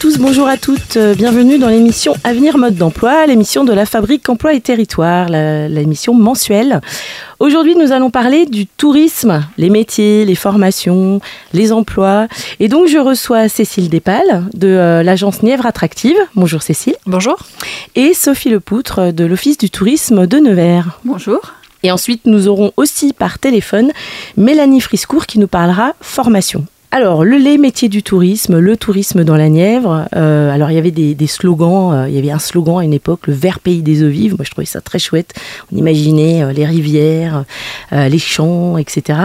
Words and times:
Bonjour 0.00 0.10
à 0.10 0.12
tous, 0.12 0.22
bonjour 0.22 0.46
à 0.46 0.56
toutes. 0.56 0.96
Euh, 0.96 1.14
bienvenue 1.16 1.58
dans 1.58 1.66
l'émission 1.66 2.14
Avenir 2.22 2.56
Mode 2.56 2.76
d'Emploi, 2.76 3.26
l'émission 3.26 3.64
de 3.64 3.72
la 3.72 3.84
Fabrique 3.84 4.28
Emploi 4.28 4.54
et 4.54 4.60
Territoire, 4.60 5.28
l'émission 5.28 6.14
mensuelle. 6.14 6.80
Aujourd'hui, 7.40 7.74
nous 7.74 7.90
allons 7.90 8.08
parler 8.08 8.46
du 8.46 8.68
tourisme, 8.68 9.44
les 9.56 9.70
métiers, 9.70 10.24
les 10.24 10.36
formations, 10.36 11.20
les 11.52 11.72
emplois. 11.72 12.28
Et 12.60 12.68
donc, 12.68 12.86
je 12.86 12.98
reçois 12.98 13.48
Cécile 13.48 13.88
Despales 13.88 14.44
de 14.54 14.68
euh, 14.68 15.02
l'agence 15.02 15.42
Nièvre 15.42 15.66
Attractive. 15.66 16.16
Bonjour 16.36 16.62
Cécile. 16.62 16.94
Bonjour. 17.06 17.36
Et 17.96 18.14
Sophie 18.14 18.50
Lepoutre 18.50 19.12
de 19.12 19.24
l'Office 19.24 19.58
du 19.58 19.68
tourisme 19.68 20.28
de 20.28 20.38
Nevers. 20.38 21.00
Bonjour. 21.04 21.40
Et 21.82 21.90
ensuite, 21.90 22.24
nous 22.26 22.46
aurons 22.46 22.70
aussi 22.76 23.12
par 23.12 23.40
téléphone 23.40 23.90
Mélanie 24.36 24.80
Friscourt 24.80 25.26
qui 25.26 25.40
nous 25.40 25.48
parlera 25.48 25.94
formation. 26.00 26.66
Alors, 26.90 27.22
le, 27.22 27.36
les 27.36 27.58
métiers 27.58 27.90
du 27.90 28.02
tourisme, 28.02 28.58
le 28.58 28.74
tourisme 28.78 29.22
dans 29.22 29.36
la 29.36 29.50
Nièvre. 29.50 30.06
Euh, 30.16 30.50
alors, 30.50 30.70
il 30.70 30.74
y 30.74 30.78
avait 30.78 30.90
des, 30.90 31.26
slogans. 31.26 31.92
Euh, 31.92 32.08
il 32.08 32.14
y 32.14 32.18
avait 32.18 32.30
un 32.30 32.38
slogan 32.38 32.78
à 32.78 32.82
une 32.82 32.94
époque, 32.94 33.26
le 33.26 33.34
vert 33.34 33.60
pays 33.60 33.82
des 33.82 34.02
eaux 34.02 34.08
vives. 34.08 34.36
Moi, 34.38 34.44
je 34.46 34.50
trouvais 34.50 34.64
ça 34.64 34.80
très 34.80 34.98
chouette. 34.98 35.34
On 35.70 35.76
imaginait 35.76 36.42
euh, 36.42 36.52
les 36.52 36.64
rivières, 36.64 37.44
les 37.92 38.18
champs, 38.18 38.78
etc. 38.78 39.18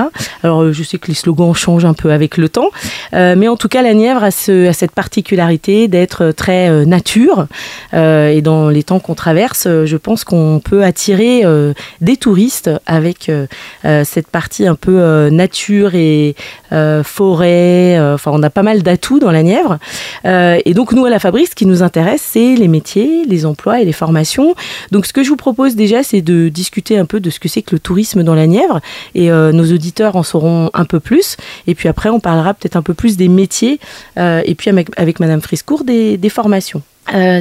Alors, 0.44 0.74
je 0.74 0.84
sais 0.84 0.98
que 0.98 1.08
les 1.08 1.14
slogans 1.14 1.54
changent 1.54 1.86
un 1.86 1.94
peu 1.94 2.12
avec 2.12 2.36
le 2.36 2.50
temps. 2.50 2.70
mais 3.14 3.48
en 3.48 3.56
tout 3.56 3.70
cas, 3.70 3.82
la 3.82 3.94
Nièvre 3.94 4.24
a, 4.24 4.32
ce, 4.32 4.68
a 4.68 4.74
cette 4.74 4.92
particularité 4.92 5.88
d'être 5.88 6.32
très 6.32 6.86
nature. 6.86 7.48
et 7.94 8.42
dans 8.42 8.70
les 8.70 8.84
temps 8.84 9.00
qu'on 9.00 9.16
traverse, 9.16 9.68
je 9.86 9.98
pense 9.98 10.24
qu'on 10.24 10.62
peut 10.64 10.84
attirer 10.84 11.44
des 12.02 12.18
touristes 12.18 12.70
avec 12.86 13.32
cette 14.04 14.28
partie 14.28 14.68
un 14.68 14.76
peu 14.76 15.30
nature 15.30 15.96
et 15.96 16.36
forêt 17.04 17.53
euh, 17.54 18.16
enfin, 18.16 18.32
on 18.34 18.44
a 18.44 18.50
pas 18.50 18.64
mal 18.64 18.84
d'atouts 18.84 19.20
dans 19.20 19.32
la 19.32 19.44
Nièvre. 19.44 19.80
Euh, 20.26 20.60
et 20.66 20.74
donc, 20.74 20.94
nous, 20.94 21.06
à 21.06 21.10
la 21.10 21.20
Fabrique, 21.20 21.50
ce 21.50 21.56
qui 21.56 21.66
nous 21.66 21.84
intéresse, 21.84 22.22
c'est 22.22 22.56
les 22.56 22.68
métiers, 22.68 23.26
les 23.28 23.46
emplois 23.46 23.82
et 23.82 23.86
les 23.86 23.94
formations. 23.94 24.56
Donc, 24.92 25.06
ce 25.06 25.14
que 25.14 25.24
je 25.24 25.30
vous 25.30 25.36
propose 25.36 25.76
déjà, 25.76 26.04
c'est 26.04 26.22
de 26.22 26.50
discuter 26.50 26.98
un 26.98 27.06
peu 27.06 27.20
de 27.20 27.30
ce 27.30 27.40
que 27.40 27.48
c'est 27.48 27.62
que 27.62 27.76
le 27.76 27.80
tourisme 27.80 28.24
dans 28.24 28.36
la 28.36 28.48
Nièvre. 28.48 28.82
Et 29.16 29.32
euh, 29.32 29.52
nos 29.52 29.72
auditeurs 29.72 30.16
en 30.16 30.24
sauront 30.24 30.70
un 30.74 30.86
peu 30.86 31.00
plus. 31.00 31.38
Et 31.68 31.76
puis 31.76 31.90
après, 31.90 32.10
on 32.10 32.20
parlera 32.20 32.54
peut-être 32.54 32.76
un 32.76 32.82
peu 32.82 32.94
plus 32.94 33.18
des 33.18 33.28
métiers. 33.28 33.80
et 34.18 34.56
puis, 34.56 34.70
avec, 34.70 35.20
Madame 35.20 35.42
Friscourt, 35.42 35.84
des, 35.84 36.20
formations. 36.30 36.82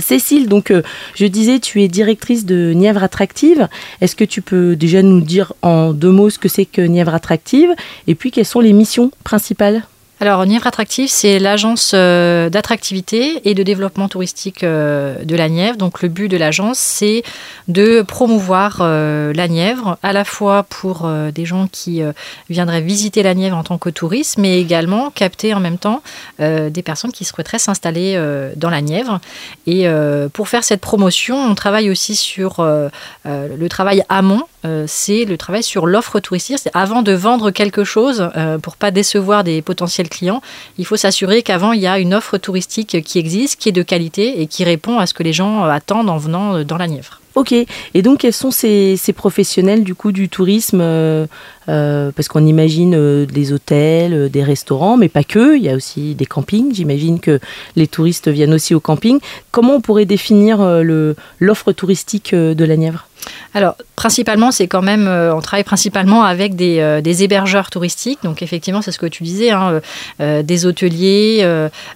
Cécile, 0.00 0.48
donc 0.48 0.72
je 1.14 1.26
disais, 1.26 1.60
tu 1.60 1.82
es 1.82 1.88
directrice 1.88 2.44
de 2.44 2.72
Nièvre 2.74 3.02
Attractive. 3.02 3.68
Est-ce 4.00 4.16
que 4.16 4.24
tu 4.24 4.42
peux 4.42 4.74
déjà 4.74 5.02
nous 5.02 5.20
dire 5.20 5.52
en 5.62 5.92
deux 5.92 6.10
mots 6.10 6.30
ce 6.30 6.38
que 6.38 6.48
c'est 6.48 6.66
que 6.66 6.82
Nièvre 6.82 7.14
Attractive? 7.14 7.70
Et 8.08 8.14
puis 8.14 8.32
quelles 8.32 8.44
sont 8.44 8.60
les 8.60 8.72
missions 8.72 9.12
principales? 9.24 9.82
Alors, 10.22 10.46
Nièvre 10.46 10.68
Attractive, 10.68 11.08
c'est 11.08 11.40
l'agence 11.40 11.90
euh, 11.94 12.48
d'attractivité 12.48 13.40
et 13.44 13.54
de 13.54 13.64
développement 13.64 14.06
touristique 14.06 14.62
euh, 14.62 15.24
de 15.24 15.34
la 15.34 15.48
Nièvre. 15.48 15.76
Donc, 15.76 16.00
le 16.00 16.08
but 16.08 16.28
de 16.28 16.36
l'agence, 16.36 16.78
c'est 16.78 17.24
de 17.66 18.02
promouvoir 18.02 18.78
euh, 18.82 19.32
la 19.34 19.48
Nièvre, 19.48 19.98
à 20.00 20.12
la 20.12 20.24
fois 20.24 20.62
pour 20.62 21.10
des 21.34 21.44
gens 21.44 21.66
qui 21.66 22.02
viendraient 22.48 22.82
visiter 22.82 23.24
la 23.24 23.34
Nièvre 23.34 23.56
en 23.56 23.64
tant 23.64 23.78
que 23.78 23.90
touristes, 23.90 24.38
mais 24.38 24.60
également 24.60 25.10
capter 25.10 25.54
en 25.54 25.60
même 25.60 25.78
temps 25.78 26.02
des 26.38 26.82
personnes 26.84 27.10
qui 27.10 27.24
souhaiteraient 27.24 27.58
s'installer 27.58 28.16
dans 28.56 28.70
la 28.70 28.80
Nièvre. 28.80 29.20
Et 29.66 29.86
pour 30.32 30.48
faire 30.48 30.62
cette 30.62 30.80
promotion, 30.80 31.36
on 31.36 31.54
travaille 31.56 31.90
aussi 31.90 32.14
sur 32.14 32.64
le 33.24 33.68
travail 33.68 34.04
amont 34.08 34.44
c'est 34.86 35.24
le 35.24 35.36
travail 35.36 35.62
sur 35.62 35.86
l'offre 35.86 36.20
touristique. 36.20 36.68
Avant 36.74 37.02
de 37.02 37.12
vendre 37.12 37.50
quelque 37.50 37.84
chose, 37.84 38.30
euh, 38.36 38.58
pour 38.58 38.76
pas 38.76 38.90
décevoir 38.90 39.44
des 39.44 39.62
potentiels 39.62 40.08
clients, 40.12 40.42
il 40.78 40.86
faut 40.86 40.96
s'assurer 40.96 41.42
qu'avant 41.42 41.72
il 41.72 41.80
y 41.80 41.86
a 41.86 41.98
une 41.98 42.14
offre 42.14 42.38
touristique 42.38 43.02
qui 43.02 43.18
existe, 43.18 43.58
qui 43.58 43.68
est 43.68 43.72
de 43.72 43.82
qualité 43.82 44.40
et 44.40 44.46
qui 44.46 44.64
répond 44.64 44.98
à 44.98 45.06
ce 45.06 45.14
que 45.14 45.22
les 45.22 45.32
gens 45.32 45.64
attendent 45.64 46.10
en 46.10 46.18
venant 46.18 46.62
dans 46.62 46.76
la 46.76 46.86
Nièvre. 46.86 47.20
Ok. 47.34 47.52
Et 47.52 48.02
donc, 48.02 48.20
quels 48.20 48.32
sont 48.32 48.50
ces, 48.50 48.98
professionnels 49.16 49.84
du 49.84 49.94
coup 49.94 50.12
du 50.12 50.28
tourisme 50.28 50.80
euh, 50.82 51.26
Parce 51.66 52.28
qu'on 52.28 52.44
imagine 52.44 53.24
des 53.24 53.52
hôtels, 53.52 54.28
des 54.30 54.42
restaurants, 54.42 54.98
mais 54.98 55.08
pas 55.08 55.24
que. 55.24 55.56
Il 55.56 55.62
y 55.62 55.70
a 55.70 55.74
aussi 55.74 56.14
des 56.14 56.26
campings. 56.26 56.74
J'imagine 56.74 57.20
que 57.20 57.40
les 57.74 57.86
touristes 57.86 58.28
viennent 58.28 58.52
aussi 58.52 58.74
au 58.74 58.80
camping. 58.80 59.18
Comment 59.50 59.76
on 59.76 59.80
pourrait 59.80 60.04
définir 60.04 60.60
l'offre 61.40 61.72
touristique 61.72 62.34
de 62.34 62.64
la 62.64 62.76
Nièvre? 62.76 63.08
Alors, 63.54 63.76
principalement, 63.96 64.50
c'est 64.50 64.66
quand 64.66 64.82
même, 64.82 65.06
euh, 65.06 65.34
on 65.34 65.40
travaille 65.40 65.64
principalement 65.64 66.24
avec 66.24 66.56
des, 66.56 66.80
euh, 66.80 67.00
des, 67.00 67.22
hébergeurs 67.22 67.70
touristiques. 67.70 68.20
Donc, 68.22 68.42
effectivement, 68.42 68.80
c'est 68.80 68.92
ce 68.92 68.98
que 68.98 69.06
tu 69.06 69.22
disais, 69.22 69.50
hein, 69.50 69.80
euh, 70.20 70.42
des 70.42 70.66
hôteliers, 70.66 71.46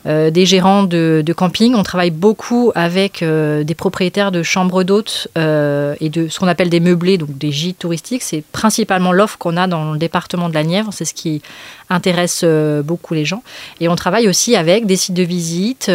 des 0.04 0.46
gérants 0.46 0.84
de, 0.84 1.22
de, 1.24 1.32
camping. 1.32 1.74
On 1.74 1.82
travaille 1.82 2.10
beaucoup 2.10 2.72
avec 2.74 3.22
des 3.22 3.74
propriétaires 3.74 4.32
de 4.32 4.42
chambres 4.42 4.82
d'hôtes 4.82 5.28
et 5.36 6.08
de 6.08 6.28
ce 6.28 6.38
qu'on 6.38 6.48
appelle 6.48 6.70
des 6.70 6.80
meublés, 6.80 7.18
donc 7.18 7.36
des 7.36 7.52
gîtes 7.52 7.78
touristiques. 7.78 8.22
C'est 8.22 8.42
principalement 8.52 9.12
l'offre 9.12 9.38
qu'on 9.38 9.56
a 9.56 9.66
dans 9.66 9.92
le 9.92 9.98
département 9.98 10.48
de 10.48 10.54
la 10.54 10.64
Nièvre. 10.64 10.92
C'est 10.92 11.04
ce 11.04 11.14
qui 11.14 11.42
intéresse 11.90 12.44
beaucoup 12.84 13.14
les 13.14 13.24
gens. 13.24 13.42
Et 13.80 13.88
on 13.88 13.96
travaille 13.96 14.28
aussi 14.28 14.56
avec 14.56 14.86
des 14.86 14.96
sites 14.96 15.14
de 15.14 15.22
visite, 15.22 15.90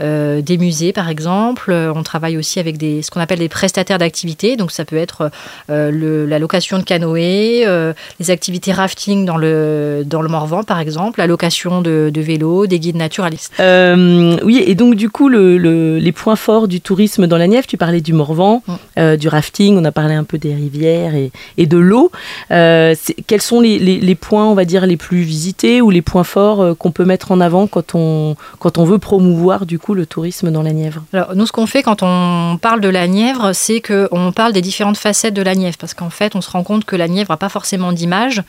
des 0.00 0.58
musées, 0.58 0.92
par 0.92 1.08
exemple. 1.08 1.72
On 1.72 2.02
travaille 2.02 2.36
aussi 2.36 2.58
avec 2.60 2.78
des, 2.78 3.02
ce 3.02 3.10
qu'on 3.10 3.20
appelle 3.20 3.38
des 3.38 3.48
prestataires 3.48 3.98
d'activités. 3.98 4.56
Donc, 4.56 4.70
ça 4.70 4.84
peut 4.84 4.96
être 4.96 5.30
euh, 5.70 5.90
le, 5.90 6.26
la 6.26 6.38
location 6.38 6.78
de 6.78 6.82
canoë, 6.82 7.64
euh, 7.66 7.92
les 8.18 8.30
activités 8.30 8.72
rafting 8.72 9.24
dans 9.24 9.36
le, 9.36 10.02
dans 10.06 10.22
le 10.22 10.28
Morvan, 10.28 10.62
par 10.62 10.80
exemple, 10.80 11.20
la 11.20 11.26
location 11.26 11.80
de, 11.80 12.10
de 12.12 12.20
vélos, 12.20 12.66
des 12.66 12.78
guides 12.78 12.96
naturalistes. 12.96 13.52
Euh, 13.60 14.36
oui, 14.42 14.62
et 14.64 14.74
donc 14.74 14.94
du 14.94 15.10
coup, 15.10 15.28
le, 15.28 15.98
les 15.98 16.12
points 16.12 16.36
forts 16.36 16.68
du 16.68 16.80
tourisme 16.80 17.26
dans 17.26 17.36
la 17.36 17.46
Nièvre, 17.46 17.66
tu 17.66 17.76
parlais 17.76 18.00
du 18.00 18.12
Morvan, 18.12 18.62
mm. 18.96 19.16
du 19.16 19.28
rafting, 19.28 19.76
on 19.78 19.84
a 19.84 19.92
parlé 19.92 20.14
un 20.14 20.24
peu 20.24 20.38
des 20.38 20.54
rivières 20.54 21.14
et, 21.14 21.30
et 21.56 21.66
de 21.66 21.78
l'eau. 21.78 22.10
quels 22.48 23.42
sont 23.42 23.60
les, 23.60 23.78
les, 23.78 23.98
les, 23.98 24.14
points, 24.14 24.46
on 24.46 24.54
va 24.54 24.64
dire, 24.64 24.86
les 24.86 24.96
plus 24.96 25.22
visités 25.30 25.80
ou 25.80 25.90
les 25.90 26.02
points 26.02 26.24
forts 26.24 26.76
qu'on 26.76 26.90
peut 26.90 27.04
mettre 27.04 27.30
en 27.32 27.40
avant 27.40 27.66
quand 27.66 27.94
on, 27.94 28.36
quand 28.58 28.76
on 28.76 28.84
veut 28.84 28.98
promouvoir 28.98 29.64
du 29.64 29.78
coup 29.78 29.94
le 29.94 30.04
tourisme 30.04 30.50
dans 30.50 30.62
la 30.62 30.72
Nièvre? 30.72 31.02
Alors 31.12 31.34
nous, 31.34 31.46
ce 31.46 31.52
qu'on 31.52 31.66
fait 31.66 31.82
quand 31.82 32.02
on 32.02 32.58
parle 32.60 32.80
de 32.80 32.88
la 32.88 33.06
Nièvre, 33.06 33.52
c'est 33.54 33.80
qu'on 33.80 34.32
parle 34.32 34.52
des 34.52 34.60
différentes 34.60 34.98
facettes 34.98 35.34
de 35.34 35.42
la 35.42 35.54
Nièvre, 35.54 35.78
parce 35.78 35.94
qu'en 35.94 36.10
fait, 36.10 36.34
on 36.34 36.40
se 36.40 36.50
rend 36.50 36.62
compte 36.62 36.84
que 36.84 36.96
la 36.96 37.08
Nièvre 37.08 37.30
n'a 37.30 37.36
pas 37.36 37.48
forcément 37.48 37.92
d'image. 37.92 38.42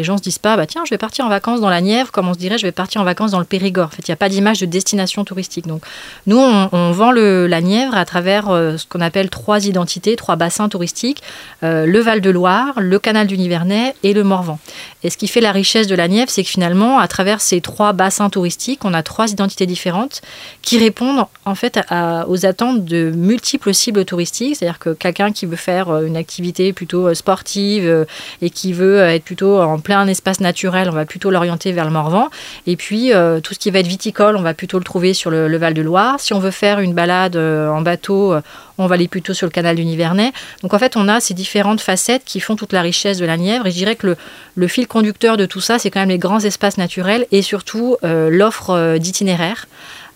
Les 0.00 0.04
gens 0.04 0.16
se 0.16 0.22
disent 0.22 0.38
pas, 0.38 0.56
bah 0.56 0.64
tiens, 0.64 0.80
je 0.86 0.90
vais 0.94 0.96
partir 0.96 1.26
en 1.26 1.28
vacances 1.28 1.60
dans 1.60 1.68
la 1.68 1.82
Nièvre, 1.82 2.10
comme 2.10 2.26
on 2.26 2.32
se 2.32 2.38
dirait, 2.38 2.56
je 2.56 2.66
vais 2.66 2.72
partir 2.72 3.02
en 3.02 3.04
vacances 3.04 3.32
dans 3.32 3.38
le 3.38 3.44
Périgord. 3.44 3.88
En 3.88 3.90
fait, 3.90 4.08
il 4.08 4.10
n'y 4.10 4.14
a 4.14 4.16
pas 4.16 4.30
d'image 4.30 4.58
de 4.58 4.64
destination 4.64 5.26
touristique. 5.26 5.66
Donc, 5.66 5.82
nous, 6.26 6.38
on, 6.38 6.90
vend 6.92 7.12
le, 7.12 7.46
la 7.46 7.60
Nièvre 7.60 7.94
à 7.94 8.06
travers 8.06 8.48
euh, 8.48 8.78
ce 8.78 8.86
qu'on 8.86 9.02
appelle 9.02 9.28
trois 9.28 9.66
identités, 9.66 10.16
trois 10.16 10.36
bassins 10.36 10.70
touristiques 10.70 11.22
euh, 11.62 11.84
le 11.84 12.00
Val-de-Loire, 12.00 12.72
le 12.78 12.98
canal 12.98 13.26
du 13.26 13.36
Nivernais 13.36 13.94
et 14.02 14.14
le 14.14 14.24
Morvan. 14.24 14.58
Et 15.02 15.10
ce 15.10 15.18
qui 15.18 15.28
fait 15.28 15.42
la 15.42 15.52
richesse 15.52 15.86
de 15.86 15.94
la 15.94 16.08
Nièvre, 16.08 16.30
c'est 16.30 16.44
que 16.44 16.48
finalement, 16.48 16.98
à 16.98 17.08
travers 17.08 17.42
ces 17.42 17.60
trois 17.60 17.92
bassins 17.92 18.30
touristiques, 18.30 18.86
on 18.86 18.94
a 18.94 19.02
trois 19.02 19.30
identités 19.30 19.66
différentes 19.66 20.22
qui 20.62 20.78
répondent 20.78 21.26
en 21.44 21.54
fait 21.54 21.78
aux 22.26 22.46
attentes 22.46 22.86
de 22.86 23.10
multiples 23.14 23.74
cibles 23.74 24.06
touristiques. 24.06 24.56
C'est-à-dire 24.56 24.78
que 24.78 24.90
quelqu'un 24.94 25.32
qui 25.32 25.44
veut 25.44 25.56
faire 25.56 25.90
euh, 25.90 26.06
une 26.06 26.16
activité 26.16 26.72
plutôt 26.72 27.12
sportive 27.12 28.06
et 28.40 28.50
qui 28.50 28.72
veut 28.72 29.00
être 29.00 29.24
plutôt 29.24 29.60
en 29.60 29.78
plein 29.78 29.89
espace 30.06 30.40
naturel, 30.40 30.88
on 30.88 30.92
va 30.92 31.04
plutôt 31.04 31.30
l'orienter 31.30 31.72
vers 31.72 31.84
le 31.84 31.90
Morvan. 31.90 32.28
Et 32.66 32.76
puis, 32.76 33.12
euh, 33.12 33.40
tout 33.40 33.54
ce 33.54 33.58
qui 33.58 33.70
va 33.70 33.80
être 33.80 33.86
viticole, 33.86 34.36
on 34.36 34.42
va 34.42 34.54
plutôt 34.54 34.78
le 34.78 34.84
trouver 34.84 35.14
sur 35.14 35.30
le, 35.30 35.56
Val-de-Loire. 35.56 36.20
Si 36.20 36.32
on 36.32 36.38
veut 36.38 36.50
faire 36.50 36.80
une 36.80 36.94
balade 36.94 37.36
euh, 37.36 37.68
en 37.68 37.82
bateau, 37.82 38.32
euh, 38.32 38.40
on 38.78 38.86
va 38.86 38.94
aller 38.94 39.08
plutôt 39.08 39.34
sur 39.34 39.46
le 39.46 39.50
canal 39.50 39.76
du 39.76 39.84
Nivernais. 39.84 40.32
Donc, 40.62 40.74
en 40.74 40.78
fait, 40.78 40.96
on 40.96 41.08
a 41.08 41.20
ces 41.20 41.34
différentes 41.34 41.80
facettes 41.80 42.22
qui 42.24 42.40
font 42.40 42.56
toute 42.56 42.72
la 42.72 42.82
richesse 42.82 43.18
de 43.18 43.26
la 43.26 43.36
Nièvre. 43.36 43.66
Et 43.66 43.70
je 43.70 43.76
dirais 43.76 43.96
que 43.96 44.08
le, 44.08 44.16
le 44.54 44.68
fil 44.68 44.86
conducteur 44.86 45.36
de 45.36 45.46
tout 45.46 45.60
ça, 45.60 45.78
c'est 45.78 45.90
quand 45.90 46.00
même 46.00 46.08
les 46.08 46.18
grands 46.18 46.40
espaces 46.40 46.78
naturels 46.78 47.26
et 47.30 47.42
surtout 47.42 47.96
l'offre 48.02 48.98
d'itinéraires 48.98 49.66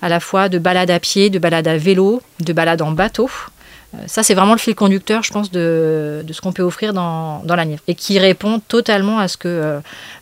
à 0.02 0.08
la 0.08 0.20
fois 0.20 0.48
de 0.50 0.58
balades 0.58 0.90
à 0.90 1.00
pied, 1.00 1.30
de 1.30 1.38
balades 1.38 1.66
à 1.66 1.78
vélo, 1.78 2.20
de 2.40 2.52
balades 2.52 2.82
en 2.82 2.92
bateau. 2.92 3.30
Euh, 3.94 4.04
ça, 4.06 4.22
c'est 4.22 4.34
vraiment 4.34 4.52
le 4.52 4.58
fil 4.58 4.74
conducteur, 4.74 5.22
je 5.22 5.32
pense, 5.32 5.50
de, 5.50 6.24
ce 6.30 6.40
qu'on 6.40 6.52
peut 6.52 6.62
offrir 6.62 6.92
dans, 6.92 7.42
dans, 7.44 7.56
la 7.56 7.64
Nièvre 7.64 7.82
et 7.88 7.94
qui 7.94 8.18
répond 8.18 8.60
totalement 8.66 9.18
à 9.18 9.28
ce 9.28 9.36
que 9.36 9.48
euh, 9.48 9.80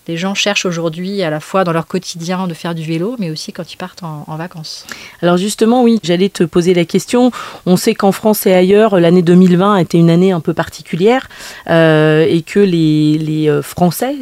les 0.08 0.16
gens 0.16 0.34
cherchent 0.34 0.66
aujourd'hui, 0.66 1.22
à 1.22 1.30
la 1.30 1.40
fois 1.40 1.64
dans 1.64 1.72
leur 1.72 1.86
quotidien 1.86 2.46
de 2.46 2.54
faire 2.54 2.74
du 2.74 2.82
vélo, 2.82 3.16
mais 3.18 3.30
aussi 3.30 3.52
quand 3.52 3.72
ils 3.72 3.76
partent 3.76 4.02
en, 4.02 4.36
vacances. 4.36 4.86
Alors 5.20 5.36
justement, 5.36 5.82
oui, 5.82 5.98
j'allais 6.02 6.28
te 6.28 6.42
poser 6.42 6.74
la 6.74 6.84
question. 6.84 7.30
On 7.66 7.76
sait 7.76 7.94
qu'en 7.94 8.12
France 8.12 8.46
et 8.46 8.54
ailleurs, 8.54 8.98
l'année 8.98 9.22
2020 9.22 9.74
a 9.74 9.80
été 9.80 9.98
une 9.98 10.10
année 10.10 10.32
un 10.32 10.40
peu 10.40 10.54
particulière 10.54 11.28
euh, 11.68 12.26
et 12.28 12.42
que 12.42 12.58
les, 12.58 13.18
les 13.18 13.60
Français 13.62 14.16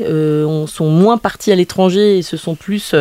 sont 0.67 0.91
moins 0.91 1.17
partis 1.17 1.53
à 1.53 1.55
l'étranger 1.55 2.19
et 2.19 2.23
se 2.23 2.37
sont 2.37 2.57
plus, 2.57 2.95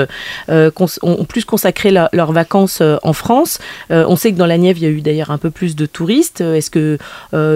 ont 0.47 1.25
plus 1.25 1.45
consacré 1.45 1.91
leurs 1.91 2.31
vacances 2.31 2.81
en 3.03 3.13
France. 3.13 3.59
on 3.89 4.15
sait 4.15 4.31
que 4.31 4.37
dans 4.37 4.45
la 4.45 4.57
Nièvre, 4.57 4.79
il 4.79 4.83
y 4.83 4.87
a 4.87 4.89
eu 4.89 5.01
d'ailleurs 5.01 5.31
un 5.31 5.37
peu 5.37 5.49
plus 5.49 5.75
de 5.75 5.85
touristes. 5.85 6.38
Touristes 6.39 6.57
Est-ce 6.57 6.69
que 6.71 6.97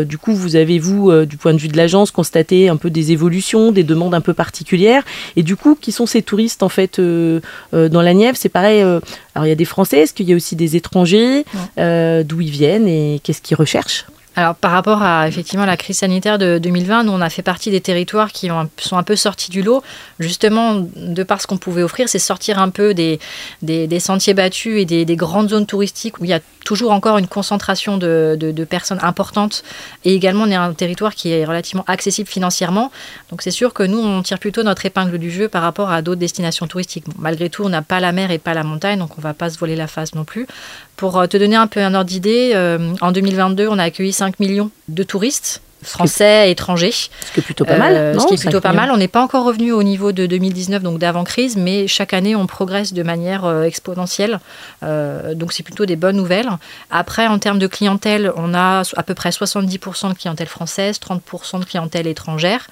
du 0.04 0.18
coup 0.18 0.34
vous 0.34 0.56
avez 0.56 0.80
vous, 0.80 1.12
du 1.26 1.38
point 1.38 1.54
de 1.54 1.60
vue 1.60 1.68
de 1.68 1.78
l'agence, 1.78 2.12
constaté 2.12 2.70
un 2.70 2.78
peu 2.78 2.90
des 2.90 3.12
évolutions, 3.12 3.72
des 3.72 3.84
demandes 3.84 4.14
un 4.14 4.22
peu 4.22 4.34
particulières 4.34 5.04
Et 5.36 5.44
du 5.44 5.56
coup, 5.56 5.78
qui 5.80 5.92
sont 5.92 6.06
ces 6.06 6.22
touristes 6.22 6.64
en 6.64 6.70
fait 6.70 7.00
dans 7.00 8.02
la 8.02 8.14
Nièvre? 8.14 8.38
C'est 8.38 8.50
pareil. 8.50 8.82
alors 8.82 9.46
il 9.46 9.50
y 9.50 9.52
a 9.52 9.56
des 9.56 9.66
Français, 9.66 10.00
est-ce 10.00 10.14
qu'il 10.14 10.30
y 10.30 10.34
a 10.34 10.36
aussi 10.36 10.56
des 10.56 10.76
étrangers 10.76 11.46
D'où 11.78 12.42
ils 12.42 12.52
viennent 12.52 12.88
et 12.88 13.20
qu'est-ce 13.24 13.42
qu'ils 13.42 13.58
recherchent? 13.58 14.06
Alors 14.36 14.56
par 14.56 14.72
rapport 14.72 15.04
à 15.04 15.28
effectivement 15.28 15.66
la 15.66 15.78
crise 15.78 15.98
sanitaire 15.98 16.40
de 16.40 16.58
2020, 16.58 17.04
nous 17.04 17.12
on 17.12 17.22
a 17.22 17.30
fait 17.30 17.44
partie 17.44 17.70
des 17.70 17.82
territoires 17.82 18.32
qui 18.32 18.50
ont, 18.50 18.70
sont 18.78 18.98
un 18.98 19.04
peu 19.04 19.16
sortis 19.16 19.52
du 19.52 19.62
lot, 19.62 19.84
justement 20.20 20.86
de 20.96 21.24
par 21.24 21.40
ce 21.42 21.46
qu'on 21.48 21.58
pouvait 21.58 21.84
offrir, 21.84 22.10
c'est 22.10 22.20
sortir 22.20 22.58
un 22.58 22.70
peu 22.70 22.94
des, 22.94 23.20
des, 23.62 24.00
sentiers 24.00 24.34
battus 24.34 24.82
et 24.82 24.86
des, 24.86 25.16
grandes 25.16 25.50
zones 25.50 25.68
touristiques 25.68 26.20
où 26.20 26.26
il 26.26 26.30
y 26.30 26.34
a 26.34 26.40
toujours 26.66 26.92
encore 26.92 27.18
une 27.18 27.28
concentration 27.28 27.98
de, 27.98 28.36
de, 28.40 28.64
personnes 28.64 29.00
importantes 29.04 29.64
et 30.04 30.16
également 30.16 30.46
on 30.46 30.50
est 30.50 30.56
un 30.56 30.74
territoire 30.74 31.14
qui 31.14 31.32
est 31.32 31.46
relativement 31.46 31.84
accessible 31.88 32.28
financièrement. 32.28 32.92
Donc 33.30 33.42
c'est 33.44 33.52
sûr 33.52 33.74
que 33.74 33.84
nous 33.84 34.00
on 34.00 34.24
tire 34.24 34.40
plutôt 34.40 34.64
notre 34.64 34.86
épingle 34.86 35.20
du 35.20 35.30
jeu 35.30 35.48
par 35.48 35.62
rapport 35.62 35.92
à 35.92 36.02
d'autres 36.02 36.20
destinations 36.20 36.66
touristiques. 36.68 37.06
malgré 37.20 37.50
tout 37.50 37.64
on 37.64 37.70
n'a 37.70 37.82
pas 37.82 38.00
la 38.00 38.12
mer 38.12 38.32
et 38.32 38.40
pas 38.40 38.54
la 38.54 38.64
montagne 38.64 38.98
donc 38.98 39.18
on 39.18 39.22
va 39.22 39.34
pas 39.34 39.50
se 39.52 39.60
voler 39.60 39.76
la 39.76 39.88
face 39.88 40.16
non 40.16 40.24
plus. 40.24 40.48
Pour 40.96 41.18
euh, 41.18 41.28
te 41.28 41.38
donner 41.38 41.56
un 41.56 41.68
peu 41.68 41.82
un 41.82 41.94
ordre 41.96 42.10
d'idée, 42.10 42.52
euh, 42.54 42.94
en 43.02 43.12
2022 43.12 43.68
on 43.68 43.78
a 43.80 43.84
accueilli 43.84 44.14
5 44.24 44.40
millions 44.40 44.72
de 44.88 45.04
touristes 45.04 45.62
français, 45.82 46.50
étrangers. 46.50 46.94
Ce 46.94 47.32
qui 47.34 47.42
est 47.42 47.44
plutôt 47.44 47.66
pas 47.66 47.76
mal. 47.76 47.94
Euh, 47.94 48.18
ce 48.18 48.26
qui 48.26 48.36
est 48.36 48.42
plutôt 48.42 48.62
pas 48.62 48.72
mal. 48.72 48.90
On 48.90 48.96
n'est 48.96 49.10
pas 49.10 49.22
encore 49.22 49.44
revenu 49.44 49.74
au 49.74 49.84
niveau 49.84 50.14
de 50.14 50.26
2019, 50.26 50.82
donc 50.82 50.98
d'avant-crise, 50.98 51.58
mais 51.58 51.88
chaque 51.88 52.14
année, 52.14 52.38
on 52.38 52.48
progresse 52.48 52.94
de 52.94 53.04
manière 53.04 53.44
euh, 53.44 53.64
exponentielle. 53.64 54.40
Euh, 54.84 55.34
donc 55.34 55.52
c'est 55.52 55.64
plutôt 55.64 55.86
des 55.86 55.98
bonnes 55.98 56.16
nouvelles. 56.16 56.48
Après, 56.90 57.28
en 57.28 57.38
termes 57.38 57.60
de 57.60 57.68
clientèle, 57.68 58.32
on 58.38 58.54
a 58.54 58.84
à 58.96 59.04
peu 59.04 59.14
près 59.14 59.32
70% 59.32 60.08
de 60.08 60.14
clientèle 60.14 60.48
française, 60.48 61.00
30% 61.06 61.60
de 61.60 61.66
clientèle 61.66 62.08
étrangère. 62.08 62.68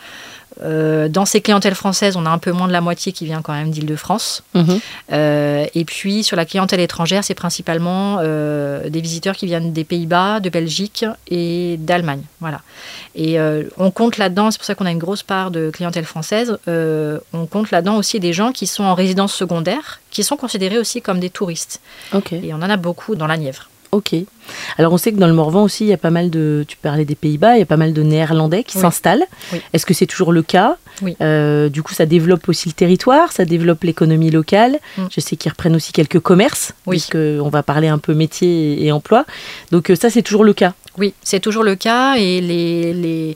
Euh, 0.63 1.10
dans 1.10 1.25
ces 1.25 1.42
clientèles 1.42 1.75
françaises, 1.75 2.16
on 2.16 2.25
a 2.25 2.30
un 2.30 2.38
peu 2.38 2.52
moins 2.52 2.68
de 2.68 2.74
la 2.74 2.81
moitié 2.81 3.12
qui 3.12 3.25
vient 3.25 3.42
quand 3.42 3.54
même 3.54 3.72
d'Île-de-France. 3.72 4.44
Mhm. 4.54 4.80
Euh, 5.12 5.66
et 5.74 5.86
puis 5.86 6.24
sur 6.24 6.36
la 6.36 6.46
clientèle 6.46 6.80
étrangère, 6.80 7.24
c'est 7.24 7.36
principalement 7.36 8.18
euh, 8.19 8.90
des 8.90 9.02
visiteurs 9.02 9.36
qui 9.36 9.46
viennent 9.46 9.74
des 9.74 9.84
Pays-Bas, 9.84 10.40
de 10.40 10.50
Belgique 10.50 11.06
et 11.28 11.78
d'Allemagne. 11.80 12.22
Voilà. 12.40 12.62
Et 13.16 13.38
on 13.78 13.92
compte 13.92 14.18
là-dedans, 14.18 14.52
c'est 14.52 14.58
pour 14.58 14.66
ça 14.66 14.75
qu'on 14.75 14.86
a 14.86 14.92
une 14.92 14.98
grosse 14.98 15.24
part 15.24 15.52
de 15.52 15.69
clientèle 15.69 16.06
française, 16.06 16.58
on 16.68 17.46
compte 17.46 17.72
là-dedans 17.72 17.98
aussi 17.98 18.19
des 18.19 18.34
gens 18.34 18.52
qui 18.52 18.68
sont 18.68 18.84
en 18.84 18.94
résidence 18.94 19.34
secondaire, 19.34 20.00
qui 20.12 20.24
sont 20.24 20.38
considérés 20.38 20.78
aussi 20.78 21.02
comme 21.02 21.19
des 21.19 21.30
touristes. 21.30 21.81
Et 22.31 22.54
on 22.54 22.58
en 22.58 22.69
a 22.69 22.78
beaucoup 22.78 23.16
dans 23.16 23.28
la 23.28 23.38
Nièvre. 23.38 23.69
Ok. 23.91 24.15
Alors 24.77 24.93
on 24.93 24.97
sait 24.97 25.11
que 25.11 25.17
dans 25.17 25.27
le 25.27 25.33
Morvan 25.33 25.63
aussi, 25.63 25.83
il 25.83 25.88
y 25.88 25.93
a 25.93 25.97
pas 25.97 26.09
mal 26.09 26.29
de, 26.29 26.63
tu 26.67 26.77
parlais 26.77 27.05
des 27.05 27.15
Pays-Bas, 27.15 27.55
il 27.55 27.59
y 27.59 27.63
a 27.63 27.65
pas 27.65 27.77
mal 27.77 27.93
de 27.93 28.01
Néerlandais 28.01 28.63
qui 28.63 28.77
s'installent. 28.77 29.25
Est-ce 29.73 29.85
que 29.85 29.93
c'est 29.93 30.05
toujours 30.05 30.31
le 30.31 30.41
cas? 30.41 30.77
Oui. 31.01 31.15
Euh, 31.21 31.69
du 31.69 31.83
coup, 31.83 31.93
ça 31.93 32.05
développe 32.05 32.47
aussi 32.47 32.69
le 32.69 32.73
territoire, 32.73 33.31
ça 33.31 33.45
développe 33.45 33.83
l'économie 33.83 34.31
locale. 34.31 34.79
Mm. 34.97 35.03
Je 35.11 35.19
sais 35.19 35.35
qu'ils 35.35 35.51
reprennent 35.51 35.75
aussi 35.75 35.91
quelques 35.91 36.19
commerces, 36.19 36.73
oui. 36.85 36.97
puisqu'on 36.97 37.49
va 37.49 37.63
parler 37.63 37.88
un 37.88 37.97
peu 37.97 38.13
métier 38.13 38.85
et 38.85 38.91
emploi. 38.91 39.25
Donc 39.71 39.89
euh, 39.89 39.95
ça, 39.95 40.09
c'est 40.09 40.21
toujours 40.21 40.43
le 40.43 40.53
cas? 40.53 40.73
Oui, 40.97 41.13
c'est 41.23 41.39
toujours 41.39 41.63
le 41.63 41.75
cas 41.75 42.15
et 42.15 42.41
les, 42.41 42.93
les, 42.93 43.35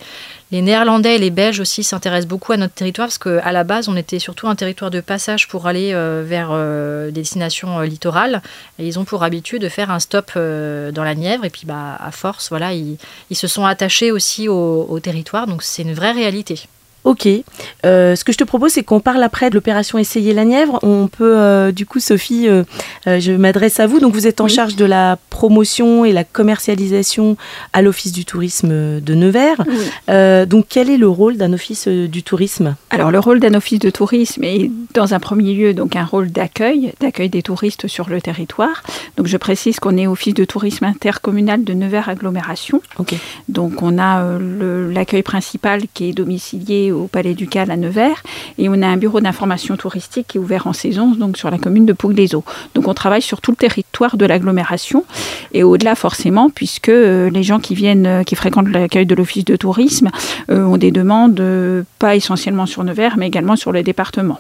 les 0.56 0.62
Néerlandais 0.62 1.16
et 1.16 1.18
les 1.18 1.32
Belges 1.32 1.60
aussi 1.60 1.84
s'intéressent 1.84 2.30
beaucoup 2.30 2.54
à 2.54 2.58
notre 2.58 2.74
territoire 2.74 3.08
parce 3.08 3.18
qu'à 3.18 3.52
la 3.52 3.64
base, 3.66 3.90
on 3.90 3.98
était 3.98 4.20
surtout 4.20 4.48
un 4.48 4.56
territoire 4.56 4.90
de 4.90 5.02
passage 5.02 5.50
pour 5.50 5.68
aller 5.68 5.92
euh, 5.94 6.24
vers 6.26 6.52
des 7.08 7.12
destinations 7.12 7.82
littorales. 7.82 8.42
Et 8.80 8.88
ils 8.88 8.98
ont 8.98 9.04
pour 9.04 9.24
habitude 9.24 9.62
de 9.62 9.70
faire 9.70 9.92
un 9.92 10.00
stop 10.00 10.32
dans 10.36 11.04
la 11.04 11.16
Nièvre 11.16 11.44
et 11.44 11.50
puis 11.50 11.64
bah, 11.66 11.98
à 12.00 12.12
force, 12.12 12.50
voilà, 12.50 12.74
ils, 12.74 12.98
ils 13.30 13.36
se 13.36 13.48
sont 13.48 13.66
attachés 13.66 14.12
aussi 14.12 14.48
au, 14.48 14.86
au 14.90 15.00
territoire. 15.00 15.46
Donc 15.46 15.62
c'est 15.62 15.82
une 15.82 15.94
vraie 15.94 16.14
réalité. 16.14 16.68
Ok. 17.06 17.28
Euh, 17.86 18.16
ce 18.16 18.24
que 18.24 18.32
je 18.32 18.38
te 18.38 18.44
propose, 18.44 18.72
c'est 18.72 18.84
qu'on 18.84 19.00
parle 19.00 19.22
après 19.22 19.52
de 19.52 19.56
l'opération 19.56 20.00
Essayer 20.00 20.34
la 20.34 20.44
Nièvre. 20.44 20.80
On 20.82 21.08
peut, 21.08 21.38
euh, 21.38 21.72
du 21.72 21.86
coup, 21.86 22.00
Sophie, 22.00 22.48
euh, 22.48 22.64
je 23.06 23.32
m'adresse 23.32 23.80
à 23.80 23.86
vous. 23.86 24.00
Donc, 24.00 24.14
vous 24.14 24.26
êtes 24.26 24.42
en 24.42 24.48
charge 24.48 24.76
de 24.76 24.86
la 24.86 25.20
promotion 25.30 26.04
et 26.04 26.12
la 26.12 26.24
commercialisation 26.24 27.38
à 27.74 27.84
l'Office 27.84 28.12
du 28.12 28.26
tourisme 28.26 29.00
de 29.00 29.14
Nevers. 29.14 29.64
donc, 30.48 30.66
quel 30.68 30.90
est 30.90 30.98
le 30.98 31.08
rôle 31.08 31.38
d'un 31.38 31.54
office 31.54 31.88
du 31.88 32.24
tourisme? 32.24 32.76
Alors, 32.90 33.12
le 33.12 33.20
rôle 33.20 33.40
d'un 33.40 33.54
office 33.54 33.80
de 33.80 33.92
tourisme 33.92 34.44
est, 34.44 34.72
dans 34.96 35.14
un 35.14 35.20
premier 35.20 35.54
lieu, 35.54 35.74
donc 35.76 35.96
un 35.96 36.06
rôle 36.06 36.32
d'accueil, 36.32 36.94
d'accueil 37.00 37.30
des 37.30 37.44
touristes 37.44 37.88
sur 37.88 38.10
le 38.10 38.20
territoire. 38.20 38.82
Donc, 39.18 39.28
je 39.28 39.38
précise 39.38 39.80
qu'on 39.80 39.96
est 39.96 40.08
office 40.08 40.34
de 40.34 40.46
tourisme 40.46 40.86
intercommunal 40.86 41.64
de 41.64 41.74
Nevers 41.74 42.10
agglomération. 42.10 42.82
Ok. 42.98 43.14
Donc, 43.48 43.84
on 43.84 44.00
a 44.00 44.40
l'accueil 44.40 45.22
principal 45.22 45.84
qui 45.94 46.10
est 46.10 46.14
domicilié 46.14 46.95
au 46.96 47.08
Palais 47.08 47.34
Ducal 47.34 47.70
à 47.72 47.78
Nevers. 47.78 48.24
Et 48.58 48.70
on 48.70 48.82
a 48.82 48.88
un 48.88 48.98
bureau 48.98 49.22
d'information 49.22 49.78
touristique 49.78 50.28
qui 50.30 50.38
est 50.38 50.42
ouvert 50.42 50.68
en 50.68 50.74
saison, 50.74 51.12
donc 51.12 51.38
sur 51.38 51.52
la 51.52 51.58
commune 51.58 51.86
de 51.86 51.94
Pouilles-les-Eaux. 51.94 52.44
Donc 52.74 52.88
on 52.88 52.94
travaille 52.94 53.22
sur 53.22 53.42
tout 53.42 53.52
le 53.52 53.58
territoire 53.58 54.18
de 54.18 54.26
l'agglomération 54.26 55.04
et 55.54 55.64
au-delà 55.64 55.96
forcément, 55.96 56.50
puisque 56.50 56.90
euh, 56.90 57.30
les 57.30 57.44
gens 57.44 57.60
qui 57.60 57.76
viennent, 57.76 58.06
euh, 58.06 58.24
qui 58.24 58.36
fréquentent 58.36 58.70
l'accueil 58.70 59.06
de 59.06 59.16
l'office 59.16 59.46
de 59.46 59.56
tourisme 59.56 60.10
euh, 60.50 60.66
ont 60.66 60.78
des 60.78 60.92
demandes 60.92 61.42
pas 62.00 62.16
essentiellement 62.16 62.66
sur 62.66 62.84
Nevers, 62.84 63.18
mais 63.18 63.28
également 63.28 63.56
sur 63.56 63.72
le 63.72 63.84
département. 63.84 64.40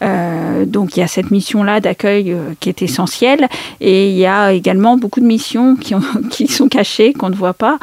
Donc 0.00 0.96
il 0.96 1.00
y 1.00 1.02
a 1.02 1.06
cette 1.08 1.30
mission-là 1.30 1.80
d'accueil 1.80 2.36
qui 2.60 2.68
est 2.68 2.82
essentielle 2.82 3.48
et 3.80 4.10
il 4.10 4.16
y 4.16 4.26
a 4.26 4.52
également 4.52 4.96
beaucoup 4.96 5.20
de 5.20 5.26
missions 5.26 5.76
qui, 5.76 5.94
qui 6.30 6.48
sont 6.48 6.68
cachées, 6.68 7.12
qu'on 7.12 7.30
ne 7.30 7.34
voit 7.34 7.54
pas, 7.54 7.78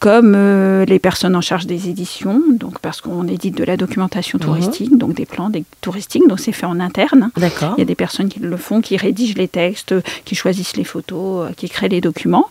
comme 0.00 0.84
les 0.84 0.98
personnes 0.98 1.36
en 1.36 1.40
charge 1.40 1.66
des 1.66 1.88
éditions, 1.88 2.42
donc 2.50 2.78
parce 2.80 3.00
qu'on 3.00 3.26
édite 3.26 3.56
de 3.56 3.64
la 3.64 3.76
documentation 3.76 4.38
mhm. 4.38 4.44
touristique, 4.44 4.96
donc 4.96 5.14
des 5.14 5.26
plans 5.26 5.50
des 5.50 5.64
touristiques, 5.80 6.26
donc 6.28 6.40
c'est 6.40 6.52
fait 6.52 6.66
en 6.66 6.80
interne. 6.80 7.30
D'accord. 7.36 7.74
Il 7.76 7.80
y 7.80 7.82
a 7.82 7.86
des 7.86 7.94
personnes 7.94 8.28
qui 8.28 8.40
le 8.40 8.56
font, 8.56 8.80
qui 8.80 8.96
rédigent 8.96 9.36
les 9.36 9.48
textes, 9.48 9.94
qui 10.24 10.34
choisissent 10.34 10.76
les 10.76 10.84
photos, 10.84 11.48
euh, 11.48 11.52
qui 11.56 11.68
créent 11.68 11.88
les 11.88 12.00
documents. 12.00 12.48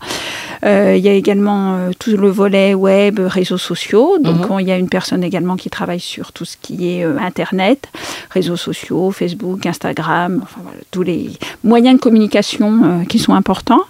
Euh, 0.63 0.95
il 0.97 1.03
y 1.03 1.09
a 1.09 1.13
également 1.13 1.75
euh, 1.75 1.91
tout 1.97 2.15
le 2.15 2.29
volet 2.29 2.73
web, 2.73 3.19
réseaux 3.19 3.57
sociaux. 3.57 4.17
Donc 4.19 4.49
mhm. 4.49 4.59
il 4.59 4.67
y 4.67 4.71
a 4.71 4.77
une 4.77 4.89
personne 4.89 5.23
également 5.23 5.55
qui 5.55 5.69
travaille 5.69 5.99
sur 5.99 6.31
tout 6.31 6.45
ce 6.45 6.57
qui 6.61 6.89
est 6.89 7.03
Internet, 7.03 7.89
réseaux 8.35 8.57
sociaux, 8.57 9.11
Facebook, 9.11 9.65
Instagram, 9.65 10.41
enfin, 10.43 10.61
tous 10.91 11.03
les 11.03 11.31
moyens 11.63 11.95
de 11.97 12.01
communication 12.01 13.05
qui 13.09 13.17
sont 13.17 13.33
importants. 13.33 13.83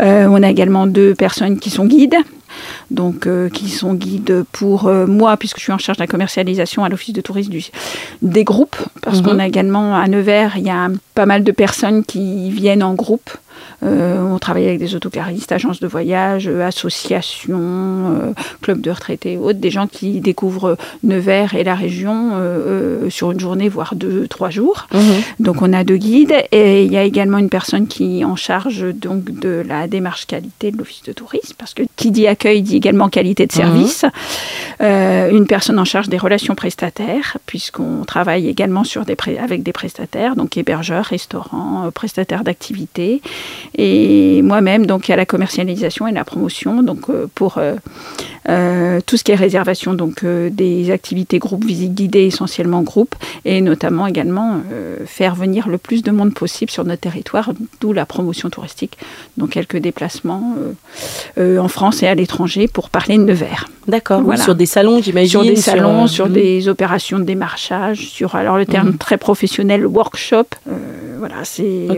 on 0.00 0.42
a 0.42 0.50
également 0.50 0.86
deux 0.86 1.14
personnes 1.14 1.58
qui 1.58 1.70
sont 1.70 1.84
guides 1.84 2.16
donc 2.90 3.26
euh, 3.26 3.48
qui 3.48 3.68
sont 3.68 3.94
guides 3.94 4.44
pour 4.52 4.86
euh, 4.86 5.06
moi, 5.06 5.36
puisque 5.36 5.58
je 5.58 5.64
suis 5.64 5.72
en 5.72 5.78
charge 5.78 5.98
de 5.98 6.02
la 6.02 6.06
commercialisation 6.06 6.84
à 6.84 6.88
l'Office 6.88 7.14
de 7.14 7.20
tourisme 7.20 7.52
des 8.22 8.44
groupes, 8.44 8.76
parce 9.02 9.18
mhm. 9.18 9.24
qu'on 9.24 9.38
a 9.38 9.46
également 9.46 9.96
à 9.96 10.06
Nevers, 10.08 10.56
il 10.56 10.64
y 10.64 10.70
a 10.70 10.88
pas 11.14 11.26
mal 11.26 11.44
de 11.44 11.52
personnes 11.52 12.04
qui 12.04 12.50
viennent 12.50 12.82
en 12.82 12.94
groupe 12.94 13.30
euh, 13.30 13.36
on 13.82 14.38
travaille 14.38 14.66
avec 14.66 14.78
des 14.78 14.94
autocaristes, 14.94 15.52
agences 15.52 15.80
de 15.80 15.86
voyage, 15.86 16.48
euh, 16.48 16.66
associations, 16.66 17.58
euh, 17.58 18.32
clubs 18.60 18.80
de 18.80 18.90
retraités, 18.90 19.36
autres, 19.36 19.58
des 19.58 19.70
gens 19.70 19.86
qui 19.86 20.20
découvrent 20.20 20.76
Nevers 21.02 21.54
et 21.54 21.64
la 21.64 21.74
région 21.74 22.32
sur 23.10 23.32
une 23.32 23.40
journée, 23.40 23.68
voire 23.68 23.94
deux, 23.94 24.26
trois 24.28 24.50
jours. 24.50 24.86
Mhm. 24.92 25.00
Donc 25.40 25.62
on 25.62 25.72
a 25.72 25.84
deux 25.84 25.96
guides 25.96 26.34
et 26.50 26.84
il 26.84 26.92
y 26.92 26.96
a 26.96 27.02
également 27.02 27.38
une 27.38 27.48
personne 27.48 27.86
qui 27.86 28.20
est 28.20 28.24
en 28.24 28.36
charge 28.36 28.84
donc 28.94 29.24
de 29.24 29.62
la 29.66 29.88
démarche 29.88 30.26
qualité 30.26 30.70
de 30.70 30.78
l'office 30.78 31.02
de 31.02 31.12
tourisme, 31.12 31.54
parce 31.58 31.74
que 31.74 31.82
qui 31.96 32.10
dit 32.10 32.26
accueil 32.26 32.62
dit 32.62 32.76
également 32.76 33.08
qualité 33.08 33.46
de 33.46 33.52
service. 33.52 34.04
Mhm. 34.80 35.36
une 35.36 35.46
personne 35.46 35.78
en 35.78 35.84
charge 35.84 36.08
des 36.08 36.18
relations 36.18 36.54
prestataires, 36.54 37.36
puisqu'on 37.46 38.04
travaille 38.04 38.48
également 38.48 38.84
sur 38.84 39.04
des 39.04 39.16
avec 39.40 39.62
des 39.62 39.72
prestataires, 39.72 40.34
donc 40.36 40.56
hébergeurs, 40.56 41.04
restaurants, 41.04 41.90
prestataires 41.94 42.44
d'activités 42.44 43.22
et 43.76 44.42
moi-même 44.42 44.86
donc 44.86 45.08
à 45.10 45.16
la 45.16 45.26
commercialisation 45.26 46.06
et 46.06 46.12
la 46.12 46.24
promotion 46.24 46.82
donc 46.82 47.08
euh, 47.08 47.26
pour 47.34 47.58
euh, 47.58 47.74
euh, 48.48 49.00
tout 49.04 49.16
ce 49.16 49.24
qui 49.24 49.32
est 49.32 49.36
réservation 49.36 49.94
donc 49.94 50.24
des 50.24 50.90
activités 50.90 51.38
groupes 51.38 51.64
visites 51.64 51.94
guidées 51.94 52.26
essentiellement 52.26 52.82
groupes 52.82 53.14
et 53.44 53.60
notamment 53.60 54.06
également 54.06 54.60
faire 55.06 55.34
venir 55.34 55.68
le 55.68 55.78
plus 55.78 56.02
de 56.02 56.10
monde 56.10 56.34
possible 56.34 56.70
sur 56.70 56.84
notre 56.84 57.00
territoire 57.00 57.52
d'où 57.80 57.92
la 57.92 58.04
promotion 58.04 58.50
touristique 58.50 58.98
donc 59.36 59.50
quelques 59.50 59.76
déplacements 59.76 60.56
en 61.38 61.68
France 61.68 62.02
et 62.02 62.08
à 62.08 62.14
l'étranger 62.14 62.66
pour 62.66 62.90
parler 62.90 63.16
de 63.16 63.22
Nevers. 63.22 63.68
D'accord. 63.86 64.22
Sur 64.36 64.54
des 64.54 64.66
salons 64.66 65.00
j'imagine. 65.00 65.30
Sur 65.30 65.42
des 65.42 65.56
salons, 65.56 66.06
sur, 66.06 66.28
hmm. 66.28 66.32
des 66.32 66.68
opérations 66.68 67.18
de 67.18 67.24
démarchage, 67.24 68.08
sur 68.08 68.34
alors 68.34 68.58
le 68.58 68.66
terme 68.66 68.90
hmm. 68.90 68.98
très 68.98 69.18
professionnel 69.18 69.86
workshop. 69.86 70.46
voilà 71.18 71.44
c'est 71.44 71.88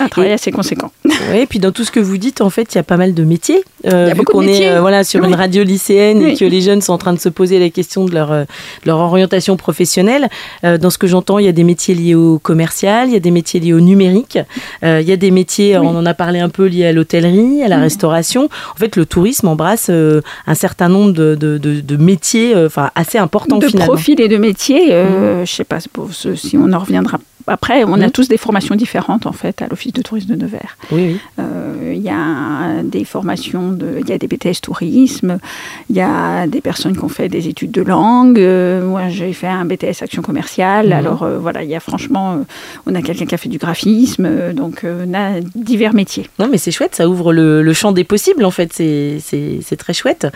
Un 0.00 0.08
travail 0.08 0.32
assez 0.32 0.50
conséquent. 0.50 0.90
Oui, 1.04 1.38
et 1.38 1.46
puis 1.46 1.58
dans 1.58 1.72
tout 1.72 1.84
ce 1.84 1.90
que 1.90 2.00
vous 2.00 2.18
dites, 2.18 2.40
en 2.40 2.50
fait, 2.50 2.74
il 2.74 2.76
y 2.76 2.78
a 2.78 2.82
pas 2.82 2.96
mal 2.96 3.14
de 3.14 3.24
métiers. 3.24 3.62
Euh, 3.86 4.06
il 4.06 4.08
y 4.08 4.12
a 4.12 4.14
beaucoup 4.14 4.40
de 4.40 4.46
métiers. 4.46 4.66
est 4.66 4.80
voilà, 4.80 5.04
sur 5.04 5.24
une 5.24 5.34
radio 5.34 5.62
lycéenne 5.64 6.22
et 6.22 6.36
que 6.36 6.44
les 6.44 6.60
jeunes 6.60 6.82
sont 6.82 6.92
en 6.92 6.98
train 6.98 7.12
de 7.12 7.18
se 7.18 7.28
poser 7.28 7.58
la 7.58 7.70
question 7.70 8.04
de 8.04 8.12
leur, 8.12 8.46
leur 8.84 8.98
orientation 8.98 9.56
professionnelle. 9.56 10.28
dans 10.62 10.90
ce 10.90 10.98
que 10.98 11.06
j'entends, 11.06 11.38
il 11.38 11.46
y 11.46 11.48
a 11.48 11.52
des 11.52 11.64
métiers 11.64 11.94
liés 11.94 12.14
au 12.14 12.38
commercial, 12.38 13.08
il 13.08 13.14
y 13.14 13.16
a 13.16 13.20
des 13.20 13.30
métiers 13.30 13.60
liés 13.60 13.72
au 13.72 13.80
numérique, 13.80 14.38
il 14.82 15.02
y 15.02 15.12
a 15.12 15.16
des 15.16 15.30
métiers, 15.30 15.78
on 15.78 15.96
en 15.96 16.06
a 16.06 16.14
parlé 16.14 16.40
un 16.40 16.48
peu, 16.48 16.66
liés 16.66 16.86
à 16.86 16.92
l'hôtellerie, 16.92 17.62
à 17.62 17.68
la 17.68 17.78
restauration. 17.78 18.48
En 18.74 18.78
fait, 18.78 18.96
le 18.96 19.06
tourisme 19.06 19.48
embrasse 19.48 19.90
un 19.90 20.54
certain 20.54 20.88
nombre 20.88 21.12
de, 21.12 21.34
de, 21.34 21.58
de, 21.58 21.96
métiers 21.96 22.54
enfin, 22.56 22.90
assez 22.94 23.18
importants 23.18 23.58
de 23.58 23.66
finalement. 23.66 23.92
De 23.92 23.96
profils 23.96 24.20
et 24.20 24.28
de 24.28 24.36
métiers. 24.36 24.88
Je 24.88 25.44
sais 25.50 25.64
pas 25.64 25.78
si 25.80 26.56
on 26.56 26.72
en 26.72 26.78
reviendra 26.78 27.18
après, 27.46 27.84
on 27.84 28.00
a 28.00 28.10
tous 28.10 28.28
des 28.28 28.36
formations 28.36 28.74
différentes 28.74 29.26
en 29.26 29.32
fait 29.32 29.62
à 29.62 29.66
l'Office 29.66 29.92
de 29.92 30.02
tourisme 30.02 30.34
de 30.34 30.36
Nevers. 30.36 30.76
Oui, 30.90 31.12
oui. 31.12 31.20
Euh, 31.38 31.92
il 31.94 32.02
y 32.02 32.08
a 32.08 32.82
des 32.82 33.04
formations, 33.04 33.72
de, 33.72 33.98
il 34.00 34.08
y 34.08 34.12
a 34.12 34.18
des 34.18 34.26
BTS 34.26 34.60
tourisme, 34.62 35.38
il 35.90 35.96
y 35.96 36.00
a 36.00 36.46
des 36.46 36.60
personnes 36.60 36.96
qui 36.96 37.04
ont 37.04 37.08
fait 37.08 37.28
des 37.28 37.48
études 37.48 37.70
de 37.70 37.82
langue. 37.82 38.38
Euh, 38.38 38.86
moi, 38.86 39.08
j'ai 39.08 39.32
fait 39.32 39.46
un 39.46 39.64
BTS 39.64 40.02
action 40.02 40.22
commerciale. 40.22 40.86
Mhm. 40.86 40.92
Alors 40.92 41.22
euh, 41.22 41.38
voilà, 41.38 41.62
il 41.62 41.70
y 41.70 41.74
a 41.74 41.80
franchement, 41.80 42.44
on 42.86 42.94
a 42.94 43.02
quelqu'un 43.02 43.26
qui 43.26 43.34
a 43.34 43.38
fait 43.38 43.48
du 43.48 43.58
graphisme, 43.58 44.52
donc 44.52 44.84
on 44.84 45.14
a 45.14 45.40
divers 45.54 45.94
métiers. 45.94 46.28
Non, 46.38 46.48
mais 46.50 46.58
c'est 46.58 46.70
chouette, 46.70 46.94
ça 46.94 47.08
ouvre 47.08 47.32
le, 47.32 47.72
champ 47.72 47.92
des 47.92 48.04
possibles 48.04 48.44
en 48.44 48.50
fait. 48.50 48.72
C'est 48.72 49.76
très 49.78 49.92
chouette. 49.92 50.26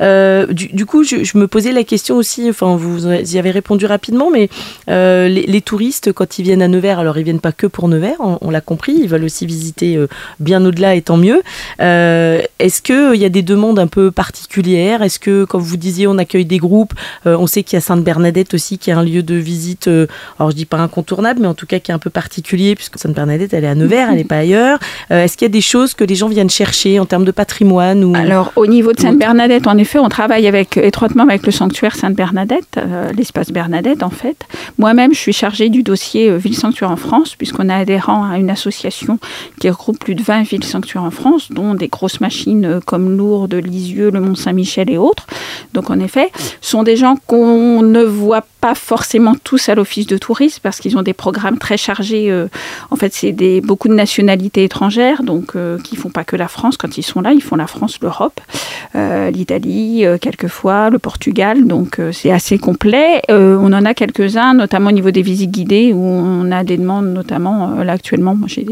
Du, 0.00 0.86
coup, 0.86 1.04
je, 1.04 1.36
me 1.36 1.46
posais 1.46 1.72
la 1.72 1.84
question 1.84 2.16
aussi. 2.16 2.48
Enfin, 2.48 2.76
vous 2.76 3.06
y 3.06 3.38
avez 3.38 3.50
répondu 3.50 3.86
rapidement, 3.86 4.30
mais 4.30 4.48
les, 4.88 5.28
les 5.46 5.60
touristes 5.60 6.12
quand 6.12 6.38
ils 6.38 6.42
viennent 6.42 6.53
à 6.62 6.68
Nevers, 6.68 6.98
alors 6.98 7.18
ils 7.18 7.24
viennent 7.24 7.40
pas 7.40 7.52
que 7.52 7.66
pour 7.66 7.88
Nevers, 7.88 8.16
on, 8.20 8.50
l'a 8.50 8.60
compris, 8.60 8.94
ils 9.02 9.08
veulent 9.08 9.24
aussi 9.24 9.46
visiter 9.46 9.96
euh, 9.96 10.08
bien 10.40 10.64
au-delà 10.64 10.94
et 10.94 11.02
tant 11.02 11.16
mieux. 11.16 11.42
Euh, 11.80 12.40
est-ce 12.58 12.82
qu'il 12.82 12.94
euh, 12.94 13.16
y 13.16 13.24
a 13.24 13.28
des 13.28 13.42
demandes 13.42 13.78
un 13.78 13.86
peu 13.86 14.10
particulières? 14.10 15.02
Est-ce 15.02 15.18
que, 15.18 15.44
comme 15.44 15.60
vous 15.60 15.76
disiez, 15.76 16.06
on 16.06 16.18
accueille 16.18 16.44
des 16.44 16.58
groupes 16.58 16.94
On 17.24 17.46
sait 17.46 17.62
qu'il 17.62 17.76
y 17.76 17.78
a 17.78 17.80
Sainte-Bernadette 17.80 18.54
aussi, 18.54 18.78
qui 18.78 18.90
est 18.90 18.92
un 18.92 19.02
lieu 19.02 19.22
de 19.22 19.34
visite, 19.34 19.88
alors 19.88 20.50
je 20.50 20.56
dis 20.56 20.66
pas 20.66 20.78
incontournable, 20.78 21.40
mais 21.40 21.48
en 21.48 21.54
tout 21.54 21.66
cas 21.66 21.78
qui 21.78 21.90
est 21.90 21.94
un 21.94 21.98
peu 21.98 22.10
particulier, 22.10 22.74
puisque 22.74 22.98
Sainte-Bernadette, 22.98 23.52
elle 23.52 23.64
est 23.64 23.68
à 23.68 23.74
Nevers, 23.74 24.08
elle 24.10 24.16
n'est 24.16 24.24
pas 24.24 24.38
ailleurs. 24.38 24.78
Est-ce 25.10 25.36
qu'il 25.36 25.46
y 25.46 25.50
a 25.50 25.52
des 25.52 25.60
choses 25.60 25.94
que 25.94 26.04
les 26.04 26.14
gens 26.14 26.28
viennent 26.28 26.50
chercher 26.50 26.98
en 27.00 27.06
termes 27.06 27.24
de 27.24 27.30
patrimoine 27.30 28.04
ou... 28.04 28.14
Alors, 28.14 28.52
au 28.56 28.66
niveau 28.66 28.92
de 28.92 29.00
Sainte-Bernadette, 29.00 29.66
en 29.66 29.78
effet, 29.78 29.98
on 29.98 30.08
travaille 30.08 30.46
avec, 30.46 30.76
étroitement 30.76 31.24
avec 31.24 31.44
le 31.46 31.52
sanctuaire 31.52 31.96
Sainte-Bernadette, 31.96 32.80
l'espace 33.16 33.50
Bernadette, 33.50 34.02
en 34.02 34.10
fait. 34.10 34.36
Moi-même, 34.78 35.14
je 35.14 35.18
suis 35.18 35.32
chargée 35.32 35.68
du 35.68 35.82
dossier 35.82 36.38
villes 36.44 36.56
sanctuaires 36.56 36.90
en 36.90 36.96
France, 36.96 37.34
puisqu'on 37.34 37.68
a 37.68 37.76
adhérent 37.76 38.30
à 38.30 38.38
une 38.38 38.50
association 38.50 39.18
qui 39.60 39.68
regroupe 39.68 39.98
plus 39.98 40.14
de 40.14 40.22
20 40.22 40.42
villes 40.42 40.64
sanctuaires 40.64 41.02
en 41.02 41.10
France, 41.10 41.50
dont 41.50 41.74
des 41.74 41.88
grosses 41.88 42.20
machines 42.20 42.64
euh, 42.64 42.80
comme 42.80 43.16
Lourdes, 43.16 43.54
Lisieux, 43.54 44.10
le 44.10 44.20
Mont-Saint-Michel 44.20 44.90
et 44.90 44.98
autres. 44.98 45.26
Donc 45.72 45.90
en 45.90 45.98
effet, 45.98 46.30
sont 46.60 46.82
des 46.82 46.96
gens 46.96 47.16
qu'on 47.26 47.82
ne 47.82 48.02
voit 48.02 48.44
pas 48.60 48.74
forcément 48.74 49.34
tous 49.42 49.68
à 49.68 49.74
l'office 49.74 50.06
de 50.06 50.16
tourisme 50.16 50.60
parce 50.62 50.80
qu'ils 50.80 50.96
ont 50.96 51.02
des 51.02 51.12
programmes 51.14 51.58
très 51.58 51.76
chargés. 51.76 52.30
Euh, 52.30 52.46
en 52.90 52.96
fait, 52.96 53.12
c'est 53.12 53.32
des, 53.32 53.60
beaucoup 53.60 53.88
de 53.88 53.94
nationalités 53.94 54.64
étrangères, 54.64 55.22
donc 55.22 55.56
euh, 55.56 55.78
qui 55.78 55.96
font 55.96 56.10
pas 56.10 56.24
que 56.24 56.36
la 56.36 56.48
France. 56.48 56.76
Quand 56.76 56.98
ils 56.98 57.02
sont 57.02 57.20
là, 57.20 57.32
ils 57.32 57.42
font 57.42 57.56
la 57.56 57.66
France, 57.66 57.98
l'Europe, 58.00 58.40
l'Italie, 58.94 60.04
quelquefois 60.20 60.90
le 60.90 60.98
Portugal. 60.98 61.66
Donc 61.66 62.00
c'est 62.12 62.30
assez 62.30 62.58
complet. 62.58 63.22
on 63.28 63.72
en 63.72 63.84
a 63.84 63.94
quelques-uns, 63.94 64.54
notamment 64.54 64.90
au 64.90 64.92
niveau 64.92 65.10
des 65.10 65.22
visites 65.22 65.50
guidées 65.50 65.92
où 65.92 66.02
on 66.02 66.33
on 66.34 66.50
a 66.50 66.64
des 66.64 66.76
demandes, 66.76 67.06
notamment 67.06 67.70
euh, 67.70 67.84
là 67.84 67.92
actuellement. 67.92 68.34
Moi, 68.34 68.48
j'ai, 68.48 68.66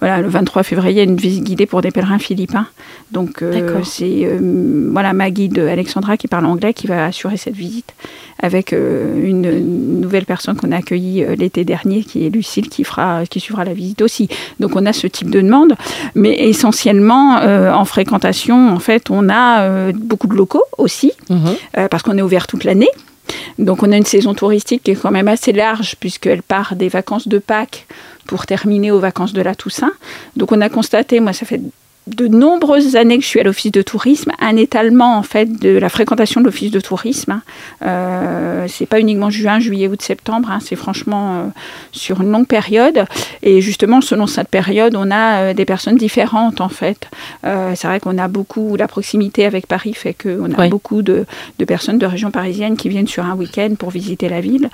voilà, 0.00 0.20
le 0.20 0.28
23 0.28 0.62
février, 0.62 0.92
il 0.92 0.96
y 0.96 1.00
a 1.00 1.04
une 1.04 1.16
visite 1.16 1.44
guidée 1.44 1.66
pour 1.66 1.82
des 1.82 1.90
pèlerins 1.90 2.18
philippins. 2.18 2.66
Donc, 3.12 3.42
euh, 3.42 3.80
c'est 3.84 4.24
euh, 4.24 4.88
voilà, 4.92 5.12
ma 5.12 5.30
guide 5.30 5.58
Alexandra 5.58 6.16
qui 6.16 6.28
parle 6.28 6.46
anglais 6.46 6.74
qui 6.74 6.86
va 6.86 7.06
assurer 7.06 7.36
cette 7.36 7.54
visite 7.54 7.94
avec 8.42 8.72
une, 8.72 10.00
nouvelle 10.00 10.26
personne 10.26 10.56
qu'on 10.56 10.72
a 10.72 10.76
accueillie 10.76 11.24
l'été 11.38 11.64
dernier, 11.64 12.02
qui 12.02 12.26
est 12.26 12.30
Lucille, 12.30 12.68
qui, 12.68 12.84
fera, 12.84 13.24
qui 13.26 13.40
suivra 13.40 13.64
la 13.64 13.72
visite 13.72 14.02
aussi. 14.02 14.28
Donc, 14.60 14.72
on 14.74 14.84
a 14.84 14.92
ce 14.92 15.06
type 15.06 15.30
de 15.30 15.40
demande. 15.40 15.74
Mais 16.14 16.48
essentiellement, 16.48 17.36
en 17.36 17.84
fréquentation, 17.84 18.74
en 18.74 18.80
fait, 18.80 19.08
on 19.08 19.28
a 19.30 19.92
beaucoup 19.92 20.26
de 20.26 20.34
locaux 20.34 20.64
aussi, 20.76 21.12
mhm. 21.30 21.88
parce 21.88 22.02
qu'on 22.02 22.18
est 22.18 22.22
ouvert 22.22 22.46
toute 22.46 22.64
l'année. 22.64 22.90
Donc 23.58 23.82
on 23.82 23.92
a 23.92 23.96
une 23.96 24.04
saison 24.04 24.34
touristique 24.34 24.82
qui 24.82 24.92
est 24.92 24.96
quand 24.96 25.10
même 25.10 25.28
assez 25.28 25.52
large 25.52 25.96
puisqu'elle 26.00 26.42
part 26.42 26.76
des 26.76 26.88
vacances 26.88 27.28
de 27.28 27.38
Pâques 27.38 27.86
pour 28.26 28.46
terminer 28.46 28.90
aux 28.90 29.00
vacances 29.00 29.32
de 29.32 29.42
la 29.42 29.54
Toussaint. 29.54 29.92
Donc 30.36 30.52
on 30.52 30.60
a 30.60 30.68
constaté, 30.68 31.20
moi 31.20 31.32
ça 31.32 31.46
fait 31.46 31.60
de 32.06 32.28
nombreuses 32.28 32.96
années 32.96 33.16
que 33.16 33.24
je 33.24 33.28
suis 33.28 33.40
à 33.40 33.44
l'office 33.44 33.72
de 33.72 33.80
tourisme, 33.80 34.30
un 34.38 34.56
étalement 34.56 35.16
en 35.16 35.22
fait 35.22 35.46
de 35.46 35.70
la 35.70 35.88
fréquentation 35.88 36.42
de 36.42 36.46
l'office 36.46 36.70
de 36.70 36.80
tourisme. 36.80 37.40
Euh, 37.82 38.66
c'est 38.68 38.84
pas 38.84 39.00
uniquement 39.00 39.30
juin, 39.30 39.58
juillet, 39.58 39.88
août, 39.88 40.02
septembre, 40.02 40.50
hein, 40.50 40.58
c'est 40.60 40.76
franchement 40.76 41.34
euh, 41.34 41.46
sur 41.92 42.20
une 42.20 42.30
longue 42.30 42.46
période. 42.46 43.06
Et 43.42 43.62
justement, 43.62 44.02
selon 44.02 44.26
cette 44.26 44.48
période, 44.48 44.96
on 44.96 45.10
a 45.10 45.36
euh, 45.36 45.54
des 45.54 45.64
personnes 45.64 45.96
différentes 45.96 46.60
en 46.60 46.68
fait. 46.68 47.08
Euh, 47.46 47.72
c'est 47.74 47.88
vrai 47.88 48.00
qu'on 48.00 48.18
a 48.18 48.28
beaucoup, 48.28 48.76
la 48.76 48.86
proximité 48.86 49.46
avec 49.46 49.66
Paris 49.66 49.94
fait 49.94 50.14
qu'on 50.14 50.52
a 50.52 50.68
beaucoup 50.68 51.00
de, 51.00 51.24
de, 51.58 51.64
personnes 51.64 51.98
de 51.98 52.06
région 52.06 52.30
parisienne 52.30 52.76
qui 52.76 52.90
viennent 52.90 53.08
sur 53.08 53.24
un 53.24 53.34
week-end 53.34 53.76
pour 53.78 53.88
visiter 53.88 54.28
la 54.28 54.42
ville. 54.42 54.68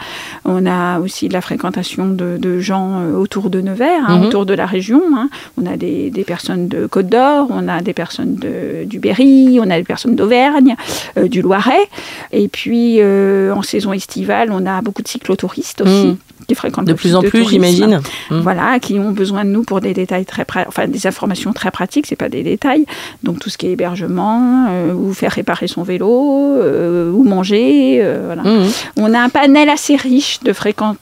On 0.44 0.66
a 0.66 0.98
aussi 0.98 1.28
de 1.28 1.32
la 1.32 1.40
fréquentation 1.40 2.08
de, 2.08 2.38
de 2.38 2.58
gens 2.58 3.04
autour 3.14 3.50
de 3.50 3.60
Nevers, 3.60 4.02
hein, 4.08 4.18
mhm. 4.18 4.24
autour 4.24 4.46
de 4.46 4.54
la 4.54 4.66
région. 4.66 5.02
Hein. 5.14 5.28
On 5.56 5.66
a 5.66 5.76
des, 5.76 6.10
des 6.10 6.24
personnes 6.24 6.66
de 6.66 6.86
Côte 6.86 7.06
d'Or 7.06 7.19
on 7.50 7.68
a 7.68 7.80
des 7.80 7.94
personnes 7.94 8.36
du 8.84 8.98
Berry, 8.98 9.58
on 9.60 9.70
a 9.70 9.78
des 9.78 9.84
personnes 9.84 10.16
d'Auvergne, 10.16 10.76
euh, 11.16 11.28
du 11.28 11.42
Loiret. 11.42 11.88
Et 12.32 12.48
puis, 12.48 12.96
euh, 13.00 13.54
en 13.54 13.62
saison 13.62 13.92
estivale, 13.92 14.50
on 14.52 14.66
a 14.66 14.82
beaucoup 14.82 15.02
de 15.02 15.08
cyclotouristes 15.08 15.80
aussi. 15.80 16.06
Mmh 16.06 16.16
qui 16.50 16.56
fréquentent 16.56 16.86
de 16.86 16.94
plus 16.94 17.14
en 17.14 17.22
plus, 17.22 17.48
j'imagine. 17.48 18.00
Mmh. 18.30 18.40
Voilà, 18.40 18.80
qui 18.80 18.98
ont 18.98 19.12
besoin 19.12 19.44
de 19.44 19.50
nous 19.50 19.62
pour 19.62 19.80
des 19.80 19.94
détails 19.94 20.24
très, 20.24 20.44
enfin 20.66 20.88
des 20.88 21.06
informations 21.06 21.52
très 21.52 21.70
pratiques. 21.70 22.06
C'est 22.08 22.16
pas 22.16 22.28
des 22.28 22.42
détails. 22.42 22.86
Donc 23.22 23.38
tout 23.38 23.50
ce 23.50 23.56
qui 23.56 23.68
est 23.68 23.72
hébergement, 23.72 24.66
euh, 24.68 24.92
ou 24.92 25.14
faire 25.14 25.30
réparer 25.30 25.68
son 25.68 25.84
vélo, 25.84 26.56
euh, 26.56 27.12
ou 27.12 27.22
manger. 27.22 28.00
Euh, 28.02 28.22
voilà. 28.26 28.42
Mmh. 28.42 28.68
On 28.96 29.14
a 29.14 29.20
un 29.20 29.28
panel 29.28 29.68
assez 29.68 29.94
riche 29.94 30.40
de, 30.40 30.52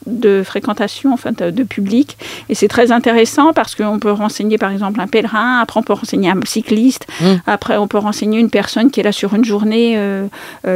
de 0.05 0.43
fréquentation, 0.43 1.13
enfin 1.13 1.31
de, 1.31 1.63
public, 1.63 2.17
et 2.47 2.55
c'est 2.55 2.67
très 2.67 2.91
intéressant 2.91 3.51
parce 3.53 3.73
qu'on 3.73 3.97
peut 3.97 4.11
renseigner 4.11 4.59
par 4.59 4.71
exemple 4.71 5.01
un 5.01 5.07
pèlerin. 5.07 5.59
Après 5.61 5.79
on 5.79 5.83
peut 5.83 5.93
renseigner 5.93 6.29
un 6.29 6.39
cycliste. 6.45 7.07
Mmh. 7.21 7.25
Après 7.47 7.77
on 7.77 7.87
peut 7.87 7.97
renseigner 7.97 8.39
une 8.39 8.51
personne 8.51 8.91
qui 8.91 8.99
est 8.99 9.03
là 9.03 9.11
sur 9.11 9.33
une 9.33 9.45
journée 9.45 9.99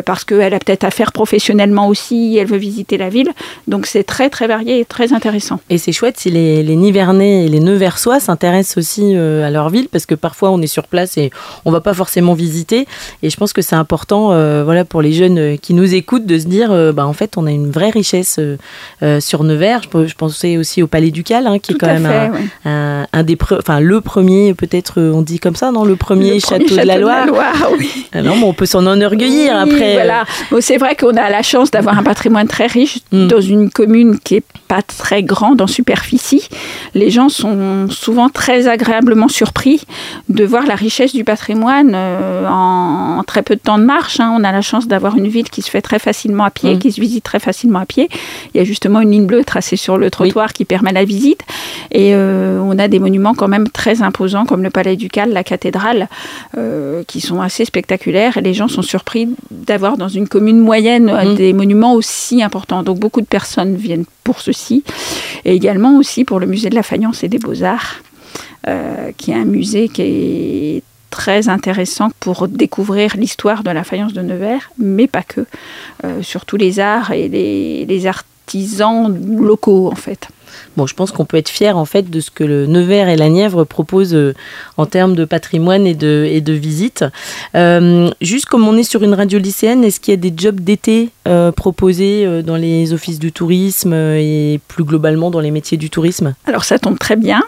parce 0.05 0.23
qu'elle 0.23 0.53
a 0.55 0.59
peut-être 0.59 0.83
à 0.83 0.89
faire 0.89 1.11
professionnellement 1.11 1.87
aussi. 1.87 2.37
Elle 2.37 2.47
veut 2.47 2.57
visiter 2.57 2.97
la 2.97 3.09
ville. 3.09 3.29
Donc 3.67 3.85
c'est 3.85 4.03
très 4.03 4.29
très 4.31 4.47
varié 4.47 4.62
et 4.67 4.85
très 4.85 5.13
intéressant. 5.13 5.59
Et 5.69 5.77
c'est 5.77 5.91
chouette 5.91 6.17
si 6.17 6.29
les, 6.29 6.63
les 6.63 6.75
Nivernais 6.75 7.45
et 7.45 7.49
les 7.49 7.59
Neversois 7.59 8.19
s'intéressent 8.19 8.77
aussi 8.77 9.13
euh, 9.15 9.45
à 9.45 9.49
leur 9.49 9.69
ville, 9.69 9.87
parce 9.89 10.05
que 10.05 10.15
parfois 10.15 10.51
on 10.51 10.61
est 10.61 10.67
sur 10.67 10.87
place 10.87 11.17
et 11.17 11.31
on 11.65 11.71
va 11.71 11.81
pas 11.81 11.93
forcément 11.93 12.33
visiter. 12.33 12.87
Et 13.21 13.29
je 13.29 13.37
pense 13.37 13.53
que 13.53 13.61
c'est 13.61 13.75
important, 13.75 14.31
euh, 14.31 14.63
voilà, 14.63 14.85
pour 14.85 15.01
les 15.01 15.13
jeunes 15.13 15.37
euh, 15.37 15.55
qui 15.57 15.73
nous 15.73 15.93
écoutent, 15.93 16.25
de 16.25 16.37
se 16.37 16.45
dire, 16.45 16.93
bah, 16.93 17.05
en 17.05 17.13
fait, 17.13 17.37
on 17.37 17.45
a 17.45 17.51
une 17.51 17.69
vraie 17.69 17.89
richesse 17.89 18.39
sur 19.19 19.43
Nevers. 19.43 19.81
Je, 19.93 20.15
pensais 20.15 20.57
aussi 20.57 20.81
au 20.81 20.87
Palais 20.87 21.11
Ducal, 21.11 21.47
hein, 21.47 21.59
qui 21.59 21.73
est 21.73 21.75
quand 21.75 21.87
même 21.87 22.09
un, 22.65 23.07
un, 23.11 23.23
des, 23.23 23.37
enfin 23.57 23.79
le 23.79 24.01
premier, 24.01 24.53
peut-être, 24.53 25.01
on 25.01 25.21
dit 25.21 25.39
comme 25.39 25.55
ça, 25.55 25.71
non, 25.71 25.83
le 25.85 25.95
premier, 25.95 26.39
château, 26.39 26.75
de 26.75 26.81
la 26.81 26.97
Loire. 26.97 27.27
oui. 27.77 28.07
Ah 28.13 28.21
non, 28.21 28.35
mais 28.35 28.45
on 28.45 28.53
peut 28.53 28.65
s'en 28.65 28.85
enorgueillir 28.85 29.55
après. 29.55 29.93
Voilà. 29.93 30.25
c'est 30.59 30.77
vrai 30.77 30.95
qu'on 30.95 31.15
a 31.15 31.29
la 31.29 31.41
chance 31.41 31.71
d'avoir 31.71 31.97
un 31.97 32.03
patrimoine 32.03 32.47
très 32.47 32.67
riche 32.67 32.99
mm. 33.11 33.27
dans 33.27 33.41
une 33.41 33.69
commune 33.69 34.19
qui 34.19 34.35
est 34.35 34.43
pas 34.67 34.81
très 34.81 35.23
grande 35.23 35.61
en 35.61 35.67
superficie, 35.67 36.47
les 36.93 37.09
gens 37.09 37.29
sont 37.29 37.87
souvent 37.89 38.29
très 38.29 38.67
agréablement 38.67 39.27
surpris 39.27 39.81
de 40.29 40.43
voir 40.43 40.65
la 40.65 40.75
richesse 40.75 41.13
du 41.13 41.23
patrimoine 41.23 41.91
euh, 41.93 42.47
en, 42.49 43.23
très 43.23 43.43
peu 43.43 43.55
de 43.55 43.59
temps 43.59 43.77
de 43.77 43.83
marche. 43.83 44.19
Hein. 44.19 44.35
On 44.37 44.43
a 44.43 44.51
la 44.51 44.61
chance 44.61 44.87
d'avoir 44.87 45.17
une 45.17 45.27
ville 45.27 45.49
qui 45.49 45.61
se 45.61 45.69
fait 45.69 45.81
très 45.81 45.99
facilement 45.99 46.43
à 46.43 46.51
pied, 46.51 46.75
mmh. 46.75 46.79
qui 46.79 46.91
se 46.91 46.99
visite 46.99 47.23
très 47.23 47.39
facilement 47.39 47.79
à 47.79 47.85
pied. 47.85 48.09
Il 48.53 48.57
y 48.57 48.61
a 48.61 48.63
justement 48.63 49.01
une 49.01 49.11
ligne 49.11 49.25
bleue 49.25 49.43
tracée 49.43 49.75
sur 49.75 49.97
le 49.97 50.09
trottoir 50.09 50.53
qui 50.53 50.65
permet 50.65 50.91
la 50.91 51.05
visite. 51.05 51.41
Et 51.91 52.15
euh, 52.15 52.59
on 52.61 52.77
a 52.79 52.87
des 52.87 52.99
monuments 52.99 53.33
quand 53.33 53.47
même 53.47 53.69
très 53.69 54.01
imposants 54.01 54.45
comme 54.45 54.63
le 54.63 54.69
Palais 54.69 54.95
Ducal, 54.95 55.31
la 55.31 55.43
cathédrale, 55.43 56.07
euh, 56.57 57.03
qui 57.07 57.21
sont 57.21 57.41
assez 57.41 57.65
spectaculaires. 57.65 58.37
Et 58.37 58.41
les 58.41 58.53
gens 58.53 58.67
sont 58.67 58.81
surpris 58.81 59.29
d'avoir 59.51 59.97
dans 59.97 60.09
une 60.09 60.27
commune 60.27 60.59
moyenne 60.59 61.11
mmh. 61.11 61.35
des 61.35 61.53
monuments 61.53 61.93
aussi 61.93 62.41
importants. 62.41 62.83
Donc 62.83 62.99
beaucoup 62.99 63.21
de 63.21 63.27
personnes 63.27 63.75
viennent 63.75 64.05
pour 64.23 64.32
ceci, 64.39 64.83
et 65.45 65.53
également 65.53 65.97
aussi 65.97 66.25
pour 66.25 66.39
le 66.39 66.45
musée 66.45 66.69
de 66.69 66.75
la 66.75 66.83
faïence 66.83 67.23
et 67.23 67.27
des 67.27 67.39
beaux-arts, 67.39 68.01
euh, 68.67 69.11
qui 69.17 69.31
est 69.31 69.35
un 69.35 69.45
musée 69.45 69.89
qui 69.89 70.01
est 70.01 70.83
très 71.09 71.47
intéressant 71.47 72.09
pour 72.19 72.47
découvrir 72.47 73.15
l'histoire 73.17 73.63
de 73.63 73.69
la 73.69 73.83
faïence 73.83 74.13
de 74.13 74.21
Nevers, 74.21 74.71
mais 74.79 75.07
pas 75.07 75.21
que, 75.21 75.45
euh, 76.05 76.23
surtout 76.23 76.57
les 76.57 76.79
arts 76.79 77.11
et 77.11 77.27
les, 77.27 78.07
artisans 78.07 79.15
locaux 79.39 79.89
en 79.91 79.95
fait. 79.95 80.27
Bon, 80.77 80.87
je 80.87 80.95
pense 80.95 81.11
qu'on 81.11 81.25
peut 81.25 81.37
être 81.37 81.49
fier 81.49 81.77
en 81.77 81.85
fait 81.85 82.09
de 82.09 82.19
ce 82.19 82.31
que 82.31 82.43
le 82.43 82.65
Nevers 82.65 83.09
et 83.09 83.15
la 83.15 83.29
Nièvre 83.29 83.63
proposent 83.63 84.15
euh, 84.15 84.33
en 84.77 84.85
termes 84.85 85.15
de 85.15 85.25
patrimoine 85.25 85.85
et 85.85 85.93
de, 85.93 86.27
et 86.29 86.41
de. 86.41 86.53
Euh, 87.55 88.09
juste 88.21 88.45
comme 88.45 88.67
on 88.67 88.77
est 88.77 88.83
sur 88.83 89.03
une 89.03 89.13
radio 89.13 89.37
lycéenne, 89.37 89.83
est-ce 89.83 89.99
qu'il 89.99 90.13
y 90.13 90.17
a 90.17 90.17
des 90.17 90.33
jobs 90.35 90.59
d'été 90.59 91.09
euh, 91.27 91.51
proposés 91.51 92.41
dans 92.43 92.55
les 92.55 92.93
offices 92.93 93.19
du 93.19 93.31
tourisme 93.31 93.93
et 93.93 94.59
plus 94.67 94.83
globalement 94.83 95.29
dans 95.29 95.39
les 95.39 95.51
métiers 95.51 95.77
du 95.77 95.89
tourisme? 95.89 96.33
Alors 96.45 96.63
ça 96.63 96.79
tombe 96.79 96.97
très 96.97 97.15
bien 97.15 97.43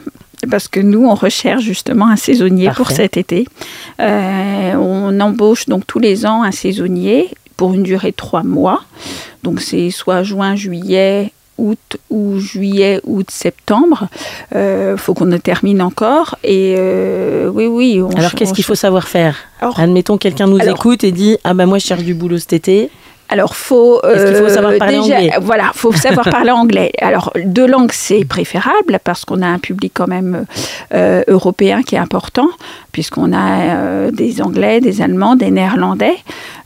parce 0.52 0.68
que 0.68 0.80
nous, 0.80 1.06
on 1.06 1.16
recherche 1.16 1.64
justement 1.64 2.08
un 2.08 2.18
saisonnier 2.18 2.70
pour 2.76 2.92
cet 2.92 3.18
été. 3.18 3.48
on 4.00 5.20
embauche 5.20 5.68
donc 5.68 5.88
tous 5.88 6.00
les 6.00 6.26
ans 6.26 6.44
un 6.44 6.52
saisonnier 6.52 7.30
pour 7.58 7.74
une 7.74 7.84
durée 7.84 8.12
de 8.12 8.16
trois 8.16 8.44
mois. 8.44 8.84
Donc 9.44 9.62
c'est 9.62 9.92
soit 9.92 10.24
juin, 10.24 10.56
juillet, 10.56 11.32
août 11.58 11.98
ou 12.10 12.40
juillet, 12.40 13.02
août, 13.06 13.28
septembre. 13.30 14.08
Il 14.52 14.58
euh, 14.58 14.98
faut 14.98 15.14
qu'on 15.14 15.38
termine 15.40 15.82
encore. 15.82 16.38
Et 16.44 16.76
euh, 16.78 17.50
oui, 17.50 17.68
oui. 17.68 18.02
alors 18.18 18.32
qu'est-ce 18.32 18.54
qu'il 18.54 18.64
faut 18.64 18.76
savoir 18.76 19.08
faire? 19.08 19.38
Admettons 19.62 20.18
quelqu'un 20.18 20.48
nous 20.48 20.60
écoute 20.60 21.04
et 21.04 21.12
dit 21.12 21.38
ah 21.44 21.54
ben 21.54 21.66
moi 21.66 21.78
je 21.78 21.86
cherche 21.86 22.04
du 22.04 22.14
boulot 22.14 22.38
cet 22.38 22.54
été. 22.54 22.90
Alors, 23.28 23.56
faut, 23.56 24.02
qu'il 24.04 24.36
faut 24.36 24.50
savoir 24.50 24.74
euh, 24.74 24.78
parler 24.78 25.00
anglais 25.00 25.32
Voilà, 25.42 25.72
faut 25.74 25.92
savoir 25.92 26.26
parler 26.30 26.52
anglais. 26.52 26.92
Alors, 27.02 27.34
deux 27.44 27.66
langues, 27.66 27.92
c'est 27.92 28.24
préférable 28.24 29.00
parce 29.04 29.26
qu'on 29.26 29.42
a 29.42 29.48
un 29.48 29.58
public 29.58 29.92
quand 29.96 30.08
même 30.08 30.46
euh, 30.94 31.24
européen 31.28 31.82
qui 31.82 31.96
est 31.96 32.00
important, 32.00 32.50
puisqu'on 32.92 33.34
a 33.34 33.62
euh, 33.62 34.12
des 34.12 34.42
Anglais, 34.42 34.80
des 34.80 35.02
Allemands, 35.02 35.36
des 35.36 35.50
Néerlandais. 35.50 36.18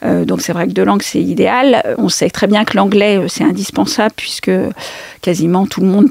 donc, 0.03 0.41
c'est 0.41 0.53
vrai 0.53 0.67
que 0.67 0.73
deux 0.73 0.83
langues, 0.83 1.01
c'est 1.01 1.21
idéal. 1.21 1.95
On 1.97 2.09
sait 2.09 2.29
très 2.29 2.47
bien 2.47 2.65
que 2.65 2.75
l'anglais, 2.75 3.21
c'est 3.27 3.43
indispensable, 3.43 4.13
puisque 4.15 4.51
quasiment 5.21 5.65
tout 5.65 5.81
le 5.81 5.87
monde 5.87 6.07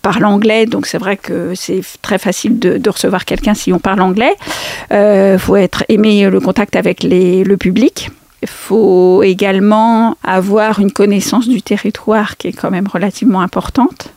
parle 0.00 0.24
anglais, 0.26 0.66
donc 0.66 0.86
c'est 0.86 0.98
vrai 0.98 1.16
que 1.16 1.54
c'est 1.54 1.80
très 2.02 2.18
facile 2.18 2.58
de, 2.58 2.90
recevoir 2.90 3.24
quelqu'un 3.24 3.54
si 3.54 3.72
on 3.72 3.78
parle 3.78 4.00
anglais. 4.00 4.34
Il 4.90 5.38
faut 5.38 5.56
être 5.56 5.84
aimer 5.88 6.28
le 6.30 6.40
contact 6.40 6.74
avec 6.74 7.02
le 7.02 7.56
public. 7.56 8.10
Il 8.44 8.50
faut 8.50 9.22
également 9.22 10.18
avoir 10.22 10.78
une 10.78 10.92
connaissance 10.92 11.48
du 11.48 11.62
territoire 11.62 12.36
qui 12.36 12.48
est 12.48 12.52
quand 12.52 12.70
même 12.70 12.86
relativement 12.86 13.40
importante. 13.40 14.12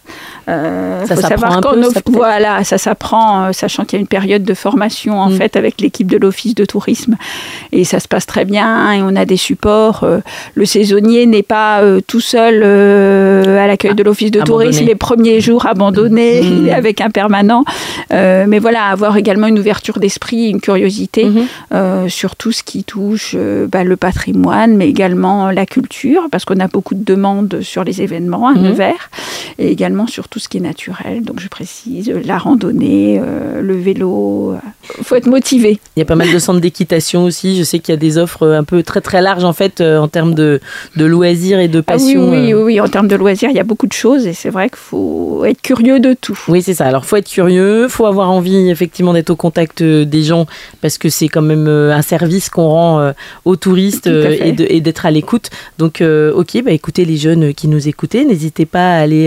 Euh, 0.50 1.06
ça 1.06 1.16
faut 1.16 1.22
savoir 1.22 1.60
quand 1.62 1.76
ça 1.92 2.02
voilà, 2.06 2.64
ça 2.64 2.78
s'apprend, 2.78 3.46
euh, 3.46 3.52
sachant 3.52 3.84
qu'il 3.84 3.98
y 3.98 4.00
a 4.00 4.02
une 4.02 4.08
période 4.08 4.44
de 4.44 4.54
formation 4.54 5.20
en 5.20 5.30
mm. 5.30 5.34
fait 5.34 5.56
avec 5.58 5.82
l'équipe 5.82 6.10
de 6.10 6.18
l'office 6.18 6.56
de 6.56 6.64
tourisme 6.64 7.16
et 7.74 7.84
ça 7.84 8.00
se 8.00 8.08
passe 8.08 8.26
très 8.26 8.46
bien 8.46 8.94
et 8.94 9.02
on 9.02 9.16
a 9.16 9.26
des 9.26 9.36
supports. 9.36 10.04
Euh, 10.04 10.20
le 10.56 10.66
saisonnier 10.66 11.26
n'est 11.26 11.44
pas 11.44 11.82
euh, 11.82 12.00
tout 12.06 12.22
seul 12.22 12.64
à 12.64 13.68
l'accueil 13.68 13.94
de 13.94 14.04
l'office 14.04 14.32
de 14.32 14.42
tourisme 14.42 14.86
les 14.86 14.96
premiers 14.96 15.42
jours 15.42 15.66
abandonné, 15.66 16.42
mm. 16.42 16.46
il 16.46 16.68
est 16.70 16.74
avec 16.74 17.02
un 17.02 17.10
permanent. 17.10 17.64
mais 18.12 18.60
voilà, 18.60 18.86
avoir 18.86 19.18
également 19.18 19.48
une 19.48 19.60
ouverture 19.60 20.00
d'esprit, 20.00 20.50
une 20.50 20.62
curiosité 20.62 21.26
mm-hmm. 21.26 22.10
sur 22.10 22.36
tout 22.36 22.52
ce 22.52 22.64
qui 22.64 22.84
touche 22.84 23.36
bah, 23.36 23.84
le 23.84 23.98
patrimoine, 23.98 24.78
mais 24.78 24.88
également 24.88 25.52
la 25.52 25.66
culture, 25.66 26.24
parce 26.32 26.46
qu'on 26.46 26.60
a 26.60 26.68
beaucoup 26.68 26.96
de 26.96 27.04
demandes 27.04 27.60
sur 27.62 27.84
les 27.84 28.02
événements 28.02 28.48
à 28.48 28.54
mm-hmm. 28.54 28.62
Nevers, 28.62 29.10
et 29.58 29.70
également 29.72 30.08
sur 30.08 30.28
tout 30.28 30.40
ce 30.40 30.48
qui 30.48 30.58
est 30.58 30.62
naturel. 30.62 31.24
Donc 31.24 31.40
je 31.40 31.48
précise, 31.48 32.12
la 32.24 32.38
randonnée, 32.38 33.20
euh, 33.22 33.62
le 33.62 33.76
vélo. 33.76 34.56
Il 34.98 35.04
faut 35.04 35.16
être 35.16 35.28
motivé. 35.28 35.80
Il 35.96 36.00
y 36.00 36.02
a 36.02 36.06
pas 36.06 36.16
mal 36.16 36.32
de 36.32 36.40
centres 36.40 36.60
d'équitation 36.60 37.24
aussi. 37.24 37.58
Je 37.58 37.64
sais 37.64 37.80
qu'il 37.80 37.94
y 37.94 37.98
a 37.98 38.00
des 38.00 38.18
offres 38.18 38.48
un 38.48 38.64
peu 38.64 38.84
très 38.84 39.02
très 39.02 39.22
larges 39.22 39.44
en 39.44 39.54
fait 39.54 39.82
euh, 39.82 39.98
en 39.98 40.08
termes 40.08 40.34
de, 40.34 40.60
de, 40.96 41.06
loisirs 41.06 41.60
et 41.60 41.68
de 41.68 41.82
passion. 41.82 42.30
Ah 42.32 42.40
oui, 42.40 42.54
oui, 42.54 42.64
oui, 42.64 42.80
en 42.80 42.88
termes 42.88 43.08
de 43.08 43.16
loisirs, 43.16 43.50
il 43.50 43.56
y 43.56 43.60
a 43.60 43.64
beaucoup 43.64 43.88
de 43.88 43.94
choses 43.94 44.28
et 44.28 44.34
c'est 44.34 44.50
vrai 44.50 44.70
qu'il 44.70 44.78
faut 44.78 45.44
être 45.46 45.62
curieux 45.62 46.00
de 46.00 46.14
tout. 46.14 46.38
Oui, 46.48 46.62
c'est 46.62 46.74
ça. 46.74 46.86
Alors 46.86 47.06
faut 47.06 47.16
être 47.16 47.30
curieux, 47.30 47.88
faut 47.88 48.06
avoir 48.06 48.30
envie 48.30 48.70
effectivement 48.70 49.14
d'être 49.14 49.30
au 49.30 49.36
contact 49.36 49.82
euh, 49.82 50.06
des 50.06 50.24
gens 50.24 50.46
parce 50.82 50.98
que 50.98 51.10
c'est 51.10 51.28
quand 51.28 51.42
même 51.42 51.68
un 51.68 52.02
service 52.02 52.50
qu'on 52.50 52.68
rend 52.68 53.14
aux 53.46 53.56
touristes 53.56 54.08
et 54.08 54.82
d'être 54.82 55.06
à 55.06 55.12
l'écoute. 55.12 55.50
Donc 55.78 56.02
ok, 56.02 56.64
bah 56.64 56.72
écoutez 56.72 57.06
les 57.06 57.18
jeunes 57.18 57.54
qui 57.54 57.68
nous 57.68 57.88
écoutaient, 57.88 58.26
n'hésitez 58.26 58.66
pas 58.66 58.96
à 58.96 59.00
aller 59.00 59.27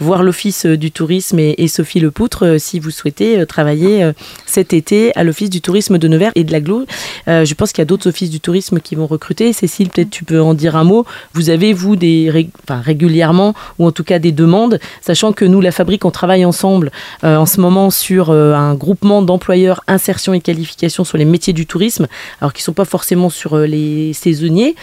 voir 0.00 0.22
l'office 0.22 0.66
euh, 0.66 0.76
du 0.76 0.90
tourisme 0.90 1.38
et, 1.38 1.68
Sophie 1.68 2.00
Lepoutre 2.00 2.44
euh, 2.44 2.58
si 2.58 2.78
vous 2.78 2.90
souhaitez 2.90 3.38
euh, 3.38 3.46
travailler 3.46 4.12
cet 4.46 4.72
été 4.72 5.16
à 5.16 5.24
l'Office 5.24 5.50
du 5.50 5.60
tourisme 5.60 5.98
de 5.98 6.08
Nevers 6.08 6.32
et 6.34 6.44
de 6.44 6.52
l'Aglo. 6.52 6.84
je 7.26 7.54
pense 7.54 7.72
qu'il 7.72 7.80
y 7.80 7.82
a 7.82 7.86
d'autres 7.86 8.08
offices 8.08 8.30
du 8.30 8.40
tourisme 8.40 8.80
qui 8.80 8.94
vont 8.94 9.06
recruter. 9.06 9.52
Cécile, 9.52 9.88
peut-être 9.88 10.10
tu 10.10 10.24
peux 10.24 10.40
en 10.40 10.54
dire 10.54 10.76
un 10.76 10.84
mot. 10.84 11.04
Vous 11.32 11.50
avez, 11.50 11.72
vous, 11.72 11.96
des 11.96 12.50
régulièrement, 12.68 13.54
ou 13.78 13.86
en 13.86 13.92
tout 13.92 14.04
cas 14.04 14.18
des 14.18 14.32
demandes, 14.32 14.78
sachant 15.00 15.32
que 15.32 15.44
nous, 15.44 15.60
la 15.60 15.72
Fabrique, 15.72 16.04
on 16.04 16.10
travaille 16.10 16.44
ensemble 16.44 16.90
en 17.22 17.46
ce 17.46 17.60
moment 17.60 17.90
sur 17.90 18.30
un 18.30 18.74
groupement 18.74 19.22
d'employeurs 19.22 19.82
insertion 19.88 20.34
et 20.34 20.40
qualification 20.40 21.04
sur 21.04 21.18
les 21.18 21.24
métiers 21.24 21.52
du 21.52 21.66
tourisme, 21.66 22.06
alors 22.40 22.52
qui 22.52 22.62
ne 22.62 22.64
sont 22.64 22.72
pas 22.72 22.84
forcément 22.84 23.30
sur 23.30 23.56
les 23.58 24.12
saisonniers, 24.12 24.74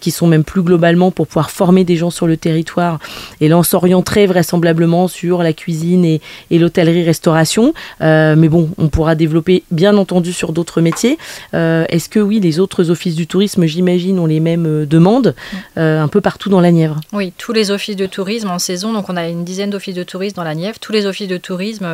qui 0.00 0.10
sont 0.10 0.26
même 0.26 0.44
plus 0.44 0.62
globalement 0.62 1.10
pour 1.10 1.26
pouvoir 1.26 1.50
former 1.50 1.84
des 1.84 1.96
gens 1.96 2.10
sur 2.10 2.26
le 2.26 2.36
territoire. 2.36 2.98
Et 3.40 3.48
là, 3.48 3.58
on 3.58 3.62
s'orienterait 3.86 4.26
vraisemblablement 4.26 5.06
sur 5.06 5.44
la 5.44 5.52
cuisine 5.52 6.04
et, 6.04 6.20
l'hôtellerie-restauration. 6.50 7.72
Euh, 8.00 8.34
mais 8.36 8.48
bon, 8.48 8.70
on 8.78 8.88
pourra 8.88 9.14
développer 9.14 9.62
bien 9.70 9.96
entendu 9.96 10.32
sur 10.32 10.52
d'autres 10.52 10.80
métiers. 10.80 11.18
Euh, 11.54 11.84
est-ce 11.88 12.08
que 12.08 12.18
oui, 12.18 12.40
les 12.40 12.58
autres 12.58 12.90
offices 12.90 13.14
du 13.14 13.28
tourisme, 13.28 13.64
j'imagine, 13.66 14.18
ont 14.18 14.26
les 14.26 14.40
mêmes 14.40 14.66
euh, 14.66 14.86
demandes 14.86 15.34
un 15.76 16.08
peu 16.08 16.20
partout 16.20 16.48
dans 16.48 16.60
la 16.60 16.72
Nièvre? 16.72 17.00
Oui, 17.12 17.32
tous 17.38 17.52
les 17.52 17.70
offices 17.70 17.96
de 17.96 18.06
tourisme 18.06 18.50
en 18.50 18.58
saison, 18.58 18.92
donc 18.92 19.08
on 19.08 19.16
a 19.16 19.28
une 19.28 19.44
dizaine 19.44 19.70
d'offices 19.70 19.94
de 19.94 20.02
tourisme 20.02 20.36
dans 20.36 20.44
la 20.44 20.54
Nièvre. 20.54 20.78
Tous 20.80 20.92
les 20.92 21.06
offices 21.06 21.28
de 21.28 21.36
tourisme 21.36 21.86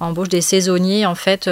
embauchent 0.00 0.28
des 0.28 0.40
saisonniers 0.40 1.06
en 1.06 1.14
fait 1.14 1.48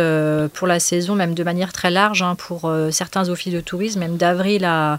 pour 0.55 0.67
la 0.67 0.81
saison, 0.81 1.15
même 1.15 1.35
de 1.35 1.45
manière 1.45 1.73
très 1.73 1.91
large 1.91 2.23
hein, 2.23 2.35
pour 2.37 2.73
certains 2.91 3.29
offices 3.29 3.53
de 3.53 3.61
tourisme, 3.61 4.01
même 4.01 4.17
d'avril 4.17 4.65
à, 4.65 4.99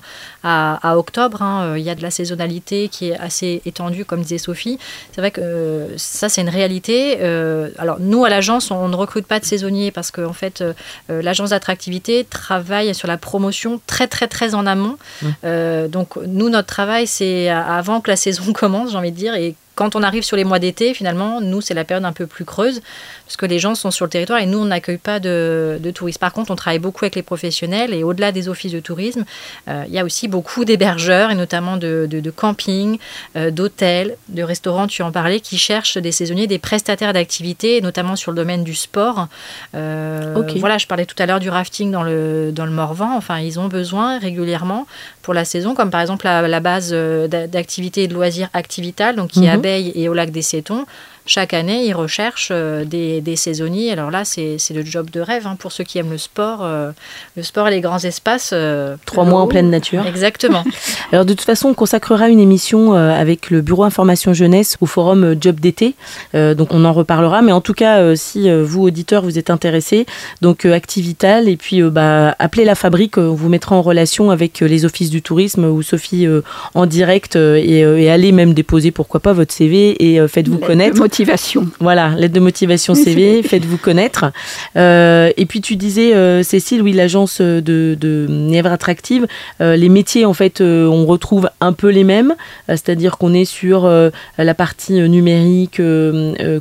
octobre. 0.96 1.42
Hein, 1.42 1.76
il 1.78 1.84
y 1.84 1.90
a 1.90 1.96
de 1.96 2.02
la 2.02 2.12
saisonnalité 2.12 2.88
qui 2.90 3.10
est 3.10 3.18
assez 3.18 3.62
étendue, 3.66 4.06
comme 4.06 4.22
disait 4.22 4.38
Sophie. 4.38 4.53
C'est 4.56 5.22
vrai 5.22 5.32
que 5.32 5.42
euh, 5.42 5.98
ça, 5.98 6.30
c'est 6.30 6.42
une 6.42 6.50
réalité. 6.50 7.18
Euh, 7.22 7.70
alors, 7.78 7.98
nous, 8.00 8.26
à 8.26 8.30
l'agence, 8.30 8.72
on 8.72 8.88
ne 8.88 8.96
recrute 8.96 9.26
pas 9.26 9.40
de 9.40 9.46
saisonniers 9.46 9.92
parce 9.92 10.12
qu'en 10.12 10.26
en 10.26 10.34
fait, 10.34 10.62
euh, 10.62 10.74
l'agence 11.22 11.52
d'attractivité 11.52 12.26
travaille 12.30 12.94
sur 12.96 13.08
la 13.08 13.18
promotion 13.18 13.82
très, 13.88 14.08
très, 14.08 14.28
très 14.28 14.56
en 14.56 14.66
amont. 14.66 14.98
donc, 15.44 16.18
nous, 16.26 16.50
notre 16.50 16.68
travail, 16.68 17.08
c'est 17.08 17.50
avant 17.50 18.02
que 18.02 18.10
la 18.10 18.16
saison 18.24 18.54
commence, 18.54 18.92
j'ai 18.92 18.98
envie 18.98 19.12
de 19.12 19.18
dire, 19.18 19.36
et 19.36 19.56
quand 19.76 19.96
on 19.96 20.04
arrive 20.04 20.24
sur 20.24 20.38
les 20.38 20.44
mois 20.44 20.60
d'été, 20.60 20.94
finalement, 20.94 21.42
nous, 21.42 21.62
c'est 21.62 21.74
la 21.74 21.84
période 21.84 22.06
un 22.06 22.14
peu 22.14 22.28
plus 22.28 22.46
creuse, 22.46 22.82
parce 23.26 23.38
que 23.38 23.46
les 23.46 23.58
gens 23.58 23.74
sont 23.74 23.90
sur 23.90 24.06
le 24.06 24.10
territoire 24.10 24.40
et 24.40 24.46
nous, 24.46 24.60
on 24.60 24.66
n'accueille 24.66 24.98
pas 24.98 25.20
de, 25.20 25.80
touristes. 25.94 26.20
Par 26.20 26.32
contre, 26.32 26.52
on 26.52 26.56
travaille 26.56 26.80
beaucoup 26.80 27.06
avec 27.06 27.16
les 27.16 27.24
professionnels 27.24 27.94
et 27.94 28.04
au-delà 28.04 28.32
des 28.32 28.50
offices 28.50 28.72
de 28.72 28.80
tourisme, 28.80 29.26
euh, 29.68 29.84
il 29.88 29.94
y 29.94 30.00
a 30.00 30.04
aussi 30.04 30.28
beaucoup 30.28 30.66
d'hébergeurs 30.66 31.32
et 31.32 31.36
notamment 31.36 31.78
de, 31.78 32.08
de, 32.10 32.32
campings, 32.32 33.00
euh, 33.36 33.50
d'hôtels, 33.50 34.18
de 34.30 34.44
restaurants, 34.44 34.88
tu 34.88 35.02
en 35.02 35.12
parlais, 35.12 35.40
qui 35.40 35.58
cherchent 35.58 35.98
des 35.98 36.12
saisonniers, 36.12 36.48
des 36.48 36.60
prestataires 36.60 37.14
d'activités, 37.14 37.82
notamment 37.82 38.16
sur 38.16 38.32
le 38.32 38.38
domaine 38.38 38.64
du 38.64 38.76
sport. 38.76 39.28
Euh, 39.76 40.36
voilà, 40.58 40.78
je 40.78 40.86
parlais 40.86 41.06
tout 41.06 41.16
à 41.18 41.26
l'heure 41.26 41.40
du 41.40 41.50
rafting 41.50 41.92
dans 41.92 42.04
le, 42.04 42.52
dans 42.52 42.66
le 42.66 42.72
Morvan. 42.72 43.16
Enfin, 43.16 43.40
ils 43.40 43.60
ont 43.60 43.68
besoin 43.68 44.20
régulièrement 44.20 44.86
pour 45.22 45.34
la 45.34 45.46
saison, 45.46 45.74
comme 45.74 45.90
par 45.90 46.02
exemple 46.02 46.26
la, 46.26 46.60
base 46.60 46.94
d'activité 46.94 48.04
et 48.04 48.08
de 48.08 48.14
loisirs 48.14 48.50
Activital, 48.54 49.16
donc 49.16 49.32
qui 49.32 49.46
est 49.46 49.50
et 49.66 50.10
au 50.10 50.14
lac 50.14 50.32
des 50.32 50.42
Cétons 50.42 50.86
chaque 51.26 51.54
année, 51.54 51.86
ils 51.86 51.94
recherchent 51.94 52.50
euh, 52.52 52.84
des, 52.84 53.36
saisonniers. 53.36 53.92
Alors 53.92 54.12
là, 54.12 54.26
c'est 54.26 54.58
le 54.72 54.84
job 54.84 55.10
de 55.10 55.22
rêve 55.22 55.48
hein, 55.48 55.56
pour 55.58 55.72
ceux 55.72 55.84
qui 55.84 55.98
aiment 55.98 56.12
le 56.12 56.18
sport. 56.18 56.60
Euh, 56.62 56.92
le 57.38 57.44
sport 57.44 57.68
et 57.68 57.72
les 57.72 57.82
grands 57.82 58.00
espaces. 58.00 58.52
Euh, 58.54 58.96
Trois 59.06 59.24
mois 59.24 59.40
en 59.40 59.48
pleine 59.48 59.70
nature. 59.70 60.06
Exactement. 60.06 60.64
Alors 61.12 61.26
de 61.26 61.34
toute 61.34 61.46
façon, 61.46 61.70
on 61.70 61.74
consacrera 61.74 62.30
une 62.30 62.40
émission 62.40 62.94
avec 62.94 63.50
le 63.50 63.62
Bureau 63.62 63.84
Information 63.84 64.34
Jeunesse 64.34 64.78
au 64.82 64.86
forum 64.86 65.36
Job 65.40 65.60
d'été. 65.60 65.96
donc 66.34 66.74
on 66.74 66.86
en 66.86 66.94
reparlera. 66.94 67.42
Mais 67.42 67.52
en 67.52 67.62
tout 67.62 67.74
cas, 67.74 68.16
si 68.16 68.50
vous, 68.52 68.84
auditeurs, 68.84 69.24
vous 69.24 69.38
êtes 69.38 69.50
intéressés, 69.50 70.06
donc 70.42 70.66
Activital 70.66 71.48
et 71.48 71.58
puis 71.58 71.82
bah, 71.84 72.36
appelez 72.40 72.66
la 72.66 72.76
fabrique. 72.76 73.18
On 73.18 73.34
vous 73.34 73.50
mettra 73.50 73.76
en 73.76 73.82
relation 73.82 74.32
avec 74.32 74.60
les 74.60 74.86
offices 74.86 75.10
du 75.10 75.22
tourisme 75.22 75.66
ou 75.66 75.82
Sophie 75.82 76.28
en 76.74 76.86
direct 76.86 77.36
et, 77.36 77.80
et, 77.80 78.10
allez 78.10 78.32
même 78.32 78.54
déposer, 78.54 78.92
pourquoi 78.92 79.20
pas, 79.20 79.34
votre 79.34 79.54
CV 79.54 80.14
et 80.14 80.28
faites-vous 80.28 80.58
connaître 80.58 80.98
motivation. 81.14 81.68
Voilà, 81.80 82.10
lettre 82.18 82.34
de 82.34 82.40
motivation 82.40 82.96
CV, 82.96 83.44
faites-vous 83.48 83.78
connaître. 83.78 84.26
Euh, 84.76 85.32
et 85.38 85.46
puis 85.46 85.62
tu 85.62 85.76
disais, 85.76 86.16
euh, 86.16 86.42
Cécile, 86.42 86.82
oui, 86.82 86.92
l'agence 86.92 87.40
de, 87.40 87.62
de 87.62 88.26
Nièvre 88.28 88.72
Attractive, 88.72 89.28
euh, 89.62 89.76
les 89.76 89.90
métiers, 89.90 90.26
en 90.26 90.34
fait, 90.34 90.60
on 90.62 91.06
retrouve 91.06 91.52
un 91.62 91.74
peu 91.74 91.90
les 91.90 92.04
mêmes, 92.04 92.34
c'est-à-dire 92.68 93.20
qu'on 93.20 93.34
est 93.34 93.46
sur 93.46 93.88
la 94.38 94.54
partie 94.56 94.94
numérique, 94.94 95.80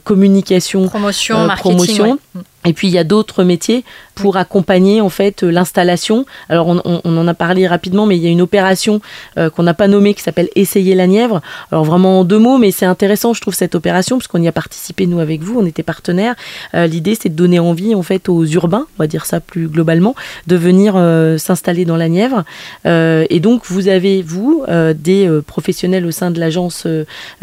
communication, 0.05 0.87
promotion, 0.87 1.47
marketing. 1.47 2.17
Et 2.65 2.73
puis 2.75 2.87
il 2.87 2.95
y 2.95 2.99
a 2.99 3.05
d'autres 3.05 3.43
métiers 3.43 3.85
pour 4.14 4.37
accompagner 4.37 5.01
en 5.01 5.09
fait 5.09 5.42
l'installation. 5.42 6.27
Alors 6.48 6.68
on, 6.68 7.01
en 7.05 7.29
a 7.29 7.35
parlé 7.35 7.66
rapidement, 7.66 8.07
mais 8.07 8.16
il 8.16 8.22
y 8.22 8.27
a 8.27 8.31
une 8.31 8.40
opération 8.40 9.01
qu'on 9.37 9.62
n'a 9.62 9.75
pas 9.75 9.88
nommée 9.88 10.14
qui 10.14 10.22
s'appelle 10.22 10.48
Essayer 10.55 10.94
la 10.94 11.07
Nièvre. 11.07 11.40
Alors 11.70 11.85
vraiment 11.85 12.20
en 12.20 12.25
deux 12.25 12.38
mots, 12.38 12.59
mais 12.59 12.70
c'est 12.70 12.87
intéressant, 12.87 13.35
je 13.35 13.40
trouve 13.40 13.55
cette 13.55 13.75
opération 13.75 14.18
parce 14.18 14.29
qu'on 14.29 14.42
y 14.42 14.48
a 14.48 14.53
participé 14.53 15.07
nous 15.07 15.20
avec 15.20 15.42
vous, 15.42 15.59
on 15.59 15.66
était 15.66 15.83
partenaires. 15.83 16.35
L'idée 16.75 17.16
c'est 17.20 17.29
de 17.29 17.35
donner 17.35 17.59
envie 17.59 17.94
en 17.94 18.03
fait 18.03 18.29
aux 18.29 18.44
urbains, 18.44 18.87
on 18.98 19.03
va 19.03 19.07
dire 19.07 19.27
ça 19.27 19.40
plus 19.40 19.68
globalement, 19.68 20.14
de 20.46 20.57
venir 20.57 20.94
s'installer 21.38 21.85
dans 21.85 21.96
la 21.96 22.09
Nièvre. 22.09 22.44
et 22.85 23.40
donc 23.40 23.62
vous 23.66 23.88
avez 23.88 24.22
vous 24.22 24.64
des 24.94 25.40
professionnels 25.46 26.07
au 26.07 26.11
sein 26.11 26.31
de 26.31 26.40
l'agence 26.40 26.87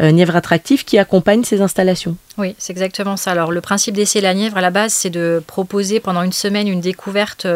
Nièvre 0.00 0.36
Attractif 0.36 0.84
qui 0.84 0.98
accompagnent 0.98 1.44
ces 1.44 1.60
installations. 1.60 2.16
Oui, 2.38 2.54
c'est 2.58 2.72
exactement 2.72 3.16
ça. 3.16 3.32
Alors, 3.32 3.52
le 3.52 3.60
principe 3.60 3.94
d'essayer 3.94 4.22
la 4.22 4.34
Nièvre, 4.34 4.56
à 4.56 4.60
la 4.60 4.70
base, 4.70 4.92
c'est 4.92 5.10
de 5.10 5.42
proposer 5.46 6.00
pendant 6.00 6.22
une 6.22 6.32
semaine 6.32 6.59
une 6.66 6.80
découverte 6.80 7.46